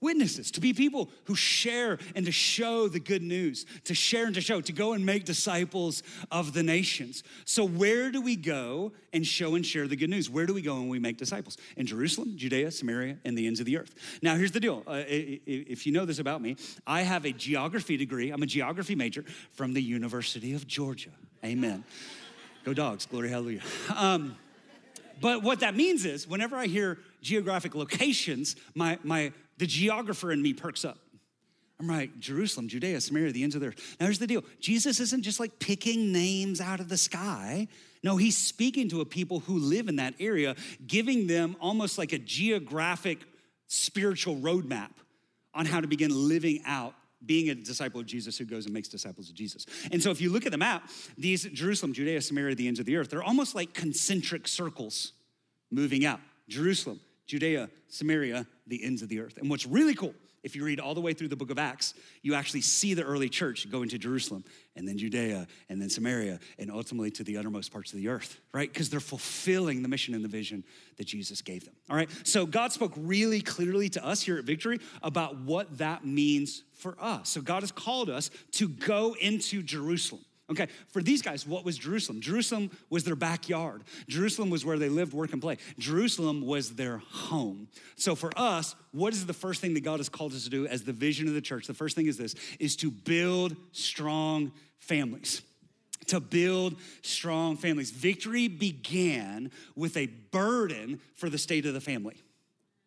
witnesses, 0.00 0.50
to 0.52 0.60
be 0.60 0.72
people 0.72 1.10
who 1.24 1.34
share 1.34 1.98
and 2.14 2.24
to 2.26 2.32
show 2.32 2.88
the 2.88 3.00
good 3.00 3.22
news, 3.22 3.66
to 3.84 3.94
share 3.94 4.26
and 4.26 4.34
to 4.34 4.40
show, 4.40 4.60
to 4.60 4.72
go 4.72 4.92
and 4.92 5.04
make 5.04 5.24
disciples 5.24 6.02
of 6.30 6.52
the 6.52 6.62
nations. 6.62 7.22
So, 7.44 7.64
where 7.64 8.10
do 8.10 8.20
we 8.20 8.36
go 8.36 8.92
and 9.12 9.26
show 9.26 9.54
and 9.54 9.64
share 9.64 9.88
the 9.88 9.96
good 9.96 10.10
news? 10.10 10.30
Where 10.30 10.46
do 10.46 10.54
we 10.54 10.62
go 10.62 10.76
and 10.76 10.88
we 10.88 10.98
make 10.98 11.16
disciples? 11.16 11.56
In 11.76 11.86
Jerusalem, 11.86 12.36
Judea, 12.36 12.70
Samaria, 12.70 13.18
and 13.24 13.36
the 13.36 13.46
ends 13.46 13.60
of 13.60 13.66
the 13.66 13.78
earth. 13.78 13.94
Now, 14.22 14.36
here's 14.36 14.52
the 14.52 14.60
deal. 14.60 14.82
Uh, 14.86 15.02
if 15.06 15.86
you 15.86 15.92
know 15.92 16.04
this 16.04 16.18
about 16.18 16.40
me, 16.40 16.56
I 16.86 17.02
have 17.02 17.24
a 17.24 17.32
geography 17.32 17.96
degree. 17.96 18.30
I'm 18.30 18.42
a 18.42 18.46
geography 18.46 18.94
major 18.94 19.24
from 19.52 19.72
the 19.72 19.82
University 19.82 20.54
of 20.54 20.66
Georgia. 20.66 21.10
Amen. 21.44 21.84
Go 22.64 22.74
dogs, 22.74 23.06
glory, 23.06 23.30
hallelujah. 23.30 23.62
Um, 23.94 24.36
but 25.20 25.42
what 25.42 25.60
that 25.60 25.74
means 25.74 26.04
is 26.04 26.28
whenever 26.28 26.56
I 26.56 26.66
hear 26.66 26.98
geographic 27.22 27.74
locations, 27.74 28.56
my, 28.74 28.98
my, 29.02 29.32
the 29.58 29.66
geographer 29.66 30.32
in 30.32 30.40
me 30.40 30.52
perks 30.54 30.84
up. 30.84 30.98
I'm 31.80 31.86
like, 31.86 32.18
Jerusalem, 32.18 32.66
Judea, 32.66 33.00
Samaria, 33.00 33.30
the 33.32 33.44
ends 33.44 33.54
of 33.54 33.60
the 33.60 33.68
earth. 33.68 33.96
Now, 34.00 34.06
here's 34.06 34.18
the 34.18 34.26
deal 34.26 34.42
Jesus 34.60 34.98
isn't 35.00 35.22
just 35.22 35.38
like 35.38 35.58
picking 35.58 36.12
names 36.12 36.60
out 36.60 36.80
of 36.80 36.88
the 36.88 36.96
sky. 36.96 37.68
No, 38.02 38.16
he's 38.16 38.36
speaking 38.36 38.88
to 38.90 39.00
a 39.00 39.04
people 39.04 39.40
who 39.40 39.58
live 39.58 39.88
in 39.88 39.96
that 39.96 40.14
area, 40.20 40.54
giving 40.86 41.26
them 41.26 41.56
almost 41.60 41.98
like 41.98 42.12
a 42.12 42.18
geographic 42.18 43.18
spiritual 43.66 44.36
roadmap 44.36 44.90
on 45.52 45.66
how 45.66 45.80
to 45.80 45.86
begin 45.86 46.28
living 46.28 46.60
out 46.64 46.94
being 47.24 47.50
a 47.50 47.54
disciple 47.54 48.00
of 48.00 48.06
Jesus 48.06 48.38
who 48.38 48.44
goes 48.44 48.64
and 48.66 48.74
makes 48.74 48.88
disciples 48.88 49.28
of 49.28 49.34
Jesus. 49.34 49.66
And 49.90 50.00
so 50.00 50.10
if 50.10 50.20
you 50.20 50.30
look 50.30 50.46
at 50.46 50.52
the 50.52 50.58
map, 50.58 50.88
these 51.16 51.44
Jerusalem, 51.44 51.92
Judea, 51.92 52.20
Samaria, 52.20 52.54
the 52.54 52.68
ends 52.68 52.78
of 52.78 52.86
the 52.86 52.96
earth, 52.96 53.10
they're 53.10 53.24
almost 53.24 53.56
like 53.56 53.74
concentric 53.74 54.46
circles 54.46 55.12
moving 55.70 56.04
out. 56.04 56.20
Jerusalem, 56.48 57.00
Judea, 57.28 57.68
Samaria, 57.88 58.46
the 58.66 58.82
ends 58.82 59.02
of 59.02 59.08
the 59.08 59.20
earth. 59.20 59.36
And 59.36 59.48
what's 59.48 59.66
really 59.66 59.94
cool, 59.94 60.14
if 60.42 60.56
you 60.56 60.64
read 60.64 60.80
all 60.80 60.94
the 60.94 61.00
way 61.00 61.12
through 61.12 61.28
the 61.28 61.36
book 61.36 61.50
of 61.50 61.58
Acts, 61.58 61.94
you 62.22 62.34
actually 62.34 62.62
see 62.62 62.94
the 62.94 63.02
early 63.02 63.28
church 63.28 63.70
go 63.70 63.82
into 63.82 63.98
Jerusalem 63.98 64.44
and 64.76 64.88
then 64.88 64.96
Judea 64.96 65.46
and 65.68 65.80
then 65.80 65.90
Samaria 65.90 66.40
and 66.58 66.70
ultimately 66.70 67.10
to 67.12 67.24
the 67.24 67.36
uttermost 67.36 67.70
parts 67.70 67.92
of 67.92 67.98
the 67.98 68.08
earth, 68.08 68.40
right? 68.52 68.72
Because 68.72 68.88
they're 68.88 68.98
fulfilling 68.98 69.82
the 69.82 69.88
mission 69.88 70.14
and 70.14 70.24
the 70.24 70.28
vision 70.28 70.64
that 70.96 71.06
Jesus 71.06 71.42
gave 71.42 71.66
them, 71.66 71.74
all 71.90 71.96
right? 71.96 72.08
So 72.24 72.46
God 72.46 72.72
spoke 72.72 72.94
really 72.96 73.42
clearly 73.42 73.90
to 73.90 74.04
us 74.04 74.22
here 74.22 74.38
at 74.38 74.44
Victory 74.44 74.80
about 75.02 75.38
what 75.38 75.78
that 75.78 76.06
means 76.06 76.64
for 76.72 76.96
us. 76.98 77.28
So 77.28 77.42
God 77.42 77.62
has 77.62 77.72
called 77.72 78.08
us 78.08 78.30
to 78.52 78.68
go 78.68 79.16
into 79.20 79.62
Jerusalem. 79.62 80.22
Okay, 80.50 80.68
for 80.88 81.02
these 81.02 81.20
guys, 81.20 81.46
what 81.46 81.62
was 81.62 81.76
Jerusalem? 81.76 82.22
Jerusalem 82.22 82.70
was 82.88 83.04
their 83.04 83.16
backyard. 83.16 83.82
Jerusalem 84.08 84.48
was 84.48 84.64
where 84.64 84.78
they 84.78 84.88
lived, 84.88 85.12
work, 85.12 85.34
and 85.34 85.42
play. 85.42 85.58
Jerusalem 85.78 86.46
was 86.46 86.74
their 86.74 86.98
home. 86.98 87.68
So 87.96 88.14
for 88.14 88.30
us, 88.34 88.74
what 88.92 89.12
is 89.12 89.26
the 89.26 89.34
first 89.34 89.60
thing 89.60 89.74
that 89.74 89.82
God 89.82 89.98
has 89.98 90.08
called 90.08 90.32
us 90.32 90.44
to 90.44 90.50
do 90.50 90.66
as 90.66 90.84
the 90.84 90.92
vision 90.94 91.28
of 91.28 91.34
the 91.34 91.42
church? 91.42 91.66
The 91.66 91.74
first 91.74 91.94
thing 91.94 92.06
is 92.06 92.16
this 92.16 92.34
is 92.58 92.76
to 92.76 92.90
build 92.90 93.56
strong 93.72 94.52
families. 94.78 95.42
To 96.06 96.20
build 96.20 96.76
strong 97.02 97.58
families. 97.58 97.90
Victory 97.90 98.48
began 98.48 99.50
with 99.76 99.98
a 99.98 100.06
burden 100.06 101.00
for 101.14 101.28
the 101.28 101.36
state 101.36 101.66
of 101.66 101.74
the 101.74 101.80
family. 101.80 102.16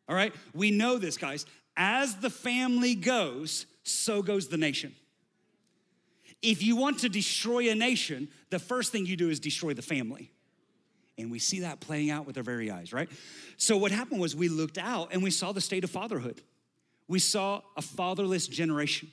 All 0.10 0.16
right? 0.16 0.34
We 0.56 0.72
know 0.72 0.98
this, 0.98 1.16
guys. 1.16 1.46
As 1.78 2.16
the 2.16 2.32
family 2.32 2.96
goes, 2.96 3.68
so 3.84 4.24
goes 4.24 4.48
the 4.48 4.58
nation. 4.58 4.96
If 6.42 6.64
you 6.64 6.76
want 6.76 7.00
to 7.00 7.10
destroy 7.10 7.70
a 7.70 7.76
nation, 7.76 8.30
the 8.50 8.60
first 8.60 8.92
thing 8.92 9.06
you 9.06 9.16
do 9.16 9.30
is 9.30 9.40
destroy 9.40 9.74
the 9.74 9.82
family. 9.82 10.32
And 11.18 11.30
we 11.30 11.40
see 11.40 11.60
that 11.60 11.80
playing 11.80 12.10
out 12.10 12.26
with 12.26 12.38
our 12.38 12.44
very 12.44 12.72
eyes, 12.72 12.92
right? 12.94 13.10
So, 13.58 13.78
what 13.78 13.92
happened 13.92 14.20
was 14.20 14.36
we 14.36 14.50
looked 14.50 14.78
out 14.78 15.10
and 15.12 15.22
we 15.22 15.30
saw 15.30 15.52
the 15.52 15.62
state 15.62 15.84
of 15.84 15.92
fatherhood. 15.92 16.42
We 17.08 17.20
saw 17.20 17.62
a 17.78 17.82
fatherless 17.82 18.48
generation. 18.48 19.12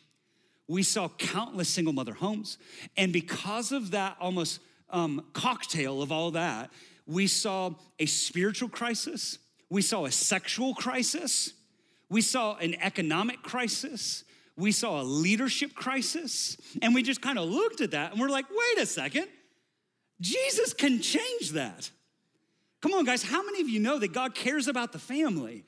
We 0.69 0.83
saw 0.83 1.09
countless 1.09 1.69
single 1.69 1.93
mother 1.93 2.15
homes. 2.15 2.59
And 2.97 3.13
because 3.13 3.73
of 3.73 3.91
that 3.91 4.17
almost 4.21 4.61
um, 4.91 5.25
cocktail 5.33 6.03
of 6.03 6.13
all 6.13 6.31
that, 6.33 6.71
we 7.07 7.27
saw 7.27 7.71
a 7.99 8.07
spiritual 8.07 8.69
crisis, 8.69 9.39
we 9.71 9.83
saw 9.83 10.05
a 10.05 10.13
sexual 10.13 10.75
crisis, 10.75 11.55
we 12.11 12.21
saw 12.21 12.57
an 12.57 12.75
economic 12.81 13.43
crisis, 13.43 14.25
we 14.59 14.73
saw 14.73 15.01
a 15.01 15.05
leadership 15.05 15.75
crisis, 15.75 16.57
and 16.83 16.95
we 16.95 17.03
just 17.03 17.23
kind 17.23 17.39
of 17.39 17.49
looked 17.49 17.81
at 17.81 17.93
that 17.93 18.13
and 18.13 18.21
we're 18.21 18.29
like, 18.29 18.47
wait 18.51 18.83
a 18.83 18.87
second, 18.87 19.27
Jesus 20.21 20.75
can 20.75 21.01
change 21.01 21.53
that. 21.53 21.91
Come 22.81 22.93
on, 22.93 23.05
guys, 23.05 23.23
how 23.23 23.43
many 23.45 23.61
of 23.61 23.69
you 23.69 23.79
know 23.81 23.99
that 23.99 24.13
God 24.13 24.35
cares 24.35 24.67
about 24.67 24.93
the 24.93 24.99
family? 24.99 25.65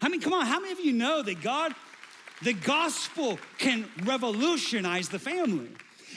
I 0.00 0.08
mean, 0.08 0.20
come 0.20 0.32
on, 0.32 0.46
how 0.46 0.58
many 0.58 0.72
of 0.72 0.80
you 0.80 0.92
know 0.92 1.22
that 1.22 1.42
God, 1.42 1.74
the 2.42 2.54
gospel 2.54 3.38
can 3.58 3.86
revolutionize 4.04 5.10
the 5.10 5.18
family? 5.18 5.68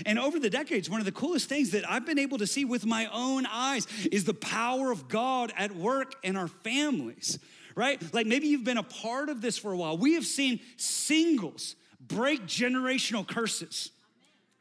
And 0.06 0.18
over 0.18 0.40
the 0.40 0.50
decades, 0.50 0.90
one 0.90 1.00
of 1.00 1.06
the 1.06 1.12
coolest 1.12 1.50
things 1.50 1.72
that 1.72 1.90
I've 1.90 2.06
been 2.06 2.20
able 2.20 2.38
to 2.40 2.48
see 2.48 2.66
with 2.66 2.86
my 2.86 3.08
own 3.14 3.46
eyes 3.46 3.86
is 4.12 4.24
the 4.24 4.34
power 4.34 4.92
of 4.92 5.08
God 5.10 5.54
at 5.58 5.76
work 5.76 6.16
in 6.24 6.36
our 6.36 6.48
families, 6.48 7.38
right? 7.76 8.02
Like 8.14 8.26
maybe 8.26 8.48
you've 8.48 8.64
been 8.64 8.78
a 8.78 8.84
part 8.84 9.30
of 9.30 9.42
this 9.42 9.58
for 9.58 9.72
a 9.72 9.78
while. 9.78 9.98
We 9.98 10.14
have 10.14 10.26
seen 10.26 10.62
singles 10.78 11.76
break 12.08 12.46
generational 12.46 13.28
curses 13.28 13.92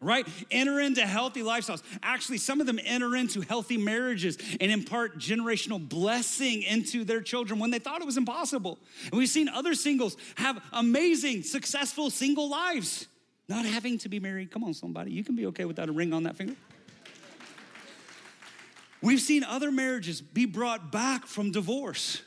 right? 0.03 0.27
Enter 0.51 0.81
into 0.81 1.07
healthy 1.07 1.43
lifestyles. 1.43 1.83
Actually, 2.03 2.39
some 2.39 2.61
of 2.61 2.67
them 2.67 2.79
enter 2.85 3.17
into 3.17 3.41
healthy 3.41 3.77
marriages 3.77 4.37
and 4.61 4.71
impart 4.71 5.19
generational 5.19 5.87
blessing 5.89 6.63
into 6.63 7.05
their 7.05 7.21
children 7.21 7.59
when 7.59 7.71
they 7.71 7.79
thought 7.79 8.01
it 8.01 8.07
was 8.07 8.17
impossible. 8.17 8.79
And 9.05 9.15
we've 9.15 9.29
seen 9.29 9.49
other 9.49 9.75
singles 9.75 10.17
have 10.37 10.63
amazing, 10.73 11.45
successful 11.45 12.11
single 12.11 12.51
lives, 12.51 13.07
not 13.49 13.65
having 13.65 13.99
to 13.99 14.09
be 14.09 14.21
married. 14.21 14.51
Come 14.51 14.65
on, 14.65 14.75
somebody, 14.75 15.13
you 15.13 15.25
can 15.25 15.37
be 15.37 15.47
okay 15.47 15.65
without 15.65 15.89
a 15.89 15.93
ring 15.93 16.13
on 16.13 16.25
that 16.25 16.37
finger. 16.37 16.57
We've 19.01 19.21
seen 19.21 19.43
other 19.43 19.73
marriages 19.73 20.21
be 20.21 20.47
brought 20.47 20.93
back 20.93 21.27
from 21.27 21.51
divorce. 21.51 22.23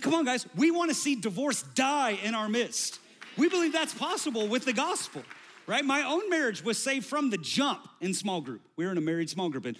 Come 0.00 0.14
on, 0.14 0.24
guys, 0.24 0.46
we 0.54 0.70
want 0.70 0.90
to 0.90 0.94
see 0.94 1.14
divorce 1.14 1.62
die 1.74 2.18
in 2.22 2.34
our 2.34 2.48
midst. 2.48 2.98
We 3.36 3.48
believe 3.48 3.72
that's 3.72 3.94
possible 3.94 4.48
with 4.48 4.64
the 4.64 4.72
gospel, 4.72 5.22
right? 5.66 5.84
My 5.84 6.02
own 6.02 6.30
marriage 6.30 6.64
was 6.64 6.78
saved 6.78 7.06
from 7.06 7.30
the 7.30 7.38
jump 7.38 7.86
in 8.00 8.14
small 8.14 8.40
group. 8.40 8.62
We 8.76 8.86
were 8.86 8.92
in 8.92 8.98
a 8.98 9.02
married 9.02 9.28
small 9.28 9.48
group, 9.48 9.66
and 9.66 9.76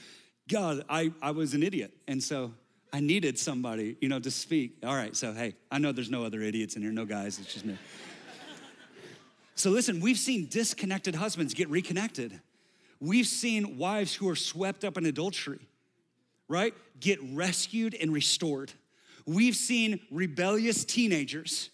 God, 0.48 0.84
I, 0.88 1.12
I 1.22 1.30
was 1.30 1.54
an 1.54 1.62
idiot. 1.62 1.92
And 2.06 2.22
so 2.22 2.52
I 2.92 3.00
needed 3.00 3.38
somebody, 3.38 3.96
you 4.00 4.08
know, 4.08 4.20
to 4.20 4.30
speak. 4.30 4.76
All 4.84 4.94
right, 4.94 5.16
so 5.16 5.32
hey, 5.32 5.54
I 5.70 5.78
know 5.78 5.92
there's 5.92 6.10
no 6.10 6.24
other 6.24 6.42
idiots 6.42 6.76
in 6.76 6.82
here, 6.82 6.92
no 6.92 7.04
guys, 7.04 7.38
it's 7.38 7.52
just 7.52 7.64
me. 7.64 7.76
So 9.54 9.70
listen, 9.70 10.00
we've 10.00 10.18
seen 10.18 10.48
disconnected 10.48 11.14
husbands 11.14 11.54
get 11.54 11.70
reconnected. 11.70 12.38
We've 13.00 13.26
seen 13.26 13.78
wives 13.78 14.14
who 14.14 14.28
are 14.28 14.36
swept 14.36 14.84
up 14.84 14.98
in 14.98 15.06
adultery, 15.06 15.60
right, 16.48 16.74
get 17.00 17.18
rescued 17.32 17.94
and 17.94 18.12
restored. 18.12 18.72
We've 19.26 19.56
seen 19.56 20.00
rebellious 20.10 20.84
teenagers 20.84 21.70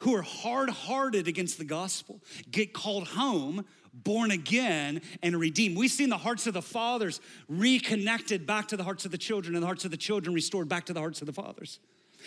who 0.00 0.14
are 0.14 0.22
hard 0.22 0.70
hearted 0.70 1.28
against 1.28 1.58
the 1.58 1.64
gospel 1.64 2.20
get 2.50 2.72
called 2.72 3.08
home, 3.08 3.64
born 3.92 4.30
again, 4.30 5.00
and 5.22 5.38
redeemed. 5.38 5.76
We've 5.76 5.90
seen 5.90 6.08
the 6.08 6.18
hearts 6.18 6.46
of 6.46 6.54
the 6.54 6.62
fathers 6.62 7.20
reconnected 7.48 8.46
back 8.46 8.68
to 8.68 8.76
the 8.76 8.84
hearts 8.84 9.04
of 9.04 9.10
the 9.10 9.18
children, 9.18 9.54
and 9.54 9.62
the 9.62 9.66
hearts 9.66 9.84
of 9.84 9.90
the 9.90 9.96
children 9.96 10.34
restored 10.34 10.68
back 10.68 10.86
to 10.86 10.92
the 10.92 11.00
hearts 11.00 11.20
of 11.20 11.26
the 11.26 11.32
fathers. 11.32 11.78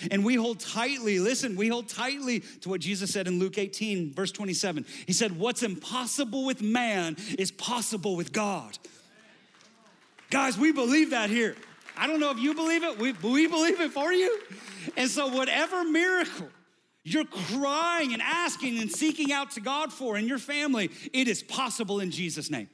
And 0.10 0.26
we 0.26 0.36
hold 0.36 0.60
tightly, 0.60 1.20
listen, 1.20 1.56
we 1.56 1.68
hold 1.68 1.88
tightly 1.88 2.40
to 2.62 2.70
what 2.70 2.82
Jesus 2.82 3.12
said 3.12 3.28
in 3.28 3.38
Luke 3.38 3.58
18, 3.58 4.14
verse 4.14 4.32
27. 4.32 4.86
He 5.06 5.14
said, 5.14 5.38
What's 5.38 5.62
impossible 5.62 6.46
with 6.46 6.62
man 6.62 7.16
is 7.38 7.52
possible 7.52 8.16
with 8.16 8.32
God. 8.32 8.78
Guys, 10.32 10.58
we 10.58 10.72
believe 10.72 11.12
that 11.12 11.30
here. 11.30 11.56
I 11.96 12.08
don't 12.08 12.20
know 12.20 12.32
if 12.32 12.40
you 12.40 12.56
believe 12.56 12.84
it, 12.84 12.98
we, 12.98 13.12
we 13.12 13.46
believe 13.46 13.80
it 13.80 13.92
for 13.92 14.12
you. 14.12 14.40
And 14.98 15.10
so, 15.10 15.28
whatever 15.28 15.84
miracle 15.84 16.50
you're 17.04 17.26
crying 17.26 18.14
and 18.14 18.22
asking 18.22 18.80
and 18.80 18.92
seeking 18.92 19.32
out 19.32 19.52
to 19.52 19.62
God 19.62 19.92
for 19.92 20.18
in 20.18 20.28
your 20.28 20.40
family, 20.40 20.90
it 21.12 21.28
is 21.28 21.44
possible 21.44 22.00
in 22.00 22.12
Jesus' 22.12 22.50
name. 22.50 22.70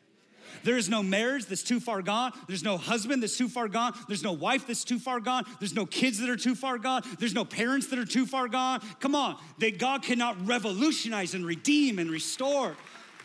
There 0.63 0.77
is 0.77 0.89
no 0.89 1.01
marriage 1.01 1.45
that's 1.45 1.63
too 1.63 1.79
far 1.79 2.01
gone. 2.01 2.33
There's 2.47 2.63
no 2.63 2.77
husband 2.77 3.23
that's 3.23 3.37
too 3.37 3.47
far 3.47 3.67
gone. 3.67 3.93
There's 4.07 4.23
no 4.23 4.33
wife 4.33 4.67
that's 4.67 4.83
too 4.83 4.99
far 4.99 5.19
gone. 5.19 5.45
There's 5.59 5.73
no 5.73 5.85
kids 5.85 6.19
that 6.19 6.29
are 6.29 6.35
too 6.35 6.55
far 6.55 6.77
gone. 6.77 7.03
There's 7.17 7.33
no 7.33 7.45
parents 7.45 7.87
that 7.87 7.99
are 7.99 8.05
too 8.05 8.25
far 8.25 8.47
gone. 8.47 8.81
Come 8.99 9.15
on, 9.15 9.37
that 9.59 9.79
God 9.79 10.03
cannot 10.03 10.35
revolutionize 10.45 11.33
and 11.33 11.45
redeem 11.45 11.97
and 11.97 12.09
restore. 12.11 12.75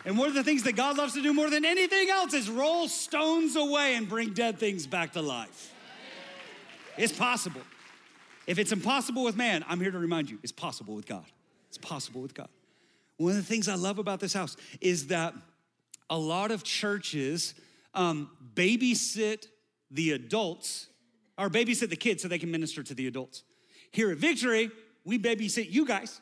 And 0.05 0.19
one 0.19 0.29
of 0.29 0.35
the 0.35 0.45
things 0.45 0.63
that 0.65 0.77
God 0.77 0.99
loves 0.99 1.15
to 1.15 1.23
do 1.23 1.33
more 1.33 1.51
than 1.51 1.65
anything 1.65 2.11
else 2.11 2.35
is 2.35 2.51
roll 2.51 2.89
stones 2.89 3.57
away 3.57 3.95
and 3.95 4.09
bring 4.09 4.33
dead 4.33 4.59
things 4.59 4.87
back 4.87 5.15
to 5.15 5.23
life. 5.23 5.73
It's 6.97 7.13
possible. 7.13 7.63
If 8.47 8.59
it's 8.59 8.72
impossible 8.72 9.24
with 9.24 9.36
man, 9.36 9.64
I'm 9.68 9.80
here 9.80 9.90
to 9.90 9.99
remind 9.99 10.30
you 10.30 10.38
it's 10.42 10.53
possible 10.53 10.95
with 10.95 11.07
God. 11.07 11.24
It's 11.68 11.78
possible 11.78 12.20
with 12.20 12.34
God. 12.34 12.49
One 13.16 13.30
of 13.30 13.36
the 13.36 13.42
things 13.42 13.68
I 13.68 13.74
love 13.74 13.99
about 13.99 14.20
this 14.20 14.32
house 14.32 14.57
is 14.80 15.09
that 15.09 15.34
a 16.11 16.18
lot 16.18 16.51
of 16.51 16.62
churches 16.62 17.55
um, 17.95 18.30
babysit 18.55 19.47
the 19.90 20.12
adults 20.12 20.88
or 21.38 21.49
babysit 21.49 21.90
the 21.90 21.97
kids 21.97 22.22
so 22.22 22.28
they 22.28 22.38
can 22.38 22.51
minister 22.51 22.82
to 22.82 22.95
the 22.95 23.07
adults. 23.07 23.45
Here 23.92 24.11
at 24.11 24.18
Victory, 24.18 24.70
we 25.05 25.18
babysit 25.18 25.70
you 25.70 25.86
guys 25.86 26.20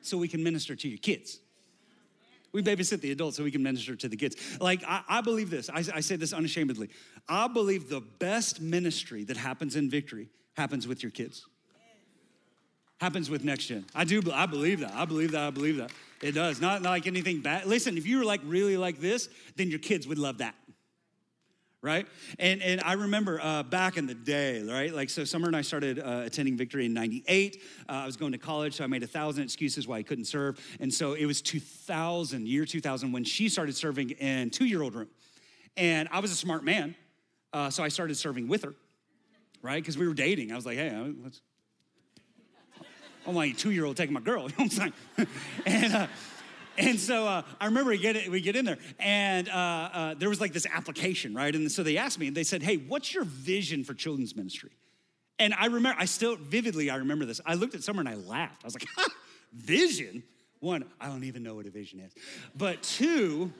so 0.00 0.16
we 0.16 0.28
can 0.28 0.42
minister 0.42 0.76
to 0.76 0.88
your 0.88 0.98
kids. 0.98 1.40
We 2.52 2.62
babysit 2.62 3.00
the 3.00 3.10
adults 3.10 3.36
so 3.36 3.44
we 3.44 3.50
can 3.50 3.62
minister 3.62 3.94
to 3.94 4.08
the 4.08 4.16
kids. 4.16 4.36
Like, 4.58 4.82
I, 4.86 5.02
I 5.08 5.20
believe 5.20 5.50
this, 5.50 5.68
I, 5.68 5.84
I 5.94 6.00
say 6.00 6.16
this 6.16 6.32
unashamedly. 6.32 6.88
I 7.28 7.46
believe 7.48 7.88
the 7.88 8.00
best 8.00 8.60
ministry 8.60 9.24
that 9.24 9.36
happens 9.36 9.76
in 9.76 9.90
victory 9.90 10.30
happens 10.58 10.86
with 10.86 11.02
your 11.02 11.10
kids. 11.10 11.46
Happens 13.00 13.30
with 13.30 13.44
next 13.44 13.66
gen. 13.66 13.86
I 13.94 14.04
do, 14.04 14.20
I 14.32 14.46
believe 14.46 14.80
that. 14.80 14.92
I 14.92 15.04
believe 15.04 15.30
that. 15.30 15.42
I 15.42 15.50
believe 15.50 15.76
that. 15.76 15.92
It 16.20 16.32
does. 16.32 16.60
Not, 16.60 16.82
not 16.82 16.90
like 16.90 17.06
anything 17.06 17.40
bad. 17.40 17.64
Listen, 17.66 17.96
if 17.96 18.06
you 18.06 18.18
were 18.18 18.24
like 18.24 18.40
really 18.44 18.76
like 18.76 19.00
this, 19.00 19.28
then 19.56 19.70
your 19.70 19.78
kids 19.78 20.06
would 20.06 20.18
love 20.18 20.38
that 20.38 20.54
right? 21.82 22.06
And 22.38 22.62
and 22.62 22.80
I 22.84 22.94
remember 22.94 23.40
uh, 23.40 23.62
back 23.62 23.96
in 23.96 24.06
the 24.06 24.14
day, 24.14 24.62
right? 24.62 24.92
Like 24.92 25.10
so, 25.10 25.24
Summer 25.24 25.46
and 25.46 25.56
I 25.56 25.62
started 25.62 25.98
uh, 25.98 26.22
attending 26.24 26.56
Victory 26.56 26.86
in 26.86 26.94
'98. 26.94 27.62
Uh, 27.88 27.92
I 27.92 28.06
was 28.06 28.16
going 28.16 28.32
to 28.32 28.38
college, 28.38 28.74
so 28.74 28.84
I 28.84 28.86
made 28.86 29.02
a 29.02 29.06
thousand 29.06 29.44
excuses 29.44 29.86
why 29.86 29.98
I 29.98 30.02
couldn't 30.02 30.24
serve, 30.24 30.60
and 30.80 30.92
so 30.92 31.14
it 31.14 31.26
was 31.26 31.40
2000, 31.42 32.46
year 32.46 32.64
2000, 32.64 33.12
when 33.12 33.24
she 33.24 33.48
started 33.48 33.76
serving 33.76 34.10
in 34.10 34.50
two-year-old 34.50 34.94
room, 34.94 35.08
and 35.76 36.08
I 36.10 36.20
was 36.20 36.30
a 36.30 36.36
smart 36.36 36.64
man, 36.64 36.94
uh, 37.52 37.70
so 37.70 37.82
I 37.82 37.88
started 37.88 38.16
serving 38.16 38.48
with 38.48 38.64
her, 38.64 38.74
right? 39.62 39.82
Because 39.82 39.98
we 39.98 40.06
were 40.06 40.14
dating. 40.14 40.52
I 40.52 40.56
was 40.56 40.66
like, 40.66 40.76
hey, 40.76 41.14
let's. 41.22 41.40
I'm 43.26 43.34
like 43.34 43.58
two-year-old 43.58 43.96
taking 43.96 44.14
my 44.14 44.20
girl, 44.20 44.42
you 44.48 44.48
know 44.48 44.64
what 44.64 44.78
I'm 44.78 44.92
saying? 45.16 45.28
and. 45.66 45.94
Uh, 45.94 46.06
and 46.78 47.00
so 47.00 47.26
uh, 47.26 47.42
I 47.60 47.66
remember 47.66 47.90
we 47.90 47.98
get, 47.98 48.14
it, 48.14 48.30
we 48.30 48.40
get 48.40 48.54
in 48.54 48.64
there, 48.64 48.78
and 49.00 49.48
uh, 49.48 49.52
uh, 49.52 50.14
there 50.14 50.28
was 50.28 50.40
like 50.40 50.52
this 50.52 50.64
application, 50.72 51.34
right? 51.34 51.52
And 51.52 51.70
so 51.72 51.82
they 51.82 51.96
asked 51.96 52.20
me, 52.20 52.28
and 52.28 52.36
they 52.36 52.44
said, 52.44 52.62
"Hey, 52.62 52.76
what's 52.76 53.12
your 53.12 53.24
vision 53.24 53.82
for 53.82 53.94
children's 53.94 54.36
ministry?" 54.36 54.70
And 55.40 55.54
I 55.54 55.66
remember, 55.66 56.00
I 56.00 56.04
still 56.04 56.36
vividly, 56.36 56.88
I 56.88 56.96
remember 56.96 57.24
this. 57.24 57.40
I 57.44 57.54
looked 57.54 57.74
at 57.74 57.82
someone 57.82 58.06
and 58.06 58.16
I 58.16 58.28
laughed. 58.28 58.62
I 58.62 58.66
was 58.68 58.74
like, 58.74 58.86
ha, 58.96 59.08
"Vision? 59.52 60.22
One, 60.60 60.84
I 61.00 61.08
don't 61.08 61.24
even 61.24 61.42
know 61.42 61.56
what 61.56 61.66
a 61.66 61.70
vision 61.70 62.00
is, 62.00 62.12
but 62.56 62.82
two, 62.82 63.52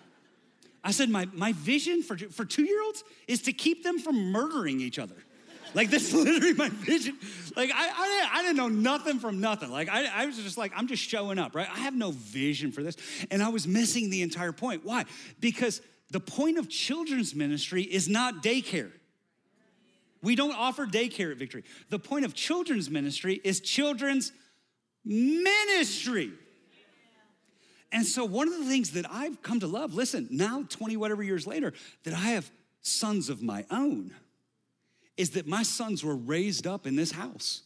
I 0.82 0.90
said, 0.90 1.10
my, 1.10 1.28
my 1.32 1.52
vision 1.52 2.02
for, 2.02 2.16
for 2.16 2.44
two 2.44 2.64
year 2.64 2.82
olds 2.82 3.04
is 3.26 3.42
to 3.42 3.52
keep 3.52 3.84
them 3.84 3.98
from 3.98 4.16
murdering 4.32 4.80
each 4.80 4.98
other. 4.98 5.16
Like, 5.74 5.90
this 5.90 6.08
is 6.08 6.14
literally 6.24 6.54
my 6.54 6.68
vision. 6.68 7.18
Like, 7.56 7.70
I, 7.74 7.88
I, 7.88 8.28
I 8.34 8.42
didn't 8.42 8.56
know 8.56 8.68
nothing 8.68 9.18
from 9.18 9.40
nothing. 9.40 9.70
Like, 9.70 9.88
I, 9.88 10.22
I 10.22 10.26
was 10.26 10.36
just 10.38 10.58
like, 10.58 10.72
I'm 10.76 10.86
just 10.86 11.02
showing 11.02 11.38
up, 11.38 11.54
right? 11.54 11.68
I 11.70 11.80
have 11.80 11.94
no 11.94 12.10
vision 12.12 12.72
for 12.72 12.82
this. 12.82 12.96
And 13.30 13.42
I 13.42 13.48
was 13.48 13.66
missing 13.66 14.10
the 14.10 14.22
entire 14.22 14.52
point. 14.52 14.84
Why? 14.84 15.04
Because 15.40 15.80
the 16.10 16.20
point 16.20 16.58
of 16.58 16.68
children's 16.68 17.34
ministry 17.34 17.82
is 17.82 18.08
not 18.08 18.42
daycare. 18.42 18.90
We 20.22 20.34
don't 20.34 20.54
offer 20.54 20.86
daycare 20.86 21.30
at 21.30 21.36
Victory. 21.36 21.64
The 21.90 21.98
point 21.98 22.24
of 22.24 22.34
children's 22.34 22.90
ministry 22.90 23.40
is 23.44 23.60
children's 23.60 24.32
ministry. 25.04 26.32
And 27.92 28.04
so, 28.04 28.24
one 28.24 28.48
of 28.48 28.58
the 28.58 28.64
things 28.64 28.90
that 28.92 29.06
I've 29.10 29.42
come 29.42 29.60
to 29.60 29.66
love, 29.66 29.94
listen, 29.94 30.28
now 30.30 30.64
20 30.68 30.96
whatever 30.96 31.22
years 31.22 31.46
later, 31.46 31.72
that 32.04 32.12
I 32.12 32.30
have 32.32 32.50
sons 32.82 33.28
of 33.28 33.42
my 33.42 33.64
own 33.70 34.12
is 35.18 35.30
that 35.30 35.46
my 35.46 35.62
sons 35.62 36.02
were 36.02 36.16
raised 36.16 36.66
up 36.66 36.86
in 36.86 36.96
this 36.96 37.12
house. 37.12 37.62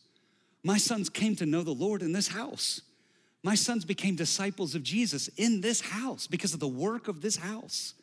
My 0.65 0.79
sons 0.79 1.09
came 1.09 1.37
to 1.37 1.47
know 1.47 1.63
the 1.63 1.73
Lord 1.73 2.03
in 2.03 2.13
this 2.13 2.29
house. 2.29 2.81
My 3.43 3.55
sons 3.55 3.85
became 3.85 4.17
disciples 4.17 4.75
of 4.75 4.83
Jesus 4.83 5.29
in 5.37 5.61
this 5.61 5.81
house 5.81 6.27
because 6.27 6.55
of 6.55 6.61
the 6.61 6.69
work 6.69 7.09
of 7.09 7.21
this 7.21 7.37
house. 7.37 7.95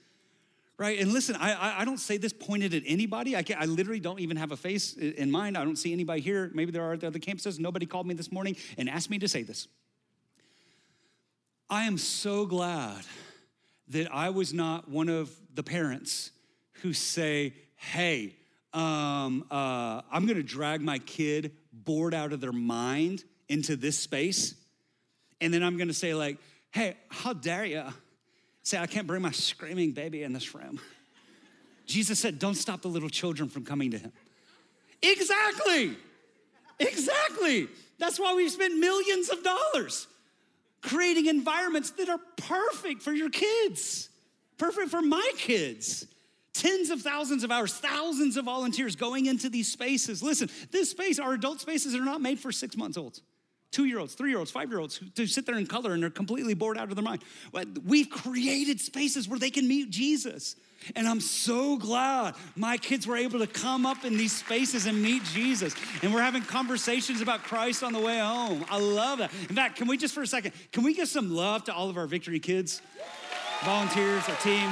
Right? 0.78 1.00
And 1.00 1.12
listen, 1.12 1.36
I, 1.36 1.82
I, 1.82 1.86
don't 1.86 1.98
say 1.98 2.16
this 2.16 2.32
pointed 2.32 2.74
at 2.74 2.84
anybody. 2.86 3.36
I, 3.36 3.44
I 3.58 3.66
literally 3.66 4.00
don't 4.00 4.22
even 4.22 4.38
have 4.38 4.54
a 4.54 4.58
face 4.58 4.94
in 4.94 5.30
mind. 5.30 5.58
I 5.58 5.66
don't 5.66 5.76
see 5.76 5.92
anybody 5.92 6.22
here. 6.22 6.52
Maybe 6.54 6.72
there 6.72 6.84
are 6.84 6.94
at 6.94 7.02
the 7.02 7.08
other 7.08 7.20
campuses. 7.20 7.60
Nobody 7.60 7.86
called 7.86 8.08
me 8.08 8.14
this 8.14 8.32
morning 8.32 8.56
and 8.78 8.90
asked 8.90 9.10
me 9.10 9.20
to 9.20 9.28
say 9.28 9.44
this. 9.44 9.68
I 11.70 11.84
am 11.84 11.98
so 11.98 12.46
glad 12.46 13.04
that 13.90 14.14
I 14.14 14.30
was 14.30 14.54
not 14.54 14.90
one 14.90 15.10
of 15.10 15.30
the 15.54 15.64
parents 15.64 16.32
who 16.82 16.94
say, 16.94 17.54
hey, 17.76 18.36
um, 18.74 19.46
uh, 19.50 20.02
I'm 20.12 20.26
gonna 20.26 20.44
drag 20.44 20.82
my 20.82 21.00
kid 21.00 21.52
bored 21.74 22.14
out 22.14 22.34
of 22.34 22.42
their 22.42 22.52
mind 22.52 23.24
into 23.48 23.76
this 23.76 23.98
space. 23.98 24.56
And 25.42 25.54
then 25.54 25.64
I'm 25.64 25.78
gonna 25.78 25.94
say, 25.94 26.14
like, 26.14 26.38
hey, 26.72 26.98
how 27.10 27.34
dare 27.34 27.66
you 27.66 27.84
say 28.64 28.78
I 28.78 28.88
can't 28.88 29.08
bring 29.08 29.22
my 29.22 29.32
screaming 29.32 29.92
baby 29.92 30.24
in 30.24 30.34
this 30.34 30.54
room? 30.54 30.80
Jesus 31.86 32.20
said, 32.20 32.38
don't 32.38 32.56
stop 32.56 32.82
the 32.82 32.88
little 32.88 33.10
children 33.10 33.50
from 33.50 33.66
coming 33.66 33.90
to 33.92 33.98
him. 33.98 34.12
Exactly. 35.02 35.96
Exactly. 36.80 37.68
That's 37.98 38.20
why 38.20 38.36
we've 38.36 38.52
spent 38.52 38.78
millions 38.78 39.30
of 39.30 39.44
dollars 39.44 40.08
creating 40.82 41.26
environments 41.26 41.92
that 41.92 42.08
are 42.08 42.20
perfect 42.38 43.02
for 43.02 43.12
your 43.12 43.30
kids, 43.30 44.10
perfect 44.58 44.90
for 44.90 45.02
my 45.02 45.32
kids. 45.36 46.06
Tens 46.54 46.90
of 46.90 47.02
thousands 47.02 47.44
of 47.44 47.52
hours, 47.52 47.74
thousands 47.74 48.36
of 48.36 48.46
volunteers 48.46 48.96
going 48.96 49.28
into 49.28 49.50
these 49.50 49.72
spaces. 49.72 50.24
Listen, 50.24 50.50
this 50.72 50.90
space, 50.90 51.20
our 51.20 51.34
adult 51.34 51.62
spaces 51.62 51.96
are 51.96 52.04
not 52.04 52.22
made 52.22 52.40
for 52.40 52.52
six 52.52 52.76
months 52.76 52.98
olds, 52.98 53.22
two 53.72 53.86
year 53.86 54.00
olds, 54.00 54.16
three 54.16 54.32
year 54.32 54.40
olds, 54.40 54.50
five 54.50 54.70
year 54.70 54.80
olds 54.80 55.00
to 55.16 55.28
sit 55.28 55.46
there 55.46 55.56
and 55.56 55.70
color 55.70 55.94
and 55.94 56.02
they're 56.02 56.10
completely 56.10 56.56
bored 56.56 56.78
out 56.78 56.90
of 56.90 56.96
their 56.96 57.04
mind. 57.04 57.22
We've 57.86 58.10
created 58.10 58.82
spaces 58.82 59.28
where 59.28 59.40
they 59.40 59.52
can 59.52 59.68
meet 59.68 59.92
Jesus. 59.92 60.56
And 60.96 61.08
I'm 61.08 61.20
so 61.20 61.78
glad 61.78 62.36
my 62.56 62.78
kids 62.78 63.06
were 63.06 63.18
able 63.18 63.40
to 63.40 63.48
come 63.48 63.86
up 63.86 64.06
in 64.06 64.18
these 64.18 64.32
spaces 64.32 64.86
and 64.86 65.02
meet 65.02 65.24
Jesus. 65.26 65.76
And 66.02 66.14
we're 66.14 66.22
having 66.22 66.42
conversations 66.42 67.22
about 67.22 67.44
Christ 67.44 67.84
on 67.84 67.94
the 67.94 68.00
way 68.00 68.18
home. 68.18 68.66
I 68.70 68.80
love 68.80 69.20
that. 69.20 69.32
In 69.50 69.56
fact, 69.56 69.76
can 69.76 69.88
we 69.88 69.98
just 69.98 70.14
for 70.14 70.22
a 70.22 70.28
second, 70.28 70.54
can 70.72 70.84
we 70.84 70.94
give 70.94 71.10
some 71.10 71.36
love 71.36 71.66
to 71.66 71.74
all 71.74 71.90
of 71.90 71.98
our 71.98 72.08
Victory 72.08 72.40
kids, 72.40 72.82
volunteers, 73.64 74.28
our 74.28 74.36
team? 74.38 74.70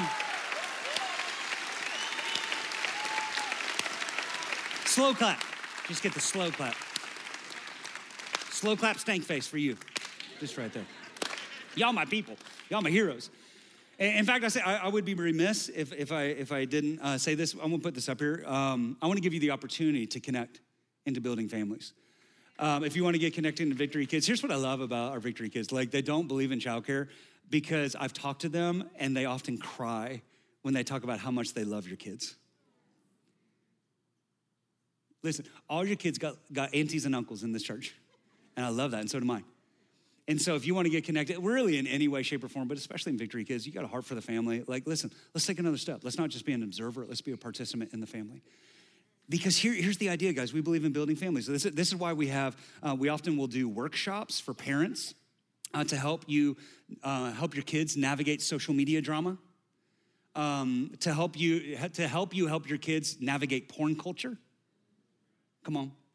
Slow 4.98 5.14
clap. 5.14 5.40
Just 5.88 6.02
get 6.02 6.16
the 6.16 6.20
slow 6.20 6.50
clap. 6.50 6.74
Slow 8.50 8.76
clap 8.76 8.98
stank 8.98 9.24
face 9.24 9.46
for 9.46 9.60
you. 9.60 9.78
Just 10.40 10.58
right 10.58 10.74
there. 10.74 10.88
Y'all 11.76 11.94
my 11.94 12.04
people. 12.04 12.36
Y'all 12.72 12.82
my 12.82 12.90
heroes. 12.90 13.30
In 14.00 14.26
fact, 14.26 14.44
I 14.44 14.48
say 14.48 14.60
I, 14.62 14.88
would 14.88 15.06
be 15.06 15.14
remiss 15.14 15.70
if, 15.70 15.94
if 15.94 16.12
I 16.12 16.24
if 16.24 16.52
I 16.52 16.66
didn't 16.66 17.00
uh, 17.02 17.20
say 17.20 17.36
this. 17.36 17.54
I'm 17.54 17.70
gonna 17.70 17.78
put 17.78 17.94
this 17.94 18.10
up 18.10 18.20
here. 18.20 18.44
Um, 18.48 18.98
I 19.00 19.06
want 19.06 19.18
to 19.18 19.22
give 19.22 19.36
you 19.36 19.40
the 19.40 19.52
opportunity 19.52 20.08
to 20.08 20.20
connect 20.20 20.62
into 21.06 21.22
building 21.22 21.48
families. 21.48 21.94
Um, 22.58 22.84
if 22.84 22.96
you 22.96 23.04
want 23.04 23.14
to 23.14 23.20
get 23.20 23.36
connected 23.36 23.62
into 23.66 23.76
Victory 23.76 24.08
Kids, 24.08 24.26
here's 24.26 24.42
what 24.42 24.52
I 24.52 24.56
love 24.56 24.82
about 24.82 25.12
our 25.12 25.20
Victory 25.20 25.50
Kids. 25.50 25.72
Like 25.72 25.92
they 25.92 26.02
don't 26.02 26.28
believe 26.28 26.52
in 26.52 26.58
childcare 26.58 27.10
because 27.52 27.96
I've 27.96 28.14
talked 28.14 28.42
to 28.42 28.50
them 28.50 28.90
and 28.96 29.16
they 29.16 29.26
often 29.26 29.60
cry 29.60 30.24
when 30.64 30.74
they 30.74 30.84
talk 30.84 31.04
about 31.04 31.20
how 31.20 31.30
much 31.30 31.54
they 31.54 31.66
love 31.66 31.88
your 31.88 31.98
kids. 31.98 32.36
Listen, 35.28 35.46
all 35.70 35.86
your 35.86 35.98
kids 35.98 36.18
got, 36.18 36.38
got 36.54 36.74
aunties 36.74 37.06
and 37.06 37.14
uncles 37.14 37.44
in 37.44 37.52
this 37.52 37.62
church. 37.62 37.94
And 38.56 38.66
I 38.66 38.70
love 38.70 38.92
that, 38.92 39.02
and 39.02 39.12
so 39.12 39.20
do 39.20 39.26
mine. 39.26 39.44
And 40.30 40.42
so 40.42 40.56
if 40.56 40.66
you 40.66 40.74
want 40.74 40.86
to 40.86 40.90
get 40.90 41.04
connected, 41.04 41.38
really 41.40 41.78
in 41.78 41.86
any 41.86 42.08
way, 42.08 42.24
shape, 42.24 42.46
or 42.46 42.48
form, 42.48 42.70
but 42.70 42.78
especially 42.78 43.12
in 43.12 43.18
Victory 43.18 43.44
Kids, 43.44 43.68
you 43.68 43.74
got 43.74 43.84
a 43.84 43.88
heart 43.88 44.06
for 44.06 44.16
the 44.16 44.22
family. 44.22 44.64
Like, 44.68 44.88
listen, 44.88 45.12
let's 45.34 45.46
take 45.46 45.60
another 45.60 45.78
step. 45.78 46.00
Let's 46.04 46.18
not 46.18 46.30
just 46.30 46.46
be 46.46 46.54
an 46.54 46.64
observer, 46.64 47.06
let's 47.06 47.20
be 47.20 47.34
a 47.34 47.38
participant 47.38 47.92
in 47.92 48.00
the 48.00 48.08
family. 48.08 48.42
because 49.30 49.58
here, 49.58 49.74
here's 49.74 49.98
the 49.98 50.10
idea, 50.10 50.34
guys. 50.34 50.54
We 50.54 50.62
believe 50.62 50.86
in 50.86 50.94
building 50.94 51.16
families. 51.16 51.48
So 51.48 51.52
this, 51.52 51.66
is, 51.66 51.74
this 51.74 51.88
is 51.90 51.96
why 51.96 52.14
we 52.14 52.28
have, 52.28 52.56
uh, 52.82 52.96
we 52.98 53.10
often 53.10 53.36
will 53.38 53.48
do 53.48 53.68
workshops 53.68 54.40
for 54.40 54.54
parents 54.54 55.14
uh, 55.74 55.84
to 55.86 55.98
help 55.98 56.24
you, 56.28 56.56
uh, 57.04 57.32
help 57.32 57.54
your 57.54 57.64
kids 57.64 57.98
navigate 57.98 58.42
social 58.42 58.74
media 58.74 59.02
drama, 59.02 59.38
um, 60.36 60.92
to 61.02 61.14
help 61.14 61.38
you, 61.38 61.76
to 61.94 62.08
help 62.08 62.34
you 62.34 62.48
help 62.48 62.70
your 62.70 62.78
kids 62.78 63.18
navigate 63.20 63.68
porn 63.70 63.96
culture. 63.96 64.38
Come 65.68 65.76
on. 65.76 66.07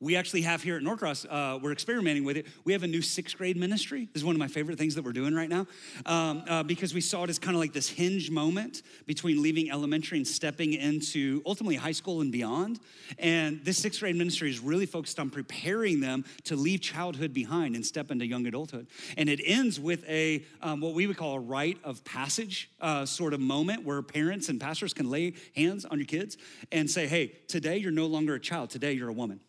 We 0.00 0.16
actually 0.16 0.42
have 0.42 0.62
here 0.62 0.76
at 0.76 0.82
Norcross, 0.82 1.24
uh, 1.24 1.58
we're 1.58 1.72
experimenting 1.72 2.24
with 2.24 2.36
it. 2.36 2.46
We 2.64 2.72
have 2.74 2.82
a 2.82 2.86
new 2.86 3.00
sixth 3.00 3.38
grade 3.38 3.56
ministry. 3.56 4.08
This 4.12 4.20
is 4.20 4.24
one 4.24 4.34
of 4.34 4.38
my 4.38 4.48
favorite 4.48 4.78
things 4.78 4.94
that 4.94 5.04
we're 5.04 5.12
doing 5.12 5.34
right 5.34 5.48
now 5.48 5.66
um, 6.04 6.44
uh, 6.46 6.62
because 6.62 6.92
we 6.92 7.00
saw 7.00 7.24
it 7.24 7.30
as 7.30 7.38
kind 7.38 7.54
of 7.54 7.60
like 7.60 7.72
this 7.72 7.88
hinge 7.88 8.30
moment 8.30 8.82
between 9.06 9.42
leaving 9.42 9.70
elementary 9.70 10.18
and 10.18 10.26
stepping 10.26 10.74
into 10.74 11.42
ultimately 11.46 11.76
high 11.76 11.92
school 11.92 12.20
and 12.20 12.30
beyond. 12.30 12.78
And 13.18 13.64
this 13.64 13.78
sixth 13.78 14.00
grade 14.00 14.16
ministry 14.16 14.50
is 14.50 14.60
really 14.60 14.84
focused 14.84 15.18
on 15.18 15.30
preparing 15.30 16.00
them 16.00 16.24
to 16.44 16.56
leave 16.56 16.82
childhood 16.82 17.32
behind 17.32 17.74
and 17.74 17.84
step 17.84 18.10
into 18.10 18.26
young 18.26 18.46
adulthood. 18.46 18.88
And 19.16 19.30
it 19.30 19.40
ends 19.44 19.80
with 19.80 20.06
a 20.08 20.44
um, 20.60 20.80
what 20.80 20.92
we 20.92 21.06
would 21.06 21.16
call 21.16 21.34
a 21.34 21.40
rite 21.40 21.78
of 21.84 22.04
passage 22.04 22.70
uh, 22.82 23.06
sort 23.06 23.32
of 23.32 23.40
moment 23.40 23.84
where 23.84 24.02
parents 24.02 24.50
and 24.50 24.60
pastors 24.60 24.92
can 24.92 25.08
lay 25.08 25.32
hands 25.54 25.86
on 25.86 25.98
your 25.98 26.06
kids 26.06 26.36
and 26.70 26.90
say, 26.90 27.06
hey, 27.06 27.28
today 27.48 27.78
you're 27.78 27.90
no 27.92 28.06
longer 28.06 28.34
a 28.34 28.40
child, 28.40 28.68
today 28.68 28.92
you're 28.92 29.08
a 29.08 29.12
woman 29.12 29.40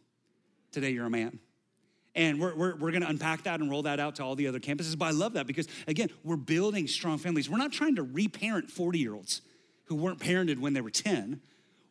today 0.72 0.92
you're 0.92 1.06
a 1.06 1.10
man. 1.10 1.40
And 2.16 2.40
we're, 2.40 2.56
we're, 2.56 2.76
we're 2.76 2.92
gonna 2.92 3.08
unpack 3.08 3.44
that 3.44 3.60
and 3.60 3.70
roll 3.70 3.84
that 3.84 4.00
out 4.00 4.16
to 4.16 4.24
all 4.24 4.36
the 4.36 4.48
other 4.48 4.60
campuses. 4.60 4.98
But 4.98 5.06
I 5.06 5.12
love 5.12 5.34
that 5.34 5.46
because, 5.46 5.68
again, 5.88 6.10
we're 6.24 6.36
building 6.36 6.88
strong 6.88 7.18
families. 7.18 7.50
We're 7.50 7.58
not 7.58 7.72
trying 7.72 7.96
to 7.96 8.04
reparent 8.04 8.72
40 8.72 9.00
year 9.00 9.14
olds 9.14 9.42
who 9.86 9.96
weren't 9.96 10.20
parented 10.20 10.60
when 10.60 10.74
they 10.74 10.82
were 10.82 10.90
10. 10.90 11.42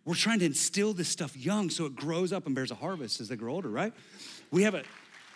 We're 0.04 0.14
trying 0.14 0.38
to 0.40 0.44
instill 0.44 0.92
this 0.94 1.08
stuff 1.08 1.36
young 1.36 1.70
so 1.70 1.86
it 1.86 1.96
grows 1.96 2.32
up 2.32 2.46
and 2.46 2.54
bears 2.54 2.70
a 2.70 2.76
harvest 2.76 3.20
as 3.20 3.28
they 3.28 3.36
grow 3.36 3.54
older, 3.54 3.68
right? 3.68 3.92
We 4.50 4.62
have 4.62 4.74
a 4.74 4.82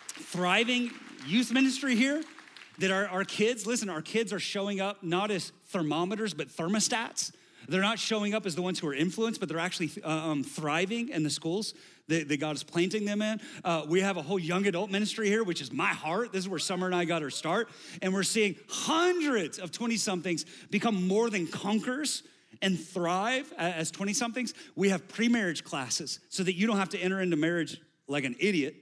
thriving 0.07 0.91
youth 1.25 1.51
ministry 1.51 1.95
here 1.95 2.23
that 2.79 2.91
our, 2.91 3.07
our 3.07 3.23
kids, 3.23 3.67
listen, 3.67 3.89
our 3.89 4.01
kids 4.01 4.31
are 4.31 4.39
showing 4.39 4.79
up 4.79 5.03
not 5.03 5.31
as 5.31 5.51
thermometers, 5.67 6.33
but 6.33 6.47
thermostats. 6.47 7.31
They're 7.67 7.81
not 7.81 7.99
showing 7.99 8.33
up 8.33 8.45
as 8.45 8.55
the 8.55 8.61
ones 8.61 8.79
who 8.79 8.87
are 8.87 8.93
influenced, 8.93 9.39
but 9.39 9.49
they're 9.49 9.59
actually 9.59 9.91
uh, 10.03 10.09
um, 10.09 10.43
thriving 10.43 11.09
in 11.09 11.23
the 11.23 11.29
schools 11.29 11.73
that, 12.11 12.29
that 12.29 12.39
God 12.39 12.55
is 12.55 12.63
planting 12.63 13.05
them 13.05 13.21
in. 13.21 13.41
Uh, 13.63 13.85
we 13.87 14.01
have 14.01 14.17
a 14.17 14.21
whole 14.21 14.39
young 14.39 14.67
adult 14.67 14.91
ministry 14.91 15.27
here, 15.27 15.43
which 15.43 15.61
is 15.61 15.71
my 15.71 15.87
heart. 15.87 16.31
This 16.31 16.43
is 16.43 16.49
where 16.49 16.59
Summer 16.59 16.85
and 16.85 16.95
I 16.95 17.05
got 17.05 17.23
our 17.23 17.29
start. 17.29 17.69
And 18.01 18.13
we're 18.13 18.23
seeing 18.23 18.55
hundreds 18.69 19.59
of 19.59 19.71
20 19.71 19.97
somethings 19.97 20.45
become 20.69 21.07
more 21.07 21.29
than 21.29 21.47
conquerors 21.47 22.23
and 22.61 22.79
thrive 22.79 23.51
as 23.57 23.91
20 23.91 24.13
somethings. 24.13 24.53
We 24.75 24.89
have 24.89 25.07
pre 25.07 25.29
marriage 25.29 25.63
classes 25.63 26.19
so 26.29 26.43
that 26.43 26.55
you 26.55 26.67
don't 26.67 26.77
have 26.77 26.89
to 26.89 26.99
enter 26.99 27.19
into 27.21 27.37
marriage 27.37 27.81
like 28.07 28.23
an 28.23 28.35
idiot. 28.39 28.75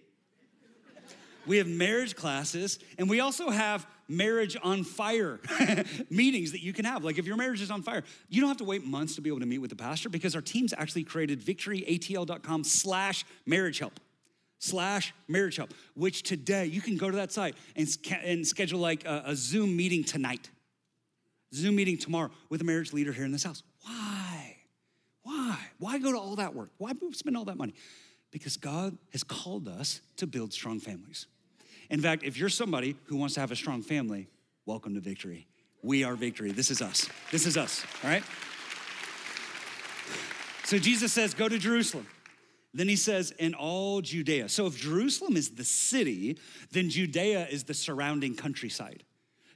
We 1.45 1.57
have 1.57 1.67
marriage 1.67 2.15
classes, 2.15 2.77
and 2.99 3.09
we 3.09 3.21
also 3.21 3.49
have 3.49 3.87
marriage 4.09 4.57
on 4.61 4.83
fire 4.83 5.39
meetings 6.09 6.51
that 6.51 6.61
you 6.61 6.73
can 6.73 6.85
have. 6.85 7.03
Like 7.03 7.17
if 7.17 7.25
your 7.25 7.37
marriage 7.37 7.61
is 7.61 7.71
on 7.71 7.83
fire, 7.83 8.03
you 8.27 8.41
don't 8.41 8.49
have 8.49 8.57
to 8.57 8.65
wait 8.65 8.83
months 8.83 9.15
to 9.15 9.21
be 9.21 9.29
able 9.29 9.39
to 9.39 9.45
meet 9.45 9.59
with 9.59 9.69
the 9.69 9.75
pastor 9.75 10.09
because 10.09 10.35
our 10.35 10.41
team's 10.41 10.73
actually 10.77 11.03
created 11.03 11.39
victoryatl.com 11.41 12.63
slash 12.63 13.25
marriage 13.45 13.79
help 13.79 13.99
slash 14.59 15.13
marriage 15.27 15.55
help, 15.55 15.73
which 15.95 16.23
today 16.23 16.65
you 16.65 16.81
can 16.81 16.97
go 16.97 17.09
to 17.09 17.17
that 17.17 17.31
site 17.31 17.55
and, 17.75 17.87
and 18.23 18.45
schedule 18.45 18.79
like 18.79 19.05
a, 19.05 19.23
a 19.27 19.35
Zoom 19.35 19.75
meeting 19.75 20.03
tonight, 20.03 20.49
Zoom 21.53 21.75
meeting 21.75 21.97
tomorrow 21.97 22.29
with 22.49 22.61
a 22.61 22.65
marriage 22.65 22.93
leader 22.93 23.11
here 23.11 23.25
in 23.25 23.31
this 23.31 23.43
house. 23.43 23.63
Why? 23.83 24.57
Why? 25.23 25.57
Why 25.79 25.97
go 25.97 26.11
to 26.11 26.17
all 26.17 26.35
that 26.35 26.53
work? 26.53 26.69
Why 26.77 26.91
spend 27.13 27.37
all 27.37 27.45
that 27.45 27.57
money? 27.57 27.73
Because 28.31 28.57
God 28.57 28.97
has 29.11 29.23
called 29.23 29.67
us 29.67 30.01
to 30.17 30.27
build 30.27 30.53
strong 30.53 30.79
families. 30.79 31.25
In 31.89 32.01
fact, 32.01 32.23
if 32.23 32.37
you're 32.37 32.49
somebody 32.49 32.95
who 33.05 33.17
wants 33.17 33.33
to 33.35 33.39
have 33.39 33.51
a 33.51 33.55
strong 33.55 33.81
family, 33.81 34.27
welcome 34.65 34.93
to 34.95 34.99
victory. 34.99 35.47
We 35.81 36.03
are 36.03 36.15
victory. 36.15 36.51
This 36.51 36.71
is 36.71 36.81
us. 36.81 37.07
This 37.31 37.45
is 37.45 37.57
us, 37.57 37.85
all 38.03 38.09
right? 38.09 38.23
So 40.65 40.77
Jesus 40.77 41.11
says, 41.11 41.33
Go 41.33 41.49
to 41.49 41.57
Jerusalem. 41.57 42.05
Then 42.73 42.87
he 42.87 42.95
says, 42.95 43.31
in 43.31 43.55
all 43.55 44.01
Judea. 44.01 44.47
So 44.49 44.67
if 44.67 44.77
Jerusalem 44.77 45.35
is 45.35 45.49
the 45.49 45.63
city, 45.63 46.37
then 46.71 46.89
Judea 46.89 47.47
is 47.47 47.63
the 47.63 47.73
surrounding 47.73 48.35
countryside. 48.35 49.03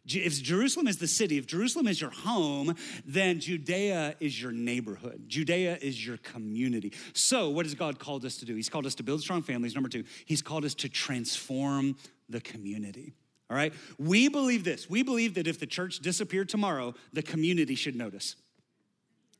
If 0.05 0.41
Jerusalem 0.43 0.87
is 0.87 0.97
the 0.97 1.07
city, 1.07 1.37
if 1.37 1.45
Jerusalem 1.45 1.87
is 1.87 2.01
your 2.01 2.09
home, 2.09 2.75
then 3.05 3.39
Judea 3.39 4.15
is 4.19 4.41
your 4.41 4.51
neighborhood. 4.51 5.23
Judea 5.27 5.77
is 5.81 6.05
your 6.05 6.17
community. 6.17 6.91
So, 7.13 7.49
what 7.49 7.65
has 7.65 7.73
God 7.73 7.99
called 7.99 8.25
us 8.25 8.35
to 8.37 8.45
do? 8.45 8.53
He's 8.53 8.67
called 8.67 8.85
us 8.85 8.95
to 8.95 9.03
build 9.03 9.21
strong 9.21 9.41
families. 9.41 9.75
Number 9.75 9.87
two, 9.87 10.03
He's 10.25 10.41
called 10.41 10.65
us 10.65 10.73
to 10.75 10.89
transform 10.89 11.95
the 12.33 12.41
community. 12.41 13.13
All 13.49 13.55
right? 13.55 13.73
We 13.97 14.27
believe 14.27 14.65
this. 14.65 14.89
We 14.89 15.03
believe 15.03 15.35
that 15.35 15.47
if 15.47 15.59
the 15.59 15.65
church 15.65 15.99
disappeared 15.99 16.49
tomorrow, 16.49 16.95
the 17.13 17.21
community 17.21 17.75
should 17.75 17.95
notice. 17.95 18.35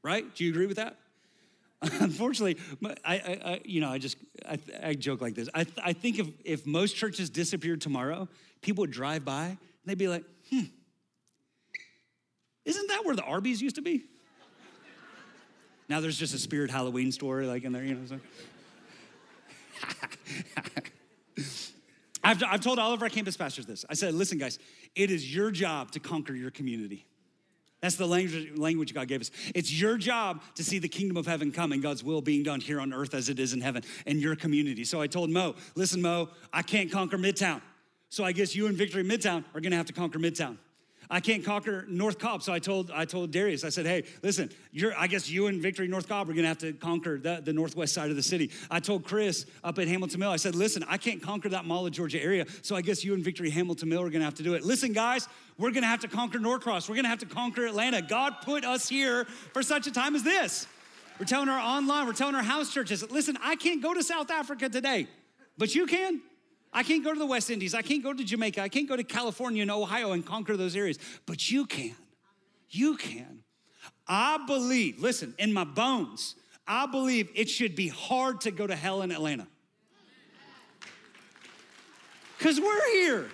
Right? 0.02 0.34
Do 0.36 0.46
you 0.46 0.52
agree 0.52 0.68
with 0.68 0.78
that? 0.78 0.98
Unfortunately, 2.00 2.58
I, 3.04 3.16
I, 3.16 3.52
I, 3.52 3.62
you 3.66 3.82
know, 3.82 3.90
I 3.90 3.98
just, 3.98 4.16
I, 4.48 4.58
I 4.82 4.94
joke 4.94 5.20
like 5.20 5.36
this. 5.36 5.50
I, 5.54 5.66
I 5.84 5.92
think 5.92 6.20
if, 6.20 6.28
if 6.46 6.66
most 6.66 6.96
churches 6.96 7.30
disappeared 7.30 7.82
tomorrow, 7.82 8.30
people 8.62 8.84
would 8.84 8.92
drive 8.92 9.26
by 9.26 9.46
and 9.48 9.58
they'd 9.86 9.98
be 9.98 10.08
like, 10.08 10.24
hmm, 10.50 10.62
isn't 12.64 12.88
that 12.88 13.04
where 13.04 13.16
the 13.16 13.24
Arby's 13.24 13.62
used 13.62 13.76
to 13.76 13.82
be? 13.82 14.04
now 15.90 16.00
there's 16.00 16.18
just 16.18 16.34
a 16.34 16.40
spirit 16.40 16.72
Halloween 16.72 17.12
store 17.12 17.44
like 17.44 17.66
in 17.66 17.74
there, 17.74 17.84
you 17.84 17.96
know. 17.96 18.06
So. 18.06 18.20
I've, 22.24 22.42
I've 22.44 22.62
told 22.62 22.80
all 22.80 22.94
of 22.94 23.02
our 23.02 23.10
campus 23.10 23.36
pastors 23.36 23.66
this. 23.66 23.86
I 23.90 23.96
said, 23.96 24.14
listen, 24.14 24.38
guys, 24.38 24.60
it 24.96 25.12
is 25.12 25.34
your 25.34 25.52
job 25.52 25.92
to 25.92 26.00
conquer 26.00 26.34
your 26.34 26.52
community. 26.52 27.06
That's 27.82 27.96
the 27.98 28.08
language, 28.08 28.58
language 28.58 28.94
God 28.94 29.10
gave 29.10 29.20
us. 29.20 29.30
It's 29.54 29.70
your 29.70 29.98
job 29.98 30.42
to 30.56 30.64
see 30.64 30.80
the 30.80 30.88
kingdom 30.88 31.18
of 31.18 31.26
heaven 31.26 31.52
come 31.52 31.74
and 31.74 31.84
God's 31.84 32.02
will 32.02 32.22
being 32.22 32.42
done 32.42 32.62
here 32.62 32.80
on 32.80 32.94
earth 32.94 33.14
as 33.14 33.28
it 33.28 33.40
is 33.40 33.52
in 33.52 33.60
heaven 33.60 33.84
in 34.06 34.20
your 34.20 34.38
community. 34.38 34.86
So 34.86 35.02
I 35.02 35.08
told 35.08 35.30
Mo, 35.30 35.56
listen, 35.76 36.02
Mo, 36.02 36.30
I 36.54 36.62
can't 36.62 36.90
conquer 36.90 37.18
Midtown. 37.18 37.62
So 38.08 38.24
I 38.24 38.32
guess 38.32 38.56
you 38.56 38.68
and 38.68 38.78
Victory 38.78 39.04
Midtown 39.04 39.44
are 39.54 39.60
gonna 39.60 39.76
have 39.76 39.88
to 39.88 39.94
conquer 39.94 40.18
Midtown. 40.18 40.58
I 41.10 41.20
can't 41.20 41.44
conquer 41.44 41.86
North 41.88 42.20
Cobb. 42.20 42.44
So 42.44 42.54
I 42.54 42.60
told 42.60 42.92
I 42.92 43.06
told 43.06 43.32
Darius, 43.32 43.64
I 43.64 43.70
said, 43.70 43.86
hey, 43.86 44.04
listen, 44.22 44.50
you're 44.72 44.94
I 44.98 45.08
guess 45.08 45.30
you 45.30 45.48
and 45.48 45.62
Victory 45.62 45.88
North 45.88 46.08
Cobb 46.08 46.30
are 46.30 46.34
gonna 46.34 46.48
have 46.48 46.60
to 46.60 46.74
conquer 46.74 47.18
the, 47.18 47.42
the 47.44 47.54
northwest 47.54 47.94
side 47.94 48.10
of 48.10 48.16
the 48.16 48.24
city. 48.24 48.52
I 48.72 48.80
told 48.80 49.04
Chris 49.04 49.46
up 49.64 49.80
at 49.80 49.88
Hamilton 49.88 50.20
Mill, 50.20 50.32
I 50.32 50.38
said, 50.38 50.56
listen, 50.56 50.84
I 50.88 50.98
can't 50.98 51.22
conquer 51.22 51.50
that 51.50 51.66
Mall 51.66 51.86
of 51.86 51.92
Georgia 51.92 52.22
area. 52.22 52.46
So 52.62 52.76
I 52.76 52.82
guess 52.82 53.04
you 53.04 53.14
and 53.14 53.24
Victory 53.24 53.50
Hamilton 53.50 53.90
Mill 53.90 54.02
are 54.02 54.10
gonna 54.10 54.26
have 54.26 54.36
to 54.36 54.44
do 54.44 54.54
it. 54.54 54.64
Listen, 54.64 54.94
guys, 54.94 55.28
we're 55.58 55.72
gonna 55.72 55.88
have 55.88 56.02
to 56.02 56.08
conquer 56.08 56.40
Norcross. 56.40 56.90
We're 56.90 56.96
gonna 56.96 57.10
have 57.10 57.20
to 57.20 57.26
conquer 57.26 57.66
Atlanta. 57.66 58.02
God 58.02 58.36
put 58.42 58.64
us 58.66 58.90
here 58.90 59.26
for 59.54 59.64
such 59.64 59.88
a 59.88 59.92
time 59.92 60.16
as 60.16 60.24
this. 60.24 60.68
We're 61.20 61.26
telling 61.26 61.50
our 61.50 61.60
online, 61.60 62.08
we're 62.08 62.14
telling 62.14 62.36
our 62.36 62.44
house 62.44 62.74
churches, 62.74 63.10
listen, 63.12 63.38
I 63.42 63.56
can't 63.56 63.82
go 63.82 63.94
to 63.94 64.02
South 64.02 64.32
Africa 64.32 64.68
today, 64.68 65.08
but 65.58 65.76
you 65.76 65.86
can. 65.86 66.22
I 66.74 66.84
can't 66.84 67.04
go 67.04 67.14
to 67.14 67.20
the 67.20 67.26
West 67.26 67.50
Indies. 67.50 67.74
I 67.74 67.82
can't 67.82 68.04
go 68.04 68.14
to 68.14 68.24
Jamaica. 68.24 68.62
I 68.62 68.70
can't 68.70 68.90
go 68.90 68.96
to 68.96 69.04
California 69.04 69.62
and 69.62 69.72
Ohio 69.72 70.14
and 70.14 70.26
conquer 70.26 70.58
those 70.58 70.76
areas. 70.76 70.98
But 71.26 71.52
you 71.52 71.66
can. 71.66 71.96
You 72.70 72.98
can. 72.98 73.44
I 74.08 74.40
believe, 74.48 75.00
listen, 75.00 75.36
in 75.38 75.54
my 75.54 75.64
bones, 75.64 76.36
I 76.68 76.88
believe 76.88 77.30
it 77.36 77.50
should 77.50 77.76
be 77.76 77.88
hard 77.88 78.42
to 78.42 78.52
go 78.52 78.66
to 78.66 78.76
hell 78.76 79.02
in 79.02 79.12
Atlanta. 79.12 79.48
Because 82.38 82.60
we're 82.60 82.92
here. 82.92 83.30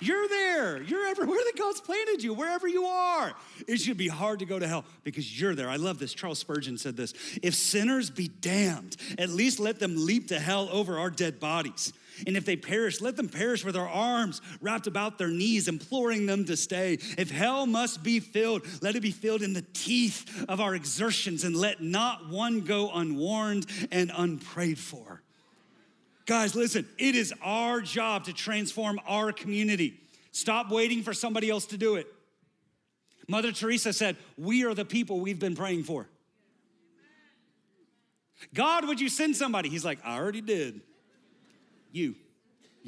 You're 0.00 0.28
there. 0.28 0.80
You're 0.80 1.06
everywhere 1.06 1.38
that 1.44 1.58
God's 1.58 1.80
planted 1.80 2.22
you, 2.22 2.32
wherever 2.32 2.68
you 2.68 2.84
are. 2.84 3.32
It 3.66 3.78
should 3.78 3.96
be 3.96 4.06
hard 4.06 4.38
to 4.38 4.46
go 4.46 4.58
to 4.58 4.68
hell 4.68 4.84
because 5.02 5.40
you're 5.40 5.56
there. 5.56 5.68
I 5.68 5.76
love 5.76 5.98
this. 5.98 6.14
Charles 6.14 6.38
Spurgeon 6.38 6.78
said 6.78 6.96
this 6.96 7.14
If 7.42 7.54
sinners 7.54 8.08
be 8.08 8.28
damned, 8.28 8.96
at 9.18 9.28
least 9.30 9.58
let 9.58 9.80
them 9.80 9.94
leap 9.96 10.28
to 10.28 10.38
hell 10.38 10.68
over 10.70 10.98
our 10.98 11.10
dead 11.10 11.40
bodies. 11.40 11.92
And 12.26 12.36
if 12.36 12.44
they 12.44 12.56
perish, 12.56 13.00
let 13.00 13.16
them 13.16 13.28
perish 13.28 13.64
with 13.64 13.76
our 13.76 13.88
arms 13.88 14.40
wrapped 14.60 14.86
about 14.86 15.18
their 15.18 15.28
knees, 15.28 15.68
imploring 15.68 16.26
them 16.26 16.44
to 16.46 16.56
stay. 16.56 16.98
If 17.16 17.30
hell 17.30 17.66
must 17.66 18.02
be 18.02 18.20
filled, 18.20 18.66
let 18.82 18.96
it 18.96 19.00
be 19.00 19.10
filled 19.10 19.42
in 19.42 19.52
the 19.52 19.64
teeth 19.72 20.44
of 20.48 20.60
our 20.60 20.74
exertions, 20.74 21.44
and 21.44 21.56
let 21.56 21.82
not 21.82 22.28
one 22.28 22.60
go 22.60 22.90
unwarned 22.92 23.66
and 23.90 24.10
unprayed 24.14 24.78
for. 24.78 25.22
Guys, 26.26 26.54
listen, 26.54 26.86
it 26.98 27.14
is 27.14 27.32
our 27.42 27.80
job 27.80 28.24
to 28.24 28.32
transform 28.32 29.00
our 29.06 29.32
community. 29.32 29.98
Stop 30.32 30.70
waiting 30.70 31.02
for 31.02 31.14
somebody 31.14 31.48
else 31.48 31.66
to 31.66 31.78
do 31.78 31.96
it. 31.96 32.06
Mother 33.28 33.52
Teresa 33.52 33.92
said, 33.92 34.16
We 34.36 34.64
are 34.64 34.74
the 34.74 34.84
people 34.84 35.20
we've 35.20 35.38
been 35.38 35.56
praying 35.56 35.84
for. 35.84 36.08
God, 38.54 38.86
would 38.86 39.00
you 39.00 39.08
send 39.08 39.36
somebody? 39.36 39.68
He's 39.68 39.84
like, 39.84 39.98
I 40.04 40.16
already 40.16 40.40
did. 40.40 40.80
You. 41.92 42.14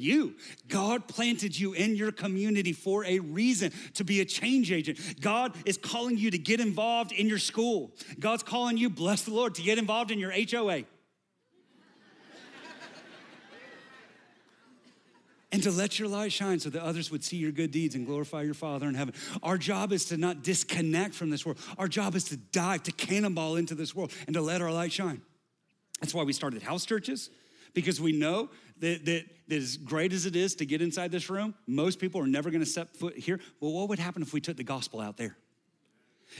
You. 0.01 0.35
God 0.67 1.07
planted 1.07 1.57
you 1.57 1.73
in 1.73 1.95
your 1.95 2.11
community 2.11 2.73
for 2.73 3.05
a 3.05 3.19
reason 3.19 3.71
to 3.95 4.03
be 4.03 4.19
a 4.21 4.25
change 4.25 4.71
agent. 4.71 4.99
God 5.21 5.55
is 5.65 5.77
calling 5.77 6.17
you 6.17 6.31
to 6.31 6.37
get 6.39 6.59
involved 6.59 7.11
in 7.11 7.27
your 7.27 7.37
school. 7.37 7.91
God's 8.19 8.43
calling 8.43 8.77
you, 8.77 8.89
bless 8.89 9.21
the 9.23 9.31
Lord, 9.31 9.55
to 9.55 9.61
get 9.61 9.77
involved 9.77 10.11
in 10.11 10.19
your 10.19 10.31
HOA. 10.31 10.77
and 15.51 15.61
to 15.61 15.71
let 15.71 15.99
your 15.99 16.07
light 16.07 16.31
shine 16.31 16.59
so 16.59 16.69
that 16.71 16.81
others 16.81 17.11
would 17.11 17.23
see 17.23 17.37
your 17.37 17.51
good 17.51 17.69
deeds 17.71 17.93
and 17.93 18.07
glorify 18.07 18.41
your 18.41 18.55
Father 18.55 18.87
in 18.87 18.95
heaven. 18.95 19.13
Our 19.43 19.57
job 19.59 19.91
is 19.91 20.05
to 20.05 20.17
not 20.17 20.41
disconnect 20.41 21.13
from 21.13 21.29
this 21.29 21.45
world. 21.45 21.59
Our 21.77 21.87
job 21.87 22.15
is 22.15 22.23
to 22.25 22.37
dive, 22.37 22.83
to 22.83 22.91
cannonball 22.91 23.57
into 23.57 23.75
this 23.75 23.93
world 23.93 24.11
and 24.25 24.33
to 24.33 24.41
let 24.41 24.61
our 24.61 24.71
light 24.71 24.91
shine. 24.91 25.21
That's 25.99 26.15
why 26.15 26.23
we 26.23 26.33
started 26.33 26.63
house 26.63 26.85
churches, 26.85 27.29
because 27.73 28.01
we 28.01 28.11
know 28.11 28.49
that, 28.81 29.05
that, 29.05 29.25
that 29.47 29.55
as 29.55 29.77
great 29.77 30.11
as 30.11 30.25
it 30.25 30.35
is 30.35 30.55
to 30.55 30.65
get 30.65 30.81
inside 30.81 31.11
this 31.11 31.29
room, 31.29 31.55
most 31.67 31.99
people 31.99 32.21
are 32.21 32.27
never 32.27 32.51
gonna 32.51 32.65
step 32.65 32.95
foot 32.95 33.17
here. 33.17 33.39
Well, 33.59 33.71
what 33.71 33.89
would 33.89 33.99
happen 33.99 34.21
if 34.21 34.33
we 34.33 34.41
took 34.41 34.57
the 34.57 34.63
gospel 34.63 34.99
out 34.99 35.17
there? 35.17 35.37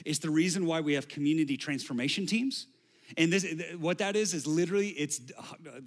It's 0.06 0.20
the 0.20 0.30
reason 0.30 0.66
why 0.66 0.82
we 0.82 0.94
have 0.94 1.08
community 1.08 1.58
transformation 1.58 2.26
teams. 2.26 2.68
And 3.18 3.32
this, 3.32 3.46
what 3.80 3.98
that 4.00 4.16
is, 4.16 4.34
is 4.34 4.48
literally, 4.48 4.90
it's 4.90 5.22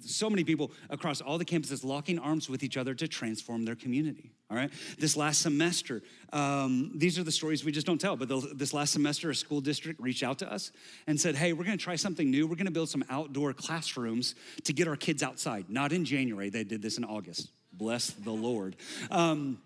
so 0.01 0.29
many 0.29 0.43
people 0.43 0.71
across 0.89 1.21
all 1.21 1.37
the 1.37 1.45
campuses 1.45 1.83
locking 1.83 2.19
arms 2.19 2.49
with 2.49 2.63
each 2.63 2.77
other 2.77 2.93
to 2.95 3.07
transform 3.07 3.65
their 3.65 3.75
community. 3.75 4.31
All 4.49 4.57
right. 4.57 4.71
This 4.99 5.17
last 5.17 5.41
semester, 5.41 6.03
um, 6.31 6.91
these 6.95 7.17
are 7.17 7.23
the 7.23 7.31
stories 7.31 7.65
we 7.65 7.71
just 7.71 7.87
don't 7.87 7.99
tell. 7.99 8.15
But 8.15 8.27
the, 8.27 8.51
this 8.53 8.73
last 8.73 8.93
semester, 8.93 9.31
a 9.31 9.35
school 9.35 9.59
district 9.59 9.99
reached 9.99 10.21
out 10.21 10.39
to 10.39 10.51
us 10.51 10.71
and 11.07 11.19
said, 11.19 11.35
"Hey, 11.35 11.53
we're 11.53 11.63
going 11.63 11.77
to 11.77 11.83
try 11.83 11.95
something 11.95 12.29
new. 12.29 12.45
We're 12.45 12.55
going 12.55 12.67
to 12.67 12.71
build 12.71 12.89
some 12.89 13.03
outdoor 13.09 13.53
classrooms 13.53 14.35
to 14.65 14.71
get 14.71 14.87
our 14.87 14.95
kids 14.95 15.23
outside. 15.23 15.65
Not 15.69 15.91
in 15.91 16.05
January. 16.05 16.49
They 16.49 16.63
did 16.63 16.83
this 16.83 16.99
in 16.99 17.03
August. 17.03 17.51
Bless 17.73 18.11
the 18.11 18.31
Lord." 18.31 18.75
Um, 19.09 19.57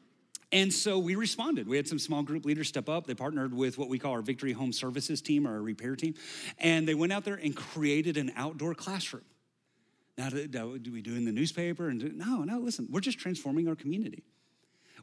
and 0.51 0.73
so 0.73 0.97
we 0.97 1.15
responded. 1.15 1.67
We 1.67 1.77
had 1.77 1.87
some 1.87 1.99
small 1.99 2.23
group 2.23 2.43
leaders 2.43 2.67
step 2.67 2.89
up. 2.89 3.05
They 3.05 3.13
partnered 3.13 3.53
with 3.53 3.77
what 3.77 3.87
we 3.87 3.99
call 3.99 4.13
our 4.13 4.21
Victory 4.21 4.51
Home 4.53 4.73
Services 4.73 5.21
team 5.21 5.47
or 5.47 5.51
our 5.51 5.61
repair 5.61 5.95
team. 5.95 6.15
And 6.57 6.87
they 6.87 6.95
went 6.95 7.13
out 7.13 7.23
there 7.23 7.35
and 7.35 7.55
created 7.55 8.17
an 8.17 8.31
outdoor 8.35 8.73
classroom. 8.73 9.25
Now, 10.17 10.29
do 10.29 10.91
we 10.91 11.01
do 11.01 11.15
in 11.15 11.23
the 11.23 11.31
newspaper? 11.31 11.87
And 11.87 11.99
do, 11.99 12.11
no, 12.13 12.43
no, 12.43 12.59
listen, 12.59 12.87
we're 12.89 12.99
just 12.99 13.19
transforming 13.19 13.67
our 13.67 13.75
community. 13.75 14.23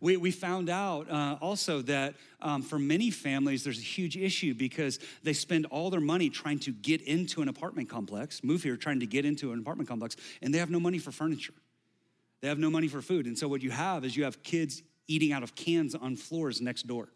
We, 0.01 0.18
we 0.18 0.30
found 0.30 0.68
out 0.68 1.11
uh, 1.11 1.38
also 1.40 1.80
that 1.82 2.16
um, 2.42 2.61
for 2.61 2.78
many 2.78 3.11
families, 3.11 3.64
there's 3.64 3.78
a 3.78 3.82
huge 3.82 4.16
issue 4.16 4.53
because 4.53 4.99
they 5.22 5.32
spend 5.32 5.66
all 5.66 5.88
their 5.88 6.03
money 6.03 6.28
trying 6.28 6.59
to 6.61 6.72
get 6.72 7.01
into 7.03 7.40
an 7.40 7.49
apartment 7.49 7.88
complex, 7.88 8.44
move 8.44 8.62
here 8.62 8.76
trying 8.76 9.01
to 9.01 9.07
get 9.07 9.24
into 9.24 9.53
an 9.53 9.59
apartment 9.59 9.88
complex, 9.88 10.16
and 10.42 10.53
they 10.53 10.59
have 10.59 10.70
no 10.70 10.80
money 10.80 10.99
for 10.99 11.12
furniture. 11.12 11.55
They 12.42 12.49
have 12.49 12.59
no 12.59 12.68
money 12.68 12.88
for 12.88 13.01
food. 13.01 13.24
And 13.24 13.38
so 13.38 13.49
what 13.49 13.62
you 13.62 13.70
have 13.70 14.05
is 14.05 14.16
you 14.16 14.24
have 14.24 14.42
kids 14.42 14.82
eating 15.09 15.32
out 15.32 15.42
of 15.42 15.54
cans 15.54 15.94
on 15.94 16.16
floors 16.16 16.61
next 16.61 16.86
door. 16.86 17.09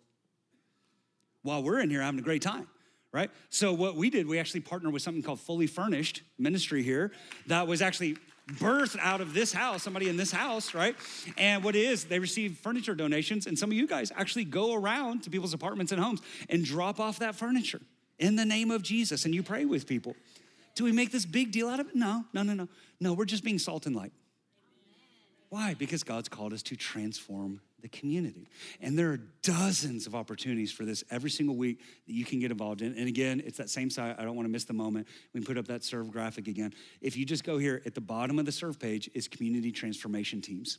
While 1.43 1.63
we're 1.63 1.81
in 1.81 1.91
here 1.91 2.03
having 2.03 2.21
a 2.21 2.23
great 2.23 2.43
time 2.43 2.67
right? 3.13 3.31
So 3.51 3.73
what 3.73 3.97
we 3.97 4.11
did 4.11 4.27
we 4.27 4.39
actually 4.39 4.61
partnered 4.61 4.93
with 4.93 5.03
something 5.03 5.23
called 5.23 5.41
fully 5.41 5.67
furnished 5.67 6.23
ministry 6.39 6.83
here 6.83 7.13
that 7.47 7.67
was 7.67 7.83
actually 7.83 8.17
birthed 8.53 8.99
out 9.01 9.21
of 9.21 9.33
this 9.33 9.53
house 9.53 9.83
somebody 9.83 10.09
in 10.09 10.17
this 10.17 10.33
house 10.33 10.75
right? 10.75 10.97
And 11.37 11.65
what 11.65 11.77
it 11.77 11.85
is 11.85 12.05
they 12.05 12.19
receive 12.19 12.59
furniture 12.59 12.95
donations 12.95 13.47
and 13.47 13.59
some 13.59 13.71
of 13.71 13.77
you 13.77 13.87
guys 13.87 14.13
actually 14.17 14.45
go 14.45 14.75
around 14.75 15.25
to 15.25 15.31
people's 15.31 15.55
apartments 15.55 15.93
and 15.93 16.01
homes 16.01 16.21
and 16.49 16.65
drop 16.65 17.01
off 17.01 17.19
that 17.19 17.35
furniture 17.35 17.81
in 18.19 18.37
the 18.37 18.45
name 18.45 18.71
of 18.71 18.83
jesus 18.83 19.25
and 19.25 19.35
you 19.35 19.43
pray 19.43 19.65
with 19.65 19.87
people. 19.87 20.15
Do 20.77 20.85
we 20.85 20.93
make 20.93 21.11
this 21.11 21.27
big 21.27 21.51
deal 21.53 21.69
out 21.69 21.81
of 21.81 21.89
it? 21.89 21.97
No 21.97 22.25
no 22.33 22.43
no 22.43 22.55
no. 22.55 22.69
No 23.01 23.13
we're 23.13 23.25
just 23.25 23.45
being 23.45 23.59
salt 23.59 23.87
and 23.87 23.97
light. 23.97 24.13
Why? 25.49 25.75
Because 25.75 26.05
god's 26.05 26.29
called 26.29 26.53
us 26.53 26.63
to 26.65 26.77
transform 26.77 27.61
the 27.83 27.89
community. 27.89 28.49
And 28.81 28.99
there 28.99 29.11
are 29.11 29.21
dozens 29.43 30.07
of 30.07 30.15
opportunities 30.15 30.73
for 30.73 30.85
this 30.85 31.05
every 31.11 31.31
single 31.31 31.57
week 31.57 31.81
that 32.07 32.13
you 32.13 32.25
can 32.25 32.41
get 32.41 32.51
involved 32.51 32.83
in. 32.83 32.97
And 32.97 33.09
again, 33.09 33.43
it's 33.45 33.59
that 33.59 33.71
same 33.71 33.91
site. 33.91 34.17
I 34.19 34.25
don't 34.25 34.37
want 34.37 34.47
to 34.47 34.53
miss 34.53 34.65
the 34.65 34.73
moment. 34.73 35.07
We 35.33 35.41
can 35.41 35.47
put 35.47 35.59
up 35.59 35.69
that 35.69 35.85
serve 35.85 36.11
graphic 36.11 36.49
again. 36.49 36.73
If 37.01 37.17
you 37.17 37.25
just 37.25 37.45
go 37.45 37.59
here 37.59 37.83
at 37.87 37.95
the 37.95 38.01
bottom 38.01 38.39
of 38.39 38.47
the 38.47 38.53
serve 38.53 38.79
page 38.79 39.11
is 39.15 39.29
community 39.29 39.73
transformation 39.73 40.41
teams. 40.41 40.79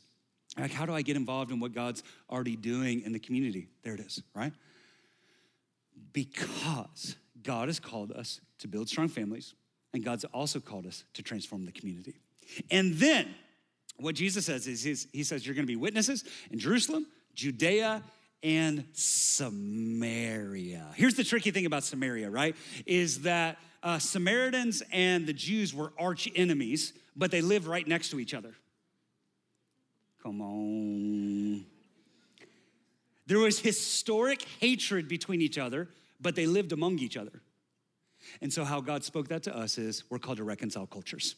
Like, 0.58 0.72
how 0.72 0.84
do 0.84 0.92
I 0.92 1.02
get 1.02 1.16
involved 1.16 1.50
in 1.50 1.60
what 1.60 1.72
God's 1.72 2.02
already 2.30 2.56
doing 2.56 3.02
in 3.02 3.12
the 3.12 3.18
community? 3.18 3.68
There 3.82 3.94
it 3.94 4.00
is, 4.00 4.22
right? 4.34 4.52
Because 6.12 7.16
God 7.42 7.68
has 7.68 7.80
called 7.80 8.12
us 8.12 8.40
to 8.58 8.68
build 8.68 8.88
strong 8.88 9.08
families, 9.08 9.54
and 9.94 10.04
God's 10.04 10.24
also 10.26 10.60
called 10.60 10.86
us 10.86 11.04
to 11.14 11.22
transform 11.22 11.64
the 11.64 11.72
community. 11.72 12.16
And 12.70 12.94
then 12.94 13.34
what 13.96 14.14
Jesus 14.14 14.46
says 14.46 14.66
is 14.66 14.82
he 15.12 15.22
says, 15.24 15.46
You're 15.46 15.54
going 15.54 15.66
to 15.66 15.72
be 15.72 15.76
witnesses 15.76 16.24
in 16.50 16.58
Jerusalem, 16.58 17.06
Judea, 17.34 18.02
and 18.42 18.84
Samaria. 18.92 20.86
Here's 20.94 21.14
the 21.14 21.24
tricky 21.24 21.50
thing 21.50 21.66
about 21.66 21.84
Samaria, 21.84 22.28
right? 22.30 22.56
Is 22.86 23.22
that 23.22 23.58
uh, 23.82 23.98
Samaritans 23.98 24.82
and 24.92 25.26
the 25.26 25.32
Jews 25.32 25.74
were 25.74 25.92
arch 25.98 26.28
enemies, 26.34 26.92
but 27.16 27.30
they 27.30 27.40
lived 27.40 27.66
right 27.66 27.86
next 27.86 28.10
to 28.10 28.20
each 28.20 28.34
other. 28.34 28.54
Come 30.22 30.40
on. 30.40 31.64
There 33.26 33.38
was 33.38 33.58
historic 33.58 34.42
hatred 34.60 35.08
between 35.08 35.40
each 35.40 35.58
other, 35.58 35.88
but 36.20 36.34
they 36.34 36.46
lived 36.46 36.72
among 36.72 36.98
each 36.98 37.16
other. 37.16 37.42
And 38.40 38.52
so, 38.52 38.64
how 38.64 38.80
God 38.80 39.04
spoke 39.04 39.28
that 39.28 39.42
to 39.44 39.56
us 39.56 39.78
is 39.78 40.04
we're 40.10 40.18
called 40.18 40.38
to 40.38 40.44
reconcile 40.44 40.86
cultures. 40.86 41.34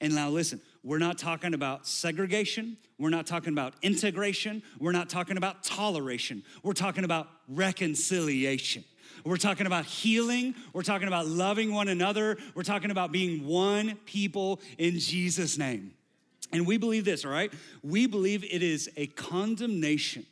And 0.00 0.14
now 0.14 0.30
listen, 0.30 0.60
we're 0.82 0.98
not 0.98 1.18
talking 1.18 1.52
about 1.52 1.86
segregation. 1.86 2.76
We're 2.98 3.10
not 3.10 3.26
talking 3.26 3.52
about 3.52 3.74
integration. 3.82 4.62
We're 4.78 4.92
not 4.92 5.10
talking 5.10 5.36
about 5.36 5.62
toleration. 5.62 6.42
We're 6.62 6.72
talking 6.72 7.04
about 7.04 7.28
reconciliation. 7.48 8.84
We're 9.24 9.36
talking 9.36 9.66
about 9.66 9.84
healing. 9.84 10.54
We're 10.72 10.82
talking 10.82 11.08
about 11.08 11.26
loving 11.26 11.74
one 11.74 11.88
another. 11.88 12.38
We're 12.54 12.62
talking 12.62 12.90
about 12.90 13.12
being 13.12 13.46
one 13.46 13.96
people 14.06 14.60
in 14.78 14.98
Jesus' 14.98 15.58
name. 15.58 15.92
And 16.52 16.66
we 16.66 16.78
believe 16.78 17.04
this, 17.04 17.24
all 17.24 17.30
right? 17.30 17.52
We 17.82 18.06
believe 18.06 18.42
it 18.44 18.62
is 18.62 18.90
a 18.96 19.06
condemnation 19.08 20.24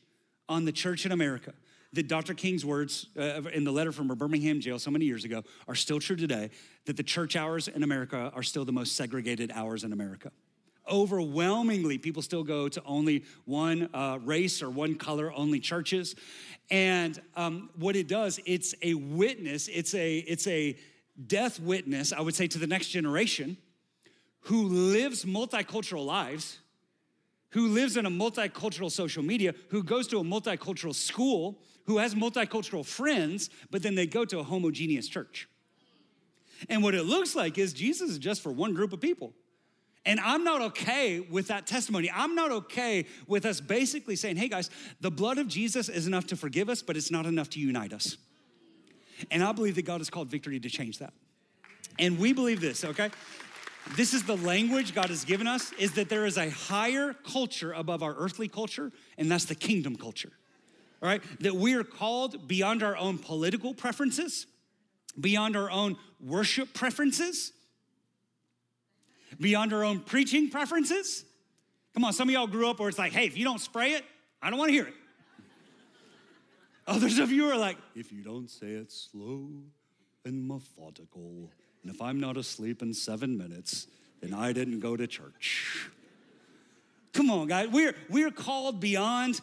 on 0.49 0.65
the 0.65 0.73
church 0.73 1.05
in 1.05 1.13
America 1.13 1.53
that 1.93 2.09
Dr. 2.09 2.35
King's 2.35 2.65
words 2.65 3.07
uh, 3.19 3.43
in 3.53 3.65
the 3.65 3.73
letter 3.73 3.93
from 3.93 4.11
a 4.11 4.17
Birmingham 4.17 4.61
jail 4.61 4.79
so 4.79 4.91
many 4.91 5.05
years 5.05 5.25
ago 5.25 5.43
are 5.67 5.75
still 5.75 5.99
true 5.99 6.17
today 6.17 6.51
that 6.85 6.97
the 6.97 7.03
church 7.03 7.35
hours 7.37 7.69
in 7.69 7.83
America 7.83 8.31
are 8.35 8.43
still 8.43 8.65
the 8.65 8.73
most 8.73 8.97
segregated 8.97 9.51
hours 9.55 9.85
in 9.85 9.93
America. 9.93 10.31
Overwhelmingly, 10.91 11.99
people 11.99 12.23
still 12.23 12.43
go 12.43 12.69
to 12.69 12.83
only 12.85 13.25
one 13.45 13.91
uh, 13.93 14.19
race 14.23 14.63
or 14.63 14.71
one 14.71 14.95
color 14.95 15.33
only 15.33 15.61
churches. 15.61 16.15
And 16.71 17.21
um, 17.37 17.71
what 17.77 17.95
it 17.97 18.09
does, 18.09 18.41
it's 18.47 18.75
a 18.83 18.95
witness, 18.95 19.69
it's 19.69 19.95
a, 19.95 20.19
it's 20.19 20.47
a 20.47 20.77
death 21.27 21.61
witness, 21.61 22.13
I 22.13 22.21
would 22.21 22.35
say, 22.35 22.47
to 22.49 22.59
the 22.59 22.67
next 22.67 22.89
generation 22.89 23.59
who 24.43 24.65
lives 24.65 25.25
multicultural 25.25 26.07
lives 26.07 26.59
who 27.51 27.69
lives 27.69 27.97
in 27.97 28.07
a 28.07 28.11
multicultural 28.11 28.91
social 28.91 29.23
media, 29.23 29.55
who 29.71 29.83
goes 29.83 30.07
to 30.09 30.19
a 30.19 30.25
multicultural 30.25 30.95
school, 30.95 31.59
who 31.87 31.99
has 31.99 32.15
multicultural 32.15 32.85
friends, 32.85 33.49
but 33.71 33.83
then 33.83 33.95
they 33.95 34.07
go 34.07 34.25
to 34.25 34.39
a 34.39 34.43
homogeneous 34.43 35.09
church. 35.09 35.49
And 36.69 36.83
what 36.83 36.95
it 36.95 37.05
looks 37.05 37.35
like 37.35 37.57
is 37.57 37.73
Jesus 37.73 38.11
is 38.11 38.19
just 38.19 38.43
for 38.43 38.53
one 38.53 38.75
group 38.75 38.93
of 38.93 39.01
people. 39.01 39.33
And 40.05 40.21
I'm 40.21 40.45
not 40.45 40.61
okay 40.63 41.21
with 41.21 41.49
that 41.49 41.67
testimony. 41.67 42.11
I'm 42.11 42.35
not 42.35 42.51
okay 42.51 43.07
with 43.27 43.45
us 43.45 43.61
basically 43.61 44.17
saying, 44.17 44.37
hey 44.37 44.49
guys, 44.49 44.71
the 45.01 45.11
blood 45.11 45.39
of 45.39 45.49
Jesus 45.49 45.89
is 45.89 46.07
enough 46.07 46.27
to 46.29 46.37
forgive 46.37 46.69
us, 46.69 46.83
but 46.83 46.97
it's 46.97 47.11
not 47.11 47.27
enough 47.27 47.51
to 47.51 47.61
unite 47.61 47.93
us. 47.93 48.17
And 49.31 49.43
I 49.43 49.53
believe 49.53 49.75
that 49.75 49.85
God 49.85 50.01
has 50.01 50.11
called 50.11 50.29
victory 50.29 50.61
to 50.61 50.69
change 50.69 50.99
that. 50.99 51.13
And 51.99 52.19
we 52.19 52.33
believe 52.33 52.61
this, 52.61 52.85
okay? 52.85 53.11
This 53.97 54.15
is 54.15 54.23
the 54.25 54.37
language 54.37 54.95
God 54.95 55.09
has 55.09 55.25
given 55.25 55.47
us 55.47 55.73
is 55.73 55.93
that 55.93 56.09
there 56.09 56.27
is 56.27 56.37
a 56.37 56.51
higher 56.51 57.15
culture 57.15 57.73
above 57.73 58.03
our 58.03 58.15
earthly 58.15 58.49
culture, 58.49 58.93
and 59.17 59.31
that's 59.31 59.47
the 59.47 59.55
kingdom 59.55 59.97
culture. 59.97 60.33
All 61.03 61.09
right? 61.09 61.23
That 61.41 61.55
we 61.55 61.75
are 61.75 61.85
called 61.85 62.47
beyond 62.47 62.83
our 62.83 62.97
own 62.97 63.19
political 63.19 63.75
preferences, 63.75 64.47
beyond 65.19 65.57
our 65.57 65.71
own 65.71 65.97
worship 66.21 66.75
preferences, 66.75 67.53
beyond 69.41 69.73
our 69.73 69.85
own 69.85 70.01
preaching 70.01 70.51
preferences. 70.51 71.25
Come 71.95 72.05
on, 72.05 72.13
some 72.13 72.29
of 72.29 72.33
y'all 72.33 72.47
grew 72.47 72.69
up 72.69 72.81
where 72.81 72.89
it's 72.89 72.99
like, 72.99 73.13
hey, 73.13 73.27
if 73.27 73.37
you 73.37 73.45
don't 73.45 73.61
spray 73.61 73.93
it, 73.93 74.05
I 74.41 74.51
don't 74.51 74.59
want 74.59 74.69
to 74.69 74.73
hear 74.73 74.87
it. 74.87 74.95
Others 76.87 77.19
of 77.19 77.33
you 77.33 77.51
are 77.51 77.57
like, 77.57 77.77
if 77.95 78.13
you 78.13 78.23
don't 78.23 78.49
say 78.49 78.69
it 78.69 78.93
slow 78.93 79.49
and 80.25 80.47
methodical, 80.47 81.51
and 81.83 81.95
if 81.95 82.01
I'm 82.03 82.21
not 82.21 82.37
asleep 82.37 82.83
in 82.83 82.93
seven 82.93 83.39
minutes, 83.39 83.87
then 84.21 84.35
I 84.35 84.53
didn't 84.53 84.81
go 84.81 84.97
to 84.97 85.07
church. 85.07 85.89
Come 87.13 87.31
on, 87.31 87.49
guys. 87.49 87.69
We're, 87.69 87.95
we're 88.09 88.31
called 88.31 88.81
beyond 88.81 89.41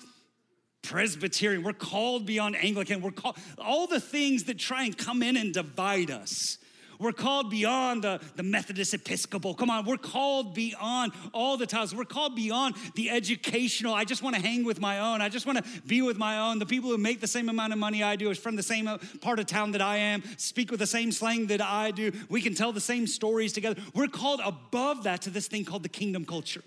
Presbyterian. 0.82 1.64
We're 1.64 1.74
called 1.74 2.26
beyond 2.26 2.56
Anglican. 2.56 3.02
We're 3.02 3.12
called 3.12 3.38
all 3.58 3.88
the 3.88 4.00
things 4.00 4.44
that 4.46 4.60
try 4.60 4.84
and 4.84 4.98
come 4.98 5.24
in 5.24 5.36
and 5.36 5.54
divide 5.54 6.12
us. 6.12 6.58
We're 7.00 7.12
called 7.12 7.50
beyond 7.50 8.04
the, 8.04 8.20
the 8.36 8.44
Methodist 8.44 8.94
Episcopal. 8.94 9.54
Come 9.54 9.70
on, 9.70 9.86
we're 9.86 9.98
called 9.98 10.54
beyond 10.54 11.14
all 11.34 11.58
the 11.58 11.66
titles. 11.66 11.94
We're 11.94 12.06
called 12.06 12.36
beyond 12.36 12.76
the 12.96 13.10
educational. 13.10 13.94
I 13.94 14.06
just 14.06 14.24
want 14.24 14.36
to 14.36 14.42
hang 14.42 14.64
with 14.64 14.80
my 14.80 15.00
own. 15.00 15.22
I 15.22 15.30
just 15.30 15.46
want 15.46 15.58
to 15.58 15.82
be 15.82 16.02
with 16.02 16.18
my 16.18 16.40
own. 16.40 16.60
The 16.60 16.66
people 16.66 16.90
who 16.90 16.98
make 16.98 17.22
the 17.22 17.28
same 17.28 17.50
amount 17.50 17.74
of 17.74 17.80
money 17.80 18.04
I 18.04 18.16
do 18.16 18.30
is 18.30 18.38
from 18.38 18.56
the 18.56 18.64
same 18.64 18.88
uh, 18.88 18.98
part 19.22 19.40
of 19.40 19.46
town 19.46 19.72
that 19.72 19.82
I 19.82 19.98
am, 19.98 20.24
speak 20.38 20.72
with 20.72 20.80
the 20.80 20.88
same 20.88 21.12
slang 21.12 21.48
that 21.48 21.62
I 21.62 21.92
do. 21.92 22.12
We 22.30 22.42
can 22.42 22.56
tell 22.56 22.72
the 22.72 22.82
same 22.82 23.08
stories 23.08 23.54
together. 23.54 23.82
We're 23.94 24.08
called 24.08 24.42
above 24.44 25.04
that 25.04 25.22
to 25.24 25.30
this 25.30 25.48
thing 25.48 25.66
called 25.66 25.84
the 25.84 25.90
kingdom 25.90 26.26
culture. 26.26 26.64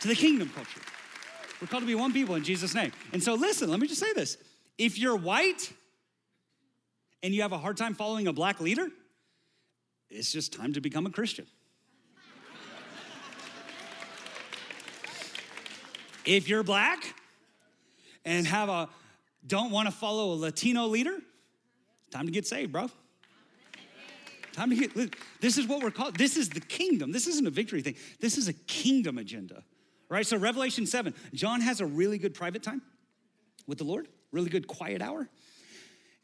To 0.00 0.08
the 0.08 0.14
kingdom 0.14 0.50
culture. 0.54 0.80
We're 1.60 1.66
called 1.66 1.82
to 1.82 1.86
be 1.86 1.94
one 1.94 2.12
people 2.12 2.36
in 2.36 2.44
Jesus' 2.44 2.74
name. 2.74 2.92
And 3.12 3.22
so, 3.22 3.34
listen, 3.34 3.70
let 3.70 3.80
me 3.80 3.88
just 3.88 4.00
say 4.00 4.12
this. 4.12 4.38
If 4.76 4.98
you're 4.98 5.16
white 5.16 5.72
and 7.22 7.34
you 7.34 7.42
have 7.42 7.52
a 7.52 7.58
hard 7.58 7.76
time 7.76 7.94
following 7.94 8.26
a 8.26 8.32
black 8.32 8.60
leader, 8.60 8.88
it's 10.10 10.32
just 10.32 10.52
time 10.52 10.72
to 10.72 10.80
become 10.80 11.06
a 11.06 11.10
Christian. 11.10 11.46
if 16.24 16.48
you're 16.48 16.62
black 16.62 17.14
and 18.24 18.46
have 18.46 18.68
a 18.68 18.88
don't 19.46 19.70
want 19.70 19.86
to 19.86 19.92
follow 19.92 20.34
a 20.34 20.36
Latino 20.36 20.86
leader, 20.86 21.16
time 22.10 22.26
to 22.26 22.32
get 22.32 22.46
saved, 22.46 22.72
bro. 22.72 22.90
Time 24.52 24.70
to 24.70 24.76
get 24.76 25.14
this 25.40 25.56
is 25.56 25.66
what 25.66 25.82
we're 25.82 25.90
called. 25.90 26.16
This 26.16 26.36
is 26.36 26.48
the 26.48 26.60
kingdom. 26.60 27.12
This 27.12 27.26
isn't 27.26 27.46
a 27.46 27.50
victory 27.50 27.80
thing. 27.80 27.94
This 28.20 28.36
is 28.36 28.48
a 28.48 28.52
kingdom 28.52 29.16
agenda. 29.16 29.62
Right? 30.08 30.26
So 30.26 30.36
Revelation 30.36 30.86
7, 30.86 31.14
John 31.32 31.60
has 31.60 31.80
a 31.80 31.86
really 31.86 32.18
good 32.18 32.34
private 32.34 32.62
time 32.62 32.82
with 33.66 33.78
the 33.78 33.84
Lord, 33.84 34.08
really 34.32 34.48
good 34.48 34.66
quiet 34.66 35.00
hour. 35.00 35.28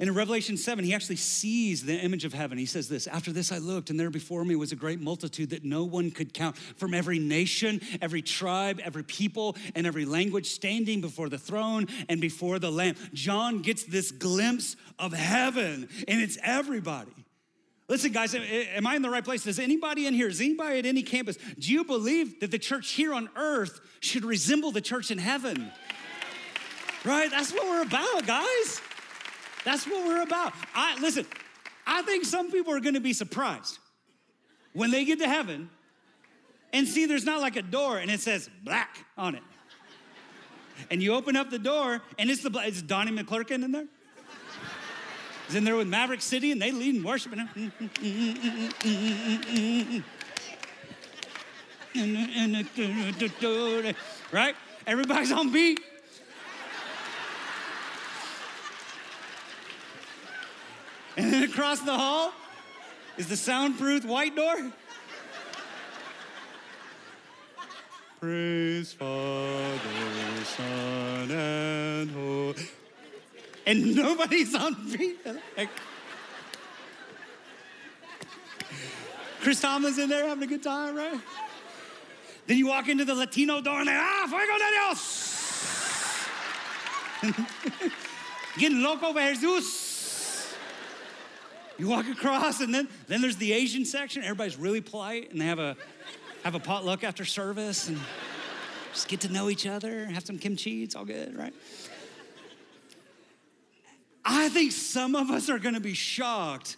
And 0.00 0.08
in 0.08 0.14
Revelation 0.16 0.56
7, 0.56 0.84
he 0.84 0.92
actually 0.92 1.16
sees 1.16 1.84
the 1.84 1.94
image 1.94 2.24
of 2.24 2.34
heaven. 2.34 2.58
He 2.58 2.66
says 2.66 2.88
this 2.88 3.06
After 3.06 3.30
this, 3.30 3.52
I 3.52 3.58
looked, 3.58 3.90
and 3.90 4.00
there 4.00 4.10
before 4.10 4.44
me 4.44 4.56
was 4.56 4.72
a 4.72 4.76
great 4.76 5.00
multitude 5.00 5.50
that 5.50 5.64
no 5.64 5.84
one 5.84 6.10
could 6.10 6.34
count 6.34 6.58
from 6.58 6.94
every 6.94 7.20
nation, 7.20 7.80
every 8.02 8.20
tribe, 8.20 8.80
every 8.82 9.04
people, 9.04 9.56
and 9.76 9.86
every 9.86 10.04
language 10.04 10.46
standing 10.46 11.00
before 11.00 11.28
the 11.28 11.38
throne 11.38 11.86
and 12.08 12.20
before 12.20 12.58
the 12.58 12.72
Lamb. 12.72 12.96
John 13.12 13.62
gets 13.62 13.84
this 13.84 14.10
glimpse 14.10 14.74
of 14.98 15.12
heaven, 15.12 15.88
and 16.08 16.20
it's 16.20 16.38
everybody. 16.42 17.12
Listen, 17.86 18.10
guys, 18.10 18.34
am 18.34 18.86
I 18.86 18.96
in 18.96 19.02
the 19.02 19.10
right 19.10 19.24
place? 19.24 19.44
Does 19.44 19.60
anybody 19.60 20.06
in 20.06 20.14
here, 20.14 20.26
is 20.26 20.40
anybody 20.40 20.80
at 20.80 20.86
any 20.86 21.02
campus, 21.02 21.36
do 21.58 21.70
you 21.70 21.84
believe 21.84 22.40
that 22.40 22.50
the 22.50 22.58
church 22.58 22.92
here 22.92 23.14
on 23.14 23.28
earth 23.36 23.78
should 24.00 24.24
resemble 24.24 24.72
the 24.72 24.80
church 24.80 25.12
in 25.12 25.18
heaven? 25.18 25.70
Right? 27.04 27.30
That's 27.30 27.52
what 27.52 27.64
we're 27.64 27.82
about, 27.82 28.26
guys. 28.26 28.80
That's 29.64 29.86
what 29.86 30.06
we're 30.06 30.22
about. 30.22 30.52
I 30.74 30.98
listen, 31.00 31.26
I 31.86 32.02
think 32.02 32.24
some 32.24 32.50
people 32.50 32.72
are 32.72 32.80
gonna 32.80 33.00
be 33.00 33.12
surprised 33.12 33.78
when 34.72 34.90
they 34.90 35.04
get 35.04 35.18
to 35.20 35.28
heaven 35.28 35.70
and 36.72 36.86
see 36.86 37.06
there's 37.06 37.24
not 37.24 37.40
like 37.40 37.56
a 37.56 37.62
door 37.62 37.98
and 37.98 38.10
it 38.10 38.20
says 38.20 38.50
black 38.62 39.06
on 39.16 39.34
it. 39.34 39.42
And 40.90 41.02
you 41.02 41.14
open 41.14 41.36
up 41.36 41.50
the 41.50 41.58
door 41.58 42.02
and 42.18 42.30
it's 42.30 42.42
the 42.42 42.50
it's 42.64 42.82
Donnie 42.82 43.12
McClurkin 43.12 43.64
in 43.64 43.72
there. 43.72 43.86
He's 45.46 45.56
in 45.56 45.64
there 45.64 45.76
with 45.76 45.88
Maverick 45.88 46.22
City 46.22 46.52
and 46.52 46.60
they 46.60 46.72
lead 46.72 46.94
and 46.96 47.04
worship. 47.04 47.34
Him. 47.34 47.48
right? 54.32 54.56
Everybody's 54.86 55.32
on 55.32 55.52
beat. 55.52 55.80
And 61.16 61.32
then 61.32 61.42
across 61.44 61.80
the 61.80 61.94
hall 61.94 62.32
is 63.16 63.28
the 63.28 63.36
soundproof 63.36 64.04
white 64.04 64.34
door. 64.34 64.72
Praise 68.20 68.92
Father, 68.92 69.78
Son, 70.44 71.30
and 71.30 72.10
Holy. 72.10 72.68
And 73.66 73.94
nobody's 73.94 74.54
on 74.54 74.76
beat. 74.90 75.18
Like, 75.56 75.68
Chris 79.40 79.60
Tomlin 79.60 79.98
in 80.00 80.08
there 80.08 80.26
having 80.26 80.44
a 80.44 80.46
good 80.46 80.62
time, 80.62 80.96
right? 80.96 81.20
Then 82.46 82.56
you 82.56 82.66
walk 82.66 82.88
into 82.88 83.04
the 83.04 83.14
Latino 83.14 83.60
door 83.60 83.80
and 83.80 83.88
they, 83.88 83.94
ah, 83.94 84.26
fuego 84.26 84.58
de 84.58 84.70
Dios. 84.70 85.34
Getting 88.58 88.82
loco 88.82 89.12
Jesus. 89.12 89.83
You 91.76 91.88
walk 91.88 92.08
across, 92.08 92.60
and 92.60 92.72
then, 92.72 92.88
then 93.08 93.20
there's 93.20 93.36
the 93.36 93.52
Asian 93.52 93.84
section. 93.84 94.22
Everybody's 94.22 94.56
really 94.56 94.80
polite, 94.80 95.32
and 95.32 95.40
they 95.40 95.46
have 95.46 95.58
a, 95.58 95.76
have 96.44 96.54
a 96.54 96.60
potluck 96.60 97.02
after 97.02 97.24
service, 97.24 97.88
and 97.88 97.98
just 98.92 99.08
get 99.08 99.20
to 99.22 99.32
know 99.32 99.50
each 99.50 99.66
other, 99.66 100.06
have 100.06 100.24
some 100.24 100.38
kimchi, 100.38 100.84
it's 100.84 100.94
all 100.94 101.04
good, 101.04 101.36
right? 101.36 101.52
I 104.24 104.48
think 104.48 104.72
some 104.72 105.16
of 105.16 105.30
us 105.30 105.50
are 105.50 105.58
gonna 105.58 105.80
be 105.80 105.94
shocked 105.94 106.76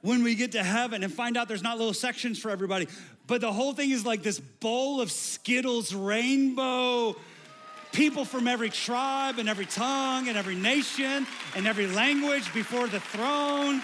when 0.00 0.22
we 0.22 0.34
get 0.34 0.52
to 0.52 0.62
heaven 0.62 1.04
and 1.04 1.12
find 1.12 1.36
out 1.36 1.46
there's 1.46 1.62
not 1.62 1.76
little 1.76 1.92
sections 1.92 2.38
for 2.38 2.50
everybody, 2.50 2.88
but 3.26 3.40
the 3.40 3.52
whole 3.52 3.74
thing 3.74 3.90
is 3.90 4.06
like 4.06 4.22
this 4.22 4.40
bowl 4.40 5.00
of 5.00 5.10
Skittles 5.10 5.94
rainbow. 5.94 7.16
People 7.92 8.24
from 8.24 8.48
every 8.48 8.70
tribe 8.70 9.38
and 9.38 9.48
every 9.48 9.66
tongue 9.66 10.28
and 10.28 10.36
every 10.36 10.54
nation 10.54 11.26
and 11.54 11.66
every 11.66 11.86
language 11.86 12.52
before 12.52 12.88
the 12.88 13.00
throne 13.00 13.82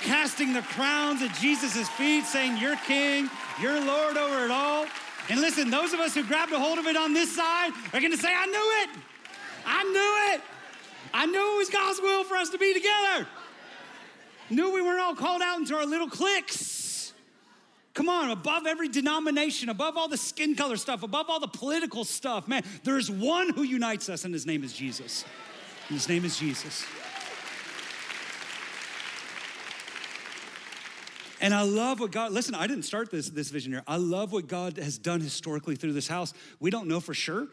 casting 0.00 0.52
the 0.52 0.62
crowns 0.62 1.22
at 1.22 1.34
Jesus' 1.34 1.88
feet, 1.90 2.24
saying, 2.24 2.56
You're 2.58 2.76
king, 2.76 3.30
you're 3.60 3.84
Lord 3.84 4.16
over 4.16 4.44
it 4.44 4.50
all. 4.50 4.86
And 5.28 5.40
listen, 5.40 5.70
those 5.70 5.92
of 5.92 6.00
us 6.00 6.14
who 6.14 6.24
grabbed 6.24 6.52
a 6.52 6.58
hold 6.58 6.78
of 6.78 6.86
it 6.86 6.96
on 6.96 7.12
this 7.12 7.34
side 7.34 7.72
are 7.92 8.00
gonna 8.00 8.16
say, 8.16 8.32
I 8.34 8.46
knew 8.46 8.82
it. 8.82 9.02
I 9.66 9.84
knew 9.84 10.34
it. 10.34 10.40
I 11.12 11.26
knew 11.26 11.54
it 11.54 11.58
was 11.58 11.70
God's 11.70 12.00
will 12.00 12.24
for 12.24 12.36
us 12.36 12.50
to 12.50 12.58
be 12.58 12.72
together. 12.72 13.26
Knew 14.50 14.72
we 14.72 14.80
weren't 14.80 15.00
all 15.00 15.14
called 15.14 15.42
out 15.42 15.58
into 15.58 15.74
our 15.76 15.84
little 15.84 16.08
cliques. 16.08 17.12
Come 17.92 18.08
on, 18.08 18.30
above 18.30 18.66
every 18.66 18.88
denomination, 18.88 19.68
above 19.68 19.96
all 19.96 20.08
the 20.08 20.16
skin 20.16 20.54
color 20.54 20.76
stuff, 20.76 21.02
above 21.02 21.28
all 21.28 21.40
the 21.40 21.48
political 21.48 22.04
stuff, 22.04 22.46
man, 22.46 22.62
there's 22.84 23.10
one 23.10 23.50
who 23.50 23.62
unites 23.62 24.08
us, 24.08 24.24
and 24.24 24.32
his 24.32 24.46
name 24.46 24.62
is 24.62 24.72
Jesus. 24.72 25.24
And 25.88 25.96
his 25.96 26.08
name 26.08 26.24
is 26.24 26.38
Jesus. 26.38 26.84
And 31.40 31.54
I 31.54 31.62
love 31.62 32.00
what 32.00 32.10
God, 32.10 32.32
listen, 32.32 32.54
I 32.54 32.66
didn't 32.66 32.82
start 32.82 33.10
this, 33.10 33.28
this 33.30 33.50
vision 33.50 33.72
here. 33.72 33.82
I 33.86 33.96
love 33.96 34.32
what 34.32 34.48
God 34.48 34.76
has 34.76 34.98
done 34.98 35.20
historically 35.20 35.76
through 35.76 35.92
this 35.92 36.08
house. 36.08 36.34
We 36.58 36.70
don't 36.70 36.88
know 36.88 37.00
for 37.00 37.14
sure, 37.14 37.48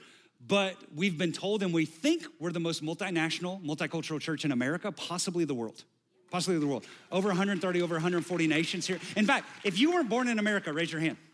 but 0.45 0.75
we've 0.93 1.17
been 1.17 1.31
told 1.31 1.61
and 1.63 1.73
we 1.73 1.85
think 1.85 2.25
we're 2.39 2.51
the 2.51 2.59
most 2.59 2.83
multinational, 2.83 3.63
multicultural 3.63 4.19
church 4.19 4.45
in 4.45 4.51
America, 4.51 4.91
possibly 4.91 5.45
the 5.45 5.53
world. 5.53 5.83
Possibly 6.31 6.59
the 6.59 6.67
world. 6.67 6.85
Over 7.11 7.29
130, 7.29 7.81
over 7.81 7.95
140 7.95 8.47
nations 8.47 8.87
here. 8.87 8.99
In 9.15 9.25
fact, 9.25 9.47
if 9.63 9.79
you 9.79 9.91
weren't 9.91 10.09
born 10.09 10.27
in 10.27 10.39
America, 10.39 10.73
raise 10.73 10.91
your 10.91 11.01
hand. 11.01 11.17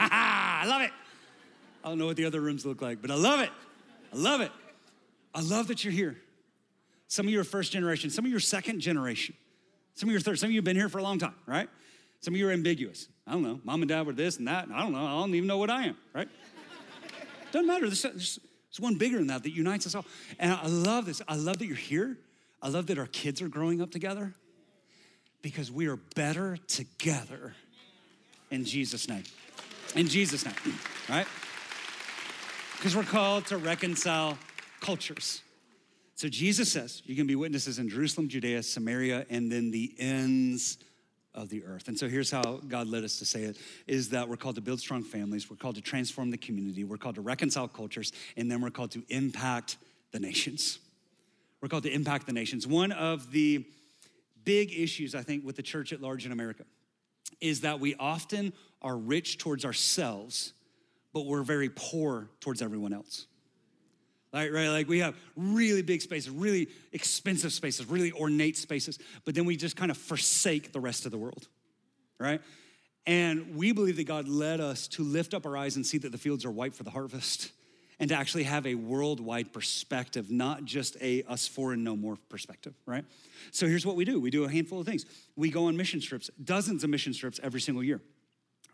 Ha 0.00 0.08
ha, 0.10 0.60
I 0.64 0.66
love 0.66 0.82
it. 0.82 0.90
I 1.84 1.88
don't 1.88 1.98
know 1.98 2.06
what 2.06 2.16
the 2.16 2.24
other 2.24 2.40
rooms 2.40 2.66
look 2.66 2.82
like, 2.82 3.00
but 3.00 3.12
I 3.12 3.14
love 3.14 3.40
it. 3.40 3.50
I 4.12 4.16
love 4.16 4.40
it. 4.40 4.50
I 5.32 5.40
love 5.40 5.68
that 5.68 5.84
you're 5.84 5.92
here. 5.92 6.16
Some 7.06 7.26
of 7.26 7.32
you 7.32 7.38
are 7.38 7.44
first 7.44 7.70
generation, 7.70 8.10
some 8.10 8.24
of 8.24 8.30
you 8.30 8.36
are 8.36 8.40
second 8.40 8.80
generation. 8.80 9.36
Some 9.94 10.08
of 10.08 10.12
you 10.12 10.18
are 10.18 10.20
third. 10.20 10.38
Some 10.38 10.48
of 10.48 10.52
you 10.52 10.58
have 10.58 10.64
been 10.64 10.76
here 10.76 10.88
for 10.88 10.98
a 10.98 11.02
long 11.02 11.18
time, 11.18 11.34
right? 11.46 11.68
Some 12.20 12.34
of 12.34 12.38
you 12.38 12.48
are 12.48 12.52
ambiguous. 12.52 13.08
I 13.26 13.32
don't 13.32 13.42
know. 13.42 13.60
Mom 13.64 13.82
and 13.82 13.88
dad 13.88 14.06
were 14.06 14.12
this 14.12 14.38
and 14.38 14.48
that. 14.48 14.64
And 14.64 14.74
I 14.74 14.80
don't 14.80 14.92
know. 14.92 15.04
I 15.04 15.10
don't 15.10 15.34
even 15.34 15.46
know 15.46 15.58
what 15.58 15.70
I 15.70 15.84
am, 15.84 15.96
right? 16.12 16.28
Doesn't 17.52 17.66
matter. 17.66 17.86
There's, 17.86 18.02
there's, 18.02 18.38
there's 18.70 18.80
one 18.80 18.96
bigger 18.96 19.18
than 19.18 19.28
that 19.28 19.42
that 19.42 19.52
unites 19.52 19.86
us 19.86 19.94
all. 19.94 20.04
And 20.38 20.52
I 20.52 20.66
love 20.66 21.06
this. 21.06 21.22
I 21.28 21.36
love 21.36 21.58
that 21.58 21.66
you're 21.66 21.76
here. 21.76 22.18
I 22.62 22.68
love 22.68 22.86
that 22.86 22.98
our 22.98 23.06
kids 23.06 23.42
are 23.42 23.48
growing 23.48 23.82
up 23.82 23.90
together 23.90 24.32
because 25.42 25.70
we 25.70 25.86
are 25.86 25.96
better 26.16 26.56
together 26.66 27.54
in 28.50 28.64
Jesus' 28.64 29.08
name. 29.08 29.24
In 29.94 30.08
Jesus' 30.08 30.44
name, 30.46 30.78
right? 31.08 31.26
Because 32.76 32.96
we're 32.96 33.02
called 33.02 33.46
to 33.46 33.58
reconcile 33.58 34.38
cultures. 34.80 35.42
So 36.14 36.28
Jesus 36.28 36.70
says, 36.70 37.02
You 37.04 37.16
can 37.16 37.26
be 37.26 37.36
witnesses 37.36 37.78
in 37.78 37.88
Jerusalem, 37.88 38.28
Judea, 38.28 38.62
Samaria, 38.62 39.26
and 39.30 39.50
then 39.50 39.70
the 39.70 39.94
ends 39.98 40.78
of 41.34 41.48
the 41.48 41.64
earth. 41.64 41.88
And 41.88 41.98
so 41.98 42.08
here's 42.08 42.30
how 42.30 42.60
God 42.68 42.86
led 42.86 43.02
us 43.02 43.18
to 43.18 43.24
say 43.24 43.42
it 43.42 43.58
is 43.86 44.10
that 44.10 44.28
we're 44.28 44.36
called 44.36 44.54
to 44.54 44.60
build 44.60 44.78
strong 44.78 45.02
families, 45.02 45.50
we're 45.50 45.56
called 45.56 45.74
to 45.74 45.80
transform 45.80 46.30
the 46.30 46.38
community, 46.38 46.84
we're 46.84 46.96
called 46.96 47.16
to 47.16 47.20
reconcile 47.20 47.66
cultures, 47.66 48.12
and 48.36 48.50
then 48.50 48.60
we're 48.60 48.70
called 48.70 48.92
to 48.92 49.02
impact 49.08 49.76
the 50.12 50.20
nations. 50.20 50.78
We're 51.60 51.68
called 51.68 51.82
to 51.84 51.92
impact 51.92 52.26
the 52.26 52.32
nations. 52.32 52.66
One 52.66 52.92
of 52.92 53.32
the 53.32 53.64
big 54.44 54.72
issues, 54.72 55.14
I 55.14 55.22
think, 55.22 55.44
with 55.44 55.56
the 55.56 55.62
church 55.62 55.92
at 55.92 56.00
large 56.00 56.26
in 56.26 56.32
America 56.32 56.64
is 57.40 57.62
that 57.62 57.80
we 57.80 57.94
often 57.96 58.52
are 58.82 58.96
rich 58.96 59.38
towards 59.38 59.64
ourselves, 59.64 60.52
but 61.12 61.26
we're 61.26 61.42
very 61.42 61.70
poor 61.70 62.28
towards 62.40 62.62
everyone 62.62 62.92
else. 62.92 63.26
Right, 64.34 64.52
right, 64.52 64.68
like 64.68 64.88
we 64.88 64.98
have 64.98 65.14
really 65.36 65.82
big 65.82 66.02
spaces, 66.02 66.28
really 66.28 66.66
expensive 66.90 67.52
spaces, 67.52 67.86
really 67.86 68.10
ornate 68.10 68.56
spaces, 68.56 68.98
but 69.24 69.36
then 69.36 69.44
we 69.44 69.56
just 69.56 69.76
kind 69.76 69.92
of 69.92 69.96
forsake 69.96 70.72
the 70.72 70.80
rest 70.80 71.06
of 71.06 71.12
the 71.12 71.18
world, 71.18 71.46
right? 72.18 72.40
And 73.06 73.54
we 73.54 73.70
believe 73.70 73.96
that 73.96 74.08
God 74.08 74.26
led 74.26 74.60
us 74.60 74.88
to 74.88 75.04
lift 75.04 75.34
up 75.34 75.46
our 75.46 75.56
eyes 75.56 75.76
and 75.76 75.86
see 75.86 75.98
that 75.98 76.10
the 76.10 76.18
fields 76.18 76.44
are 76.44 76.50
white 76.50 76.74
for 76.74 76.82
the 76.82 76.90
harvest 76.90 77.52
and 78.00 78.08
to 78.08 78.16
actually 78.16 78.42
have 78.42 78.66
a 78.66 78.74
worldwide 78.74 79.52
perspective, 79.52 80.32
not 80.32 80.64
just 80.64 80.96
a 81.00 81.22
us 81.28 81.46
four 81.46 81.72
and 81.72 81.84
no 81.84 81.94
more 81.94 82.16
perspective, 82.28 82.74
right? 82.86 83.04
So 83.52 83.68
here's 83.68 83.86
what 83.86 83.94
we 83.94 84.04
do 84.04 84.18
we 84.18 84.30
do 84.32 84.42
a 84.42 84.50
handful 84.50 84.80
of 84.80 84.86
things. 84.86 85.06
We 85.36 85.48
go 85.48 85.66
on 85.66 85.76
mission 85.76 86.00
trips, 86.00 86.28
dozens 86.42 86.82
of 86.82 86.90
mission 86.90 87.12
trips 87.12 87.38
every 87.40 87.60
single 87.60 87.84
year 87.84 88.00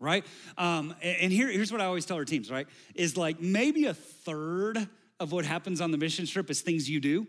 right? 0.02 0.24
Um, 0.56 0.94
and 1.02 1.30
here, 1.30 1.48
here's 1.48 1.70
what 1.70 1.82
I 1.82 1.84
always 1.84 2.06
tell 2.06 2.16
our 2.16 2.24
teams, 2.24 2.50
right? 2.50 2.66
Is 2.94 3.18
like 3.18 3.38
maybe 3.38 3.84
a 3.84 3.92
third 3.92 4.88
of 5.20 5.30
what 5.30 5.44
happens 5.44 5.80
on 5.80 5.90
the 5.90 5.98
mission 5.98 6.26
trip 6.26 6.50
is 6.50 6.62
things 6.62 6.88
you 6.88 6.98
do. 6.98 7.26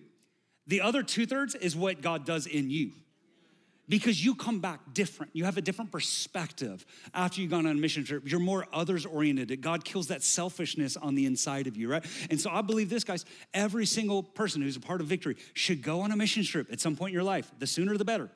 The 0.67 0.81
other 0.81 1.03
two 1.03 1.25
thirds 1.25 1.53
is 1.53 1.75
what 1.75 2.01
God 2.01 2.25
does 2.25 2.47
in 2.47 2.69
you. 2.69 2.91
Because 3.89 4.23
you 4.23 4.35
come 4.35 4.59
back 4.59 4.79
different. 4.93 5.35
You 5.35 5.43
have 5.43 5.57
a 5.57 5.61
different 5.61 5.91
perspective 5.91 6.85
after 7.13 7.41
you've 7.41 7.51
gone 7.51 7.65
on 7.65 7.73
a 7.73 7.79
mission 7.79 8.05
trip. 8.05 8.23
You're 8.25 8.39
more 8.39 8.65
others 8.71 9.05
oriented. 9.05 9.61
God 9.61 9.83
kills 9.83 10.07
that 10.07 10.23
selfishness 10.23 10.95
on 10.95 11.13
the 11.15 11.25
inside 11.25 11.67
of 11.67 11.75
you, 11.75 11.89
right? 11.89 12.05
And 12.29 12.39
so 12.39 12.49
I 12.49 12.61
believe 12.61 12.89
this, 12.89 13.03
guys, 13.03 13.25
every 13.53 13.85
single 13.85 14.23
person 14.23 14.61
who's 14.61 14.77
a 14.77 14.79
part 14.79 15.01
of 15.01 15.07
victory 15.07 15.35
should 15.53 15.81
go 15.81 16.01
on 16.01 16.11
a 16.11 16.15
mission 16.15 16.43
trip 16.43 16.71
at 16.71 16.79
some 16.79 16.95
point 16.95 17.09
in 17.09 17.13
your 17.15 17.23
life. 17.23 17.51
The 17.59 17.67
sooner 17.67 17.97
the 17.97 18.05
better. 18.05 18.29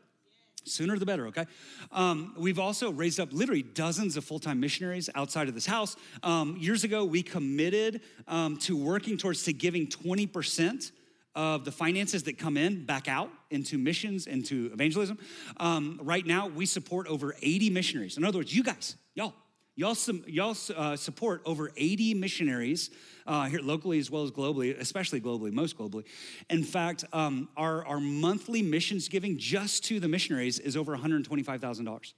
Sooner 0.68 0.98
the 0.98 1.06
better, 1.06 1.28
okay? 1.28 1.46
Um, 1.92 2.34
we've 2.38 2.58
also 2.58 2.92
raised 2.92 3.20
up 3.20 3.32
literally 3.32 3.62
dozens 3.62 4.18
of 4.18 4.26
full 4.26 4.40
time 4.40 4.60
missionaries 4.60 5.10
outside 5.14 5.48
of 5.48 5.54
this 5.54 5.68
house. 5.68 5.96
Um, 6.24 6.58
years 6.58 6.84
ago, 6.84 7.06
we 7.06 7.22
committed 7.22 8.02
um, 8.28 8.58
to 8.58 8.76
working 8.76 9.16
towards 9.18 9.44
to 9.44 9.54
giving 9.54 9.86
20% 9.86 10.92
of 11.36 11.66
the 11.66 11.72
finances 11.72 12.24
that 12.24 12.40
come 12.40 12.58
in 12.58 12.86
back 12.86 13.08
out 13.08 13.30
into 13.52 13.78
missions, 13.78 14.26
into 14.26 14.72
evangelism. 14.74 15.20
Um, 15.58 16.00
right 16.02 16.26
now, 16.26 16.48
we 16.48 16.66
support 16.66 17.08
over 17.08 17.36
80 17.42 17.70
missionaries. 17.70 18.18
In 18.18 18.24
other 18.24 18.40
words, 18.40 18.56
you 18.56 18.64
guys, 18.64 18.96
y'all, 19.14 19.34
Y'all, 19.78 19.98
y'all 20.26 20.56
uh, 20.78 20.96
support 20.96 21.42
over 21.46 21.70
80 21.76 22.14
missionaries 22.14 22.92
uh, 23.28 23.46
here 23.46 23.60
locally 23.60 24.00
as 24.00 24.10
well 24.10 24.24
as 24.24 24.32
globally, 24.32 24.80
especially 24.80 25.20
globally, 25.20 25.52
most 25.52 25.78
globally. 25.78 26.06
In 26.50 26.64
fact, 26.64 27.04
um, 27.12 27.50
our, 27.58 27.86
our 27.86 28.00
monthly 28.00 28.62
missions 28.62 29.10
giving 29.10 29.38
just 29.38 29.84
to 29.86 30.00
the 30.00 30.08
missionaries 30.08 30.60
is 30.60 30.78
over 30.78 30.96
$125,000. 30.96 32.14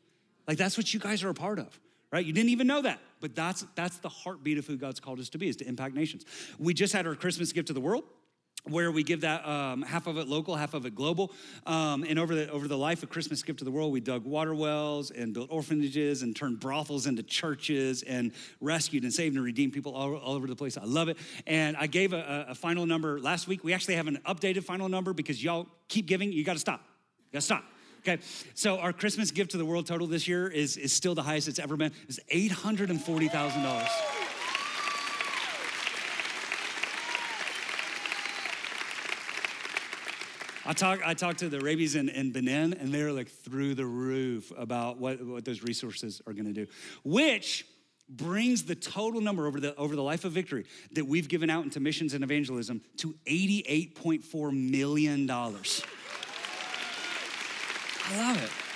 Like 0.48 0.58
that's 0.60 0.78
what 0.78 0.94
you 0.94 1.00
guys 1.00 1.24
are 1.24 1.30
a 1.30 1.34
part 1.34 1.58
of, 1.58 1.80
right? 2.12 2.24
You 2.24 2.32
didn't 2.32 2.52
even 2.52 2.68
know 2.68 2.84
that, 2.84 3.00
but 3.22 3.36
that's, 3.36 3.66
that's 3.74 3.98
the 3.98 4.10
heartbeat 4.10 4.60
of 4.60 4.68
who 4.68 4.78
God's 4.78 5.00
called 5.00 5.20
us 5.20 5.30
to 5.30 5.40
be, 5.40 5.50
is 5.50 5.56
to 5.56 5.68
impact 5.68 5.96
nations. 5.96 6.26
We 6.60 6.76
just 6.76 6.94
had 6.94 7.08
our 7.08 7.16
Christmas 7.16 7.52
gift 7.54 7.68
to 7.70 7.74
the 7.74 7.82
world 7.82 8.04
where 8.70 8.92
we 8.92 9.04
give 9.04 9.22
that 9.22 9.48
um, 9.48 9.82
half 9.82 10.08
of 10.08 10.18
it 10.18 10.28
local, 10.28 10.56
half 10.56 10.74
of 10.74 10.86
it 10.86 10.96
global. 10.96 11.32
Um, 11.66 12.04
and 12.04 12.20
over 12.20 12.36
the, 12.36 12.50
over 12.52 12.68
the 12.68 12.78
life 12.78 13.04
of 13.04 13.10
Christmas 13.10 13.44
Gift 13.44 13.60
to 13.60 13.66
the 13.66 13.72
World, 13.72 13.92
we 13.92 14.00
dug 14.00 14.26
water 14.26 14.54
wells 14.54 15.12
and 15.12 15.34
built 15.34 15.52
orphanages 15.52 16.22
and 16.22 16.36
turned 16.36 16.60
brothels 16.60 17.08
into 17.08 17.24
churches 17.24 18.04
and 18.04 18.32
rescued 18.62 19.04
and 19.04 19.14
saved 19.14 19.36
and 19.36 19.44
redeemed 19.44 19.74
people 19.74 19.94
all, 19.94 20.16
all 20.16 20.36
over 20.36 20.48
the 20.48 20.56
place. 20.56 20.78
I 20.78 20.84
love 20.84 21.10
it. 21.10 21.18
And 21.46 21.76
I 21.78 21.88
gave 21.88 22.14
a, 22.14 22.48
a, 22.50 22.56
final 22.56 22.86
number 22.86 23.20
last 23.20 23.48
week. 23.48 23.64
We 23.64 23.74
actually 23.74 23.96
have 23.96 24.08
an 24.08 24.20
updated 24.26 24.64
final 24.64 24.90
number 24.90 25.14
because 25.14 25.44
y'all 25.44 25.68
keep 25.88 26.08
giving. 26.08 26.32
You 26.32 26.44
got 26.44 26.54
to 26.54 26.60
stop. 26.60 26.82
You 27.28 27.34
got 27.34 27.40
to 27.40 27.46
stop. 27.46 27.64
Okay, 28.00 28.20
so 28.54 28.80
our 28.80 28.94
Christmas 28.94 29.32
gift 29.32 29.52
to 29.52 29.58
the 29.58 29.66
world 29.66 29.86
total 29.86 30.08
this 30.08 30.28
year 30.28 30.48
is, 30.48 30.78
is 30.78 30.94
still 30.94 31.14
the 31.14 31.24
highest 31.24 31.48
it's 31.48 31.60
ever 31.60 31.76
been. 31.76 31.92
It's 32.08 32.20
$840,000. 32.34 34.07
I 40.68 40.74
talked 40.74 41.02
I 41.06 41.14
talked 41.14 41.40
to 41.40 41.50
the 41.50 41.62
rabies 41.62 41.96
in, 41.96 42.10
in 42.10 42.34
Benin, 42.34 42.74
and 42.74 42.94
they're 42.94 43.14
like 43.14 43.30
through 43.30 43.76
the 43.76 43.86
roof 43.86 44.52
about 44.58 44.98
what, 44.98 45.26
what 45.26 45.46
those 45.46 45.64
resources 45.64 46.22
are 46.28 46.34
gonna 46.34 46.52
do, 46.52 46.68
which 47.06 47.66
brings 48.10 48.64
the 48.64 48.76
total 48.76 49.22
number 49.22 49.48
over 49.48 49.62
the, 49.62 49.76
over 49.76 49.96
the 49.96 50.04
life 50.04 50.26
of 50.26 50.34
victory 50.34 50.66
that 50.92 51.06
we've 51.06 51.28
given 51.28 51.50
out 51.50 51.64
into 51.64 51.80
missions 51.80 52.14
and 52.14 52.24
evangelism 52.24 52.82
to 52.98 53.16
$88.4 53.26 54.72
million. 54.72 55.30
I 55.30 55.46
love 58.16 58.44
it. 58.44 58.67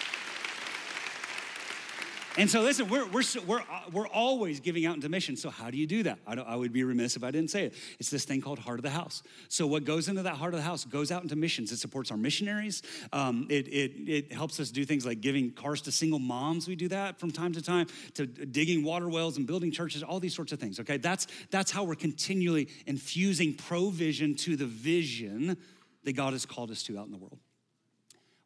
And 2.38 2.50
so, 2.50 2.62
listen, 2.62 2.88
we're, 2.88 3.06
we're, 3.08 3.24
we're, 3.46 3.64
we're 3.92 4.08
always 4.08 4.62
giving 4.62 4.86
out 4.86 4.96
into 4.96 5.10
mission. 5.10 5.36
So, 5.36 5.50
how 5.50 5.70
do 5.70 5.78
you 5.78 5.86
do 5.86 6.04
that? 6.04 6.18
I, 6.26 6.36
I, 6.36 6.56
would 6.56 6.72
be 6.72 6.86
remiss 6.86 7.18
if 7.18 7.26
I 7.26 7.32
didn't 7.32 7.50
say 7.50 7.66
it. 7.66 7.74
It's 8.00 8.10
this 8.10 8.24
thing 8.24 8.40
called 8.40 8.58
Heart 8.58 8.80
of 8.80 8.84
the 8.84 8.90
House. 8.90 9.22
So, 9.50 9.68
what 9.68 9.84
goes 9.84 10.08
into 10.08 10.24
that 10.24 10.36
Heart 10.36 10.54
of 10.54 10.60
the 10.60 10.64
House 10.64 10.86
goes 10.86 11.12
out 11.12 11.24
into 11.24 11.36
missions. 11.36 11.74
It 11.74 11.78
supports 11.78 12.10
our 12.10 12.16
missionaries. 12.16 12.84
Um, 13.12 13.48
it, 13.50 13.68
it, 13.68 14.10
it 14.10 14.32
helps 14.32 14.62
us 14.62 14.72
do 14.72 14.86
things 14.86 15.06
like 15.06 15.20
giving 15.20 15.52
cars 15.52 15.82
to 15.82 15.92
single 15.92 16.20
moms. 16.20 16.70
We 16.70 16.76
do 16.76 16.88
that 16.88 17.20
from 17.20 17.32
time 17.32 17.52
to 17.52 17.62
time, 17.62 17.88
to 18.14 18.26
digging 18.26 18.86
water 18.86 19.10
wells 19.10 19.36
and 19.36 19.46
building 19.46 19.70
churches, 19.70 20.02
all 20.02 20.22
these 20.22 20.34
sorts 20.34 20.54
of 20.54 20.60
things, 20.60 20.80
okay? 20.80 20.96
That's, 20.96 21.28
that's 21.50 21.70
how 21.70 21.84
we're 21.84 21.96
continually 21.96 22.70
infusing 22.86 23.56
provision 23.56 24.36
to 24.36 24.56
the 24.56 24.66
vision 24.66 25.58
that 26.06 26.14
God 26.14 26.32
has 26.32 26.46
called 26.46 26.72
us 26.72 26.82
to 26.84 26.98
out 26.98 27.08
in 27.08 27.12
the 27.12 27.18
world. 27.18 27.40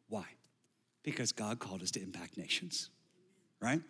Why? 0.08 0.24
Because 1.04 1.30
God 1.30 1.60
called 1.60 1.82
us 1.82 1.92
to 1.92 2.02
impact 2.02 2.36
nations 2.36 2.90
right? 3.60 3.80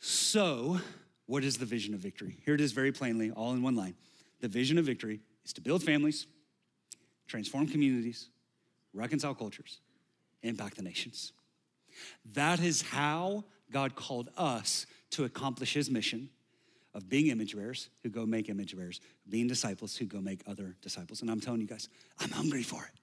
So, 0.00 0.80
what 1.26 1.44
is 1.44 1.58
the 1.58 1.66
vision 1.66 1.94
of 1.94 2.00
victory? 2.00 2.38
Here 2.44 2.54
it 2.54 2.60
is 2.60 2.72
very 2.72 2.92
plainly, 2.92 3.30
all 3.30 3.52
in 3.52 3.62
one 3.62 3.76
line. 3.76 3.94
The 4.40 4.48
vision 4.48 4.78
of 4.78 4.84
victory 4.84 5.20
is 5.44 5.52
to 5.54 5.60
build 5.60 5.82
families, 5.82 6.26
transform 7.28 7.66
communities, 7.68 8.30
reconcile 8.92 9.34
cultures, 9.34 9.80
impact 10.42 10.76
the 10.76 10.82
nations. 10.82 11.32
That 12.34 12.60
is 12.60 12.82
how 12.82 13.44
God 13.70 13.94
called 13.94 14.30
us 14.36 14.86
to 15.10 15.24
accomplish 15.24 15.74
his 15.74 15.90
mission 15.90 16.30
of 16.94 17.08
being 17.08 17.28
image 17.28 17.54
bearers 17.54 17.88
who 18.02 18.08
go 18.08 18.26
make 18.26 18.48
image 18.48 18.76
bearers, 18.76 19.00
being 19.28 19.46
disciples 19.46 19.96
who 19.96 20.06
go 20.06 20.20
make 20.20 20.42
other 20.46 20.76
disciples. 20.82 21.22
And 21.22 21.30
I'm 21.30 21.40
telling 21.40 21.60
you 21.60 21.66
guys, 21.66 21.88
I'm 22.18 22.30
hungry 22.30 22.62
for 22.62 22.82
it. 22.82 23.00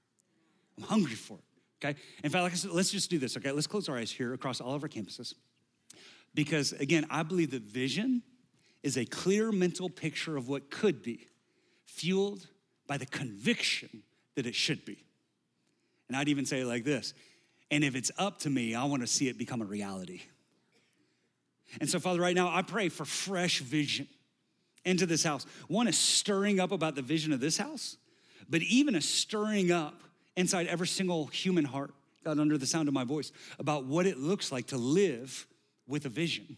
I'm 0.77 0.83
hungry 0.83 1.15
for 1.15 1.37
it. 1.37 1.85
Okay? 1.85 1.99
In 2.23 2.29
fact, 2.29 2.43
like 2.43 2.51
I 2.53 2.55
said, 2.55 2.71
let's 2.71 2.91
just 2.91 3.09
do 3.09 3.19
this, 3.19 3.37
okay? 3.37 3.51
Let's 3.51 3.67
close 3.67 3.87
our 3.87 3.97
eyes 3.97 4.11
here 4.11 4.33
across 4.33 4.59
all 4.59 4.73
of 4.73 4.83
our 4.83 4.89
campuses. 4.89 5.33
Because 6.37 6.71
again, 6.73 7.07
I 7.09 7.23
believe 7.23 7.49
that 7.49 7.63
vision 7.63 8.21
is 8.83 8.95
a 8.95 9.05
clear 9.05 9.51
mental 9.51 9.89
picture 9.89 10.37
of 10.37 10.47
what 10.47 10.69
could 10.69 11.01
be, 11.01 11.25
fueled 11.87 12.45
by 12.85 12.97
the 12.97 13.07
conviction 13.07 14.03
that 14.35 14.45
it 14.45 14.53
should 14.53 14.85
be. 14.85 15.03
And 16.07 16.15
I'd 16.15 16.29
even 16.29 16.45
say 16.45 16.61
it 16.61 16.67
like 16.67 16.83
this 16.83 17.15
and 17.71 17.83
if 17.83 17.95
it's 17.95 18.11
up 18.19 18.37
to 18.41 18.51
me, 18.51 18.75
I 18.75 18.85
want 18.85 19.01
to 19.01 19.07
see 19.07 19.27
it 19.27 19.39
become 19.39 19.63
a 19.63 19.65
reality. 19.65 20.21
And 21.81 21.89
so, 21.89 21.99
Father, 21.99 22.21
right 22.21 22.35
now, 22.35 22.53
I 22.53 22.61
pray 22.61 22.87
for 22.89 23.03
fresh 23.03 23.59
vision 23.59 24.07
into 24.85 25.07
this 25.07 25.23
house. 25.23 25.43
One 25.67 25.87
is 25.87 25.97
stirring 25.97 26.59
up 26.59 26.71
about 26.71 26.93
the 26.93 27.01
vision 27.01 27.33
of 27.33 27.39
this 27.39 27.57
house, 27.57 27.97
but 28.47 28.61
even 28.61 28.93
a 28.93 29.01
stirring 29.01 29.71
up 29.71 29.99
inside 30.35 30.67
every 30.67 30.87
single 30.87 31.25
human 31.25 31.65
heart, 31.65 31.95
God, 32.23 32.39
under 32.39 32.59
the 32.59 32.67
sound 32.67 32.87
of 32.87 32.93
my 32.93 33.05
voice, 33.05 33.31
about 33.57 33.85
what 33.85 34.05
it 34.05 34.19
looks 34.19 34.51
like 34.51 34.67
to 34.67 34.77
live 34.77 35.47
with 35.87 36.05
a 36.05 36.09
vision 36.09 36.57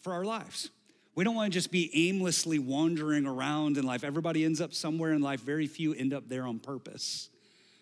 for 0.00 0.12
our 0.12 0.24
lives. 0.24 0.70
We 1.14 1.24
don't 1.24 1.34
want 1.34 1.52
to 1.52 1.58
just 1.58 1.72
be 1.72 1.90
aimlessly 2.08 2.58
wandering 2.58 3.26
around 3.26 3.76
in 3.76 3.84
life. 3.84 4.04
Everybody 4.04 4.44
ends 4.44 4.60
up 4.60 4.72
somewhere 4.72 5.12
in 5.12 5.20
life, 5.20 5.40
very 5.40 5.66
few 5.66 5.92
end 5.92 6.14
up 6.14 6.28
there 6.28 6.46
on 6.46 6.60
purpose. 6.60 7.28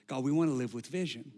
God, 0.07 0.24
we 0.24 0.32
want 0.32 0.51
to 0.51 0.55
live 0.55 0.73
with 0.73 0.86
vision. 0.86 1.32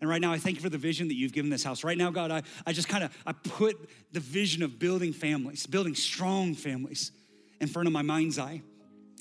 And 0.00 0.10
right 0.10 0.20
now, 0.20 0.32
I 0.32 0.38
thank 0.38 0.56
you 0.56 0.62
for 0.62 0.68
the 0.68 0.78
vision 0.78 1.08
that 1.08 1.14
you've 1.14 1.32
given 1.32 1.48
this 1.48 1.62
house. 1.62 1.84
Right 1.84 1.96
now, 1.96 2.10
God, 2.10 2.30
I, 2.30 2.42
I 2.66 2.72
just 2.72 2.88
kind 2.88 3.04
of 3.04 3.16
I 3.24 3.32
put 3.32 3.88
the 4.12 4.20
vision 4.20 4.62
of 4.62 4.78
building 4.78 5.12
families, 5.12 5.64
building 5.64 5.94
strong 5.94 6.54
families 6.54 7.12
in 7.60 7.68
front 7.68 7.86
of 7.86 7.92
my 7.92 8.02
mind's 8.02 8.38
eye. 8.38 8.62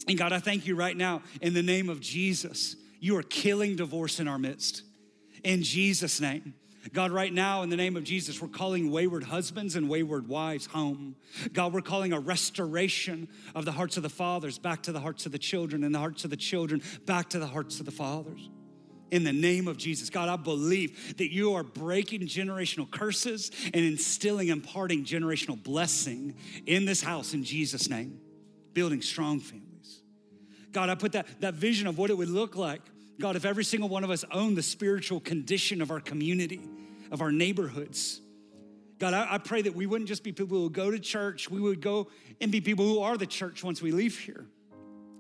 And 0.08 0.18
God, 0.18 0.34
I 0.34 0.40
thank 0.40 0.66
you 0.66 0.76
right 0.76 0.98
now 0.98 1.22
in 1.40 1.54
the 1.54 1.62
name 1.62 1.88
of 1.88 2.02
Jesus. 2.02 2.76
You 3.00 3.16
are 3.18 3.24
killing 3.24 3.76
divorce 3.76 4.20
in 4.20 4.28
our 4.28 4.40
midst. 4.40 4.82
In 5.44 5.64
Jesus' 5.64 6.20
name. 6.20 6.56
God, 6.94 7.12
right 7.12 7.32
now, 7.32 7.62
in 7.62 7.70
the 7.70 7.76
name 7.76 7.96
of 7.96 8.04
Jesus, 8.04 8.42
we're 8.42 8.48
calling 8.48 8.90
wayward 8.90 9.24
husbands 9.24 9.76
and 9.76 9.88
wayward 9.88 10.28
wives 10.28 10.66
home. 10.66 11.16
God, 11.54 11.74
we're 11.74 11.82
calling 11.82 12.12
a 12.12 12.20
restoration 12.20 13.28
of 13.54 13.66
the 13.66 13.72
hearts 13.72 13.98
of 13.98 14.04
the 14.04 14.10
fathers 14.10 14.58
back 14.58 14.84
to 14.84 14.92
the 14.92 15.00
hearts 15.00 15.28
of 15.28 15.32
the 15.32 15.38
children, 15.38 15.84
and 15.84 15.94
the 15.94 16.00
hearts 16.00 16.24
of 16.24 16.32
the 16.32 16.38
children 16.38 16.82
back 17.06 17.30
to 17.30 17.40
the 17.40 17.46
hearts 17.46 17.80
of 17.80 17.86
the 17.86 17.92
fathers. 17.92 18.50
In 19.12 19.24
the 19.24 19.34
name 19.34 19.68
of 19.68 19.78
Jesus, 19.78 20.10
God, 20.10 20.28
I 20.28 20.38
believe 20.38 21.18
that 21.18 21.32
you 21.32 21.54
are 21.54 21.64
breaking 21.64 22.22
generational 22.22 22.90
curses 22.90 23.52
and 23.66 23.86
instilling, 23.86 24.48
imparting 24.48 25.06
generational 25.06 25.62
blessing 25.62 26.36
in 26.66 26.86
this 26.86 27.04
house 27.04 27.34
in 27.34 27.44
Jesus' 27.44 27.90
name, 27.90 28.20
building 28.74 29.02
strong 29.02 29.40
families. 29.40 30.02
God, 30.72 30.90
I 30.90 30.96
put 30.96 31.12
that, 31.12 31.28
that 31.42 31.54
vision 31.54 31.88
of 31.88 31.98
what 31.98 32.10
it 32.10 32.18
would 32.18 32.30
look 32.30 32.56
like 32.56 32.82
God, 33.22 33.36
if 33.36 33.46
every 33.46 33.64
single 33.64 33.88
one 33.88 34.04
of 34.04 34.10
us 34.10 34.26
owned 34.32 34.58
the 34.58 34.64
spiritual 34.64 35.20
condition 35.20 35.82
of 35.82 35.92
our 35.92 36.00
community, 36.00 36.62
of 37.12 37.22
our 37.22 37.32
neighborhoods, 37.32 38.20
God, 38.98 39.14
I, 39.14 39.36
I, 39.36 39.38
pray 39.38 39.62
that 39.62 39.76
we 39.76 39.86
wouldn't 39.86 40.08
just 40.08 40.24
be 40.24 40.32
people 40.32 40.58
who 40.58 40.70
go 40.70 40.92
to 40.92 41.00
church, 41.00 41.50
we 41.50 41.60
would 41.60 41.82
go 41.82 42.08
and 42.40 42.52
be 42.52 42.62
people 42.62 42.86
who 42.86 43.00
are 43.00 43.18
the 43.18 43.26
church 43.26 43.64
once 43.64 43.82
we 43.82 43.92
leave 43.92 44.18
here. 44.18 44.46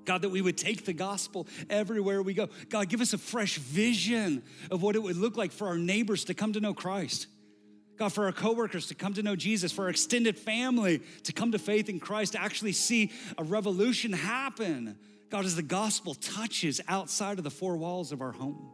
God, 0.05 0.23
that 0.23 0.29
we 0.29 0.41
would 0.41 0.57
take 0.57 0.85
the 0.85 0.93
gospel 0.93 1.47
everywhere 1.69 2.21
we 2.23 2.33
go. 2.33 2.49
God, 2.69 2.89
give 2.89 3.01
us 3.01 3.13
a 3.13 3.17
fresh 3.17 3.57
vision 3.57 4.43
of 4.71 4.81
what 4.81 4.95
it 4.95 5.03
would 5.03 5.17
look 5.17 5.37
like 5.37 5.51
for 5.51 5.67
our 5.67 5.77
neighbors 5.77 6.25
to 6.25 6.33
come 6.33 6.53
to 6.53 6.59
know 6.59 6.73
Christ. 6.73 7.27
God, 7.97 8.11
for 8.11 8.25
our 8.25 8.31
coworkers 8.31 8.87
to 8.87 8.95
come 8.95 9.13
to 9.13 9.21
know 9.21 9.35
Jesus, 9.35 9.71
for 9.71 9.83
our 9.83 9.89
extended 9.89 10.39
family 10.39 11.01
to 11.23 11.33
come 11.33 11.51
to 11.51 11.59
faith 11.59 11.87
in 11.87 11.99
Christ, 11.99 12.33
to 12.33 12.41
actually 12.41 12.71
see 12.71 13.11
a 13.37 13.43
revolution 13.43 14.11
happen. 14.11 14.97
God, 15.31 15.45
as 15.45 15.55
the 15.55 15.63
gospel 15.63 16.13
touches 16.13 16.81
outside 16.87 17.37
of 17.37 17.43
the 17.43 17.49
four 17.49 17.77
walls 17.77 18.11
of 18.11 18.21
our 18.21 18.33
home. 18.33 18.69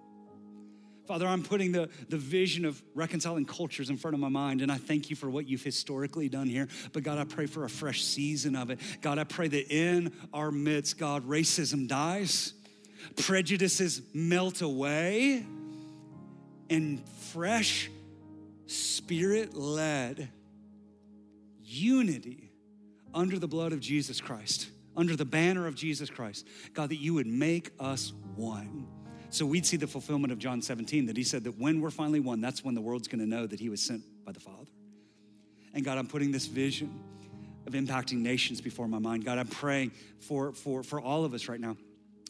Father, 1.05 1.25
I'm 1.25 1.41
putting 1.43 1.71
the, 1.71 1.89
the 2.09 2.17
vision 2.17 2.65
of 2.65 2.83
reconciling 2.93 3.45
cultures 3.45 3.89
in 3.89 3.95
front 3.95 4.13
of 4.13 4.19
my 4.19 4.27
mind, 4.27 4.61
and 4.61 4.69
I 4.69 4.75
thank 4.75 5.09
you 5.09 5.15
for 5.15 5.29
what 5.29 5.47
you've 5.47 5.63
historically 5.63 6.27
done 6.27 6.47
here. 6.47 6.67
But 6.91 7.03
God, 7.03 7.17
I 7.17 7.23
pray 7.23 7.45
for 7.45 7.63
a 7.63 7.69
fresh 7.69 8.03
season 8.03 8.57
of 8.57 8.71
it. 8.71 8.79
God, 9.01 9.17
I 9.17 9.23
pray 9.23 9.47
that 9.47 9.73
in 9.73 10.11
our 10.33 10.51
midst, 10.51 10.97
God, 10.97 11.25
racism 11.25 11.87
dies, 11.87 12.53
prejudices 13.15 14.01
melt 14.13 14.61
away, 14.61 15.45
and 16.69 17.07
fresh, 17.31 17.89
spirit 18.65 19.53
led 19.53 20.27
unity 21.63 22.51
under 23.13 23.39
the 23.39 23.47
blood 23.47 23.71
of 23.71 23.79
Jesus 23.79 24.19
Christ, 24.19 24.69
under 24.97 25.15
the 25.15 25.25
banner 25.25 25.67
of 25.67 25.75
Jesus 25.75 26.09
Christ. 26.09 26.47
God, 26.73 26.89
that 26.89 26.97
you 26.97 27.13
would 27.13 27.27
make 27.27 27.71
us 27.79 28.11
one. 28.35 28.87
So 29.29 29.45
we'd 29.45 29.65
see 29.65 29.77
the 29.77 29.87
fulfillment 29.87 30.33
of 30.33 30.39
John 30.39 30.61
17 30.61 31.05
that 31.05 31.15
he 31.15 31.23
said 31.23 31.43
that 31.43 31.59
when 31.59 31.79
we're 31.79 31.91
finally 31.91 32.19
one, 32.19 32.41
that's 32.41 32.63
when 32.63 32.75
the 32.75 32.81
world's 32.81 33.07
gonna 33.07 33.25
know 33.25 33.45
that 33.45 33.59
he 33.59 33.69
was 33.69 33.81
sent 33.81 34.01
by 34.25 34.31
the 34.31 34.39
Father. 34.39 34.71
And 35.73 35.85
God, 35.85 35.97
I'm 35.97 36.07
putting 36.07 36.31
this 36.31 36.47
vision 36.47 36.99
of 37.67 37.73
impacting 37.73 38.19
nations 38.19 38.61
before 38.61 38.87
my 38.87 38.99
mind. 38.99 39.25
God, 39.25 39.37
I'm 39.37 39.47
praying 39.47 39.91
for, 40.19 40.53
for, 40.53 40.81
for 40.81 40.99
all 40.99 41.25
of 41.25 41.33
us 41.33 41.47
right 41.47 41.59
now. 41.59 41.77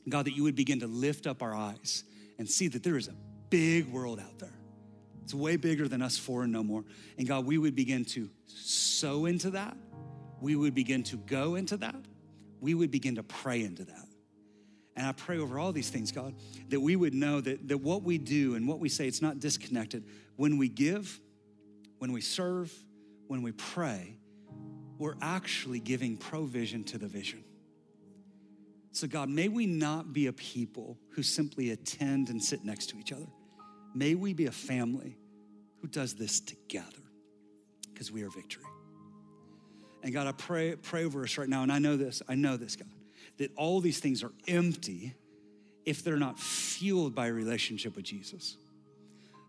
God, 0.09 0.25
that 0.25 0.35
you 0.35 0.43
would 0.43 0.55
begin 0.55 0.79
to 0.81 0.87
lift 0.87 1.27
up 1.27 1.41
our 1.41 1.53
eyes 1.53 2.03
and 2.39 2.49
see 2.49 2.67
that 2.69 2.83
there 2.83 2.97
is 2.97 3.07
a 3.07 3.15
big 3.49 3.87
world 3.91 4.19
out 4.19 4.39
there. 4.39 4.53
It's 5.23 5.33
way 5.33 5.57
bigger 5.57 5.87
than 5.87 6.01
us 6.01 6.17
four 6.17 6.43
and 6.43 6.51
no 6.51 6.63
more. 6.63 6.83
And 7.17 7.27
God, 7.27 7.45
we 7.45 7.57
would 7.57 7.75
begin 7.75 8.05
to 8.05 8.29
sow 8.47 9.25
into 9.25 9.51
that. 9.51 9.77
We 10.41 10.55
would 10.55 10.73
begin 10.73 11.03
to 11.03 11.17
go 11.17 11.55
into 11.55 11.77
that. 11.77 11.95
We 12.59 12.73
would 12.73 12.91
begin 12.91 13.15
to 13.15 13.23
pray 13.23 13.63
into 13.63 13.85
that. 13.85 14.05
And 14.95 15.05
I 15.05 15.11
pray 15.11 15.37
over 15.37 15.59
all 15.59 15.71
these 15.71 15.89
things, 15.89 16.11
God, 16.11 16.33
that 16.69 16.79
we 16.79 16.95
would 16.95 17.13
know 17.13 17.39
that, 17.39 17.67
that 17.67 17.77
what 17.77 18.01
we 18.01 18.17
do 18.17 18.55
and 18.55 18.67
what 18.67 18.79
we 18.79 18.89
say, 18.89 19.07
it's 19.07 19.21
not 19.21 19.39
disconnected. 19.39 20.03
When 20.37 20.57
we 20.57 20.69
give, 20.69 21.19
when 21.99 22.11
we 22.11 22.21
serve, 22.21 22.73
when 23.27 23.43
we 23.43 23.51
pray, 23.51 24.17
we're 24.97 25.15
actually 25.21 25.79
giving 25.79 26.17
provision 26.17 26.83
to 26.85 26.97
the 26.97 27.07
vision. 27.07 27.43
So, 28.91 29.07
God, 29.07 29.29
may 29.29 29.47
we 29.47 29.67
not 29.67 30.11
be 30.11 30.25
a 30.25 30.33
people 30.33 30.97
who 31.11 31.21
simply 31.21 31.69
attend 31.69 32.29
and 32.29 32.43
sit 32.43 32.65
next 32.65 32.87
to 32.89 32.97
each 32.97 33.11
other. 33.11 33.27
May 33.93 34.15
we 34.15 34.33
be 34.33 34.47
a 34.47 34.51
family 34.51 35.19
who 35.81 35.87
does 35.87 36.15
this 36.15 36.39
together 36.39 37.03
because 37.93 38.11
we 38.11 38.23
are 38.23 38.29
victory. 38.29 38.63
And 40.07 40.13
God, 40.13 40.25
I 40.25 40.31
pray, 40.31 40.73
pray 40.77 41.03
over 41.03 41.21
us 41.23 41.37
right 41.37 41.49
now, 41.49 41.63
and 41.63 41.71
I 41.71 41.79
know 41.79 41.97
this, 41.97 42.21
I 42.29 42.35
know 42.35 42.55
this, 42.55 42.77
God, 42.77 42.87
that 43.39 43.51
all 43.57 43.81
these 43.81 43.99
things 43.99 44.23
are 44.23 44.31
empty 44.47 45.13
if 45.83 46.01
they're 46.01 46.15
not 46.15 46.39
fueled 46.39 47.13
by 47.13 47.27
a 47.27 47.33
relationship 47.33 47.93
with 47.97 48.05
Jesus. 48.05 48.55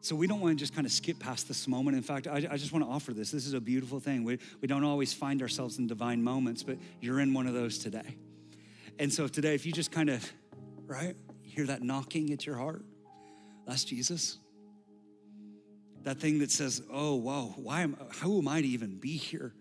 So 0.01 0.17
we 0.17 0.27
don't 0.27 0.41
want 0.41 0.59
to 0.59 0.61
just 0.61 0.75
kind 0.75 0.85
of 0.85 0.91
skip 0.91 1.21
past 1.21 1.47
this 1.47 1.69
moment. 1.69 1.97
In 1.97 2.03
fact, 2.03 2.27
I, 2.27 2.39
I 2.51 2.57
just 2.57 2.73
want 2.73 2.85
to 2.85 2.91
offer 2.91 3.13
this. 3.13 3.31
This 3.31 3.47
is 3.47 3.53
a 3.53 3.61
beautiful 3.61 4.01
thing. 4.01 4.25
We, 4.25 4.41
we 4.61 4.67
don't 4.67 4.83
always 4.83 5.15
find 5.15 5.43
ourselves 5.43 5.79
in 5.79 5.87
divine 5.87 6.25
moments, 6.25 6.65
but 6.65 6.77
you're 7.01 7.21
in 7.21 7.35
one 7.35 7.47
of 7.47 7.55
those 7.55 7.79
today. 7.79 8.17
And 8.99 9.13
so 9.13 9.29
today, 9.29 9.55
if 9.55 9.65
you 9.65 9.71
just 9.71 9.93
kind 9.93 10.11
of, 10.11 10.29
right, 10.89 11.15
hear 11.41 11.67
that 11.67 11.85
knocking 11.85 12.33
at 12.33 12.45
your 12.45 12.57
heart, 12.57 12.83
that's 13.65 13.85
Jesus. 13.85 14.39
That 16.03 16.19
thing 16.19 16.41
that 16.41 16.51
says, 16.51 16.83
oh, 16.93 17.15
wow, 17.15 17.55
why 17.55 17.83
am, 17.83 17.97
who 18.23 18.41
am 18.41 18.49
I 18.49 18.61
to 18.61 18.67
even 18.67 18.99
be 18.99 19.17
here? 19.17 19.55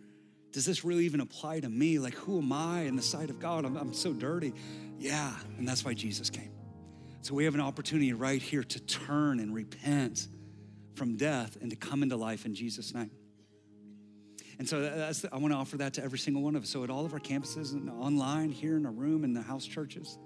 Does 0.58 0.66
this 0.66 0.84
really 0.84 1.06
even 1.06 1.20
apply 1.20 1.60
to 1.60 1.70
me? 1.70 2.00
Like, 2.00 2.16
who 2.16 2.40
am 2.40 2.52
I 2.52 2.80
in 2.80 2.96
the 2.96 3.02
sight 3.04 3.30
of 3.30 3.40
God? 3.40 3.64
I'm, 3.64 3.78
I'm 3.78 3.94
so 3.94 4.12
dirty. 4.12 4.56
Yeah, 4.98 5.32
and 5.60 5.68
that's 5.68 5.86
why 5.86 5.94
Jesus 5.94 6.32
came. 6.32 6.50
So 7.22 7.36
we 7.36 7.46
have 7.46 7.54
an 7.54 7.62
opportunity 7.62 8.12
right 8.14 8.42
here 8.42 8.64
to 8.64 8.80
turn 8.80 9.40
and 9.40 9.54
repent 9.54 10.28
from 10.96 11.16
death 11.16 11.60
and 11.62 11.70
to 11.70 11.76
come 11.76 12.02
into 12.02 12.16
life 12.16 12.48
in 12.48 12.56
Jesus' 12.56 12.92
name. 12.92 13.12
And 14.58 14.68
so 14.68 14.82
that's, 14.82 15.26
I 15.32 15.38
want 15.38 15.54
to 15.54 15.58
offer 15.60 15.78
that 15.78 15.94
to 15.94 16.04
every 16.04 16.18
single 16.18 16.42
one 16.42 16.56
of 16.56 16.64
us. 16.64 16.70
So 16.72 16.84
at 16.84 16.90
all 16.90 17.06
of 17.06 17.14
our 17.14 17.20
campuses 17.20 17.74
and 17.74 17.88
online, 17.92 18.50
here 18.50 18.78
in 18.78 18.86
our 18.88 18.92
room, 18.92 19.24
in 19.24 19.36
the 19.36 19.44
house 19.44 19.64
churches, 19.64 20.18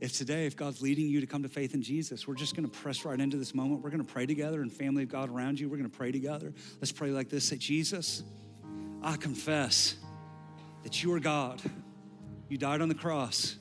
if 0.00 0.12
today, 0.12 0.46
if 0.46 0.56
God's 0.56 0.82
leading 0.82 1.06
you 1.06 1.20
to 1.20 1.26
come 1.28 1.44
to 1.44 1.48
faith 1.48 1.72
in 1.72 1.82
Jesus, 1.82 2.26
we're 2.26 2.34
just 2.34 2.56
going 2.56 2.68
to 2.68 2.78
press 2.80 3.04
right 3.04 3.20
into 3.20 3.36
this 3.36 3.54
moment. 3.54 3.80
We're 3.80 3.90
going 3.90 4.04
to 4.04 4.12
pray 4.12 4.26
together 4.26 4.60
and 4.60 4.72
family 4.72 5.04
of 5.04 5.08
God 5.08 5.30
around 5.30 5.60
you. 5.60 5.68
We're 5.68 5.76
going 5.76 5.88
to 5.88 5.96
pray 5.96 6.10
together. 6.10 6.52
Let's 6.80 6.90
pray 6.90 7.12
like 7.12 7.28
this. 7.28 7.46
Say, 7.46 7.58
Jesus, 7.58 8.24
I 9.02 9.16
confess 9.16 9.96
that 10.84 11.02
you 11.02 11.12
are 11.12 11.20
God. 11.20 11.60
You 12.48 12.58
died 12.58 12.80
on 12.80 12.88
the 12.88 12.94
cross 12.94 13.56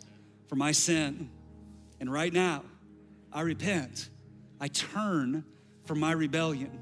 for 0.47 0.55
my 0.55 0.71
sin. 0.71 1.29
And 1.99 2.11
right 2.11 2.31
now, 2.31 2.63
I 3.31 3.41
repent. 3.41 4.09
I 4.59 4.67
turn 4.67 5.43
from 5.85 5.99
my 5.99 6.11
rebellion, 6.11 6.79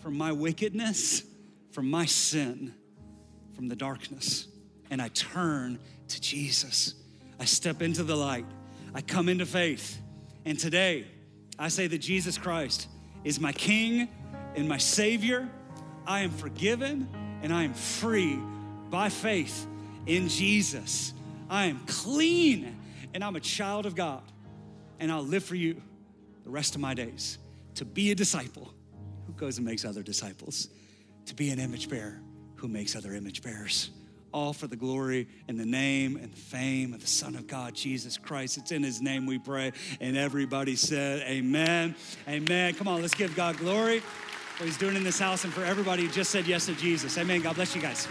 from 0.00 0.16
my 0.16 0.32
wickedness, 0.32 1.22
from 1.70 1.90
my 1.90 2.06
sin, 2.06 2.74
from 3.54 3.68
the 3.68 3.76
darkness. 3.76 4.48
And 4.90 5.00
I 5.00 5.08
turn 5.08 5.78
to 6.08 6.20
Jesus. 6.20 6.94
I 7.38 7.44
step 7.44 7.82
into 7.82 8.02
the 8.02 8.16
light. 8.16 8.46
I 8.94 9.00
come 9.00 9.28
into 9.28 9.46
faith. 9.46 10.00
And 10.44 10.58
today, 10.58 11.06
I 11.58 11.68
say 11.68 11.86
that 11.86 11.98
Jesus 11.98 12.38
Christ 12.38 12.88
is 13.24 13.40
my 13.40 13.52
King 13.52 14.08
and 14.54 14.68
my 14.68 14.78
Savior. 14.78 15.48
I 16.06 16.20
am 16.20 16.30
forgiven 16.30 17.08
and 17.42 17.52
I 17.52 17.64
am 17.64 17.74
free 17.74 18.38
by 18.90 19.08
faith 19.08 19.66
in 20.06 20.28
Jesus. 20.28 21.12
I 21.48 21.66
am 21.66 21.80
clean 21.86 22.76
and 23.14 23.22
I'm 23.24 23.36
a 23.36 23.40
child 23.40 23.86
of 23.86 23.94
God. 23.94 24.22
And 24.98 25.12
I'll 25.12 25.22
live 25.22 25.44
for 25.44 25.54
you 25.54 25.80
the 26.44 26.50
rest 26.50 26.74
of 26.74 26.80
my 26.80 26.94
days 26.94 27.38
to 27.74 27.84
be 27.84 28.10
a 28.10 28.14
disciple 28.14 28.72
who 29.26 29.32
goes 29.34 29.58
and 29.58 29.66
makes 29.66 29.84
other 29.84 30.02
disciples, 30.02 30.68
to 31.26 31.34
be 31.34 31.50
an 31.50 31.58
image 31.58 31.90
bearer 31.90 32.20
who 32.54 32.68
makes 32.68 32.96
other 32.96 33.12
image 33.12 33.42
bearers 33.42 33.90
all 34.36 34.52
for 34.52 34.66
the 34.66 34.76
glory 34.76 35.26
and 35.48 35.58
the 35.58 35.64
name 35.64 36.16
and 36.16 36.30
the 36.30 36.36
fame 36.36 36.92
of 36.92 37.00
the 37.00 37.06
Son 37.06 37.34
of 37.36 37.46
God, 37.46 37.74
Jesus 37.74 38.18
Christ. 38.18 38.58
It's 38.58 38.70
in 38.70 38.82
His 38.82 39.00
name 39.00 39.24
we 39.24 39.38
pray. 39.38 39.72
And 39.98 40.14
everybody 40.14 40.76
said, 40.76 41.22
Amen. 41.22 41.94
Amen. 42.28 42.74
Come 42.74 42.86
on, 42.86 43.00
let's 43.00 43.14
give 43.14 43.34
God 43.34 43.56
glory 43.56 44.02
for 44.56 44.64
He's 44.64 44.78
doing 44.78 44.96
in 44.96 45.04
this 45.04 45.18
house 45.18 45.44
and 45.44 45.52
for 45.52 45.64
everybody 45.64 46.04
who 46.04 46.08
just 46.10 46.30
said 46.30 46.46
yes 46.46 46.66
to 46.66 46.74
Jesus. 46.74 47.16
Amen. 47.18 47.42
God 47.42 47.56
bless 47.56 47.74
you 47.74 47.82
guys. 47.82 48.08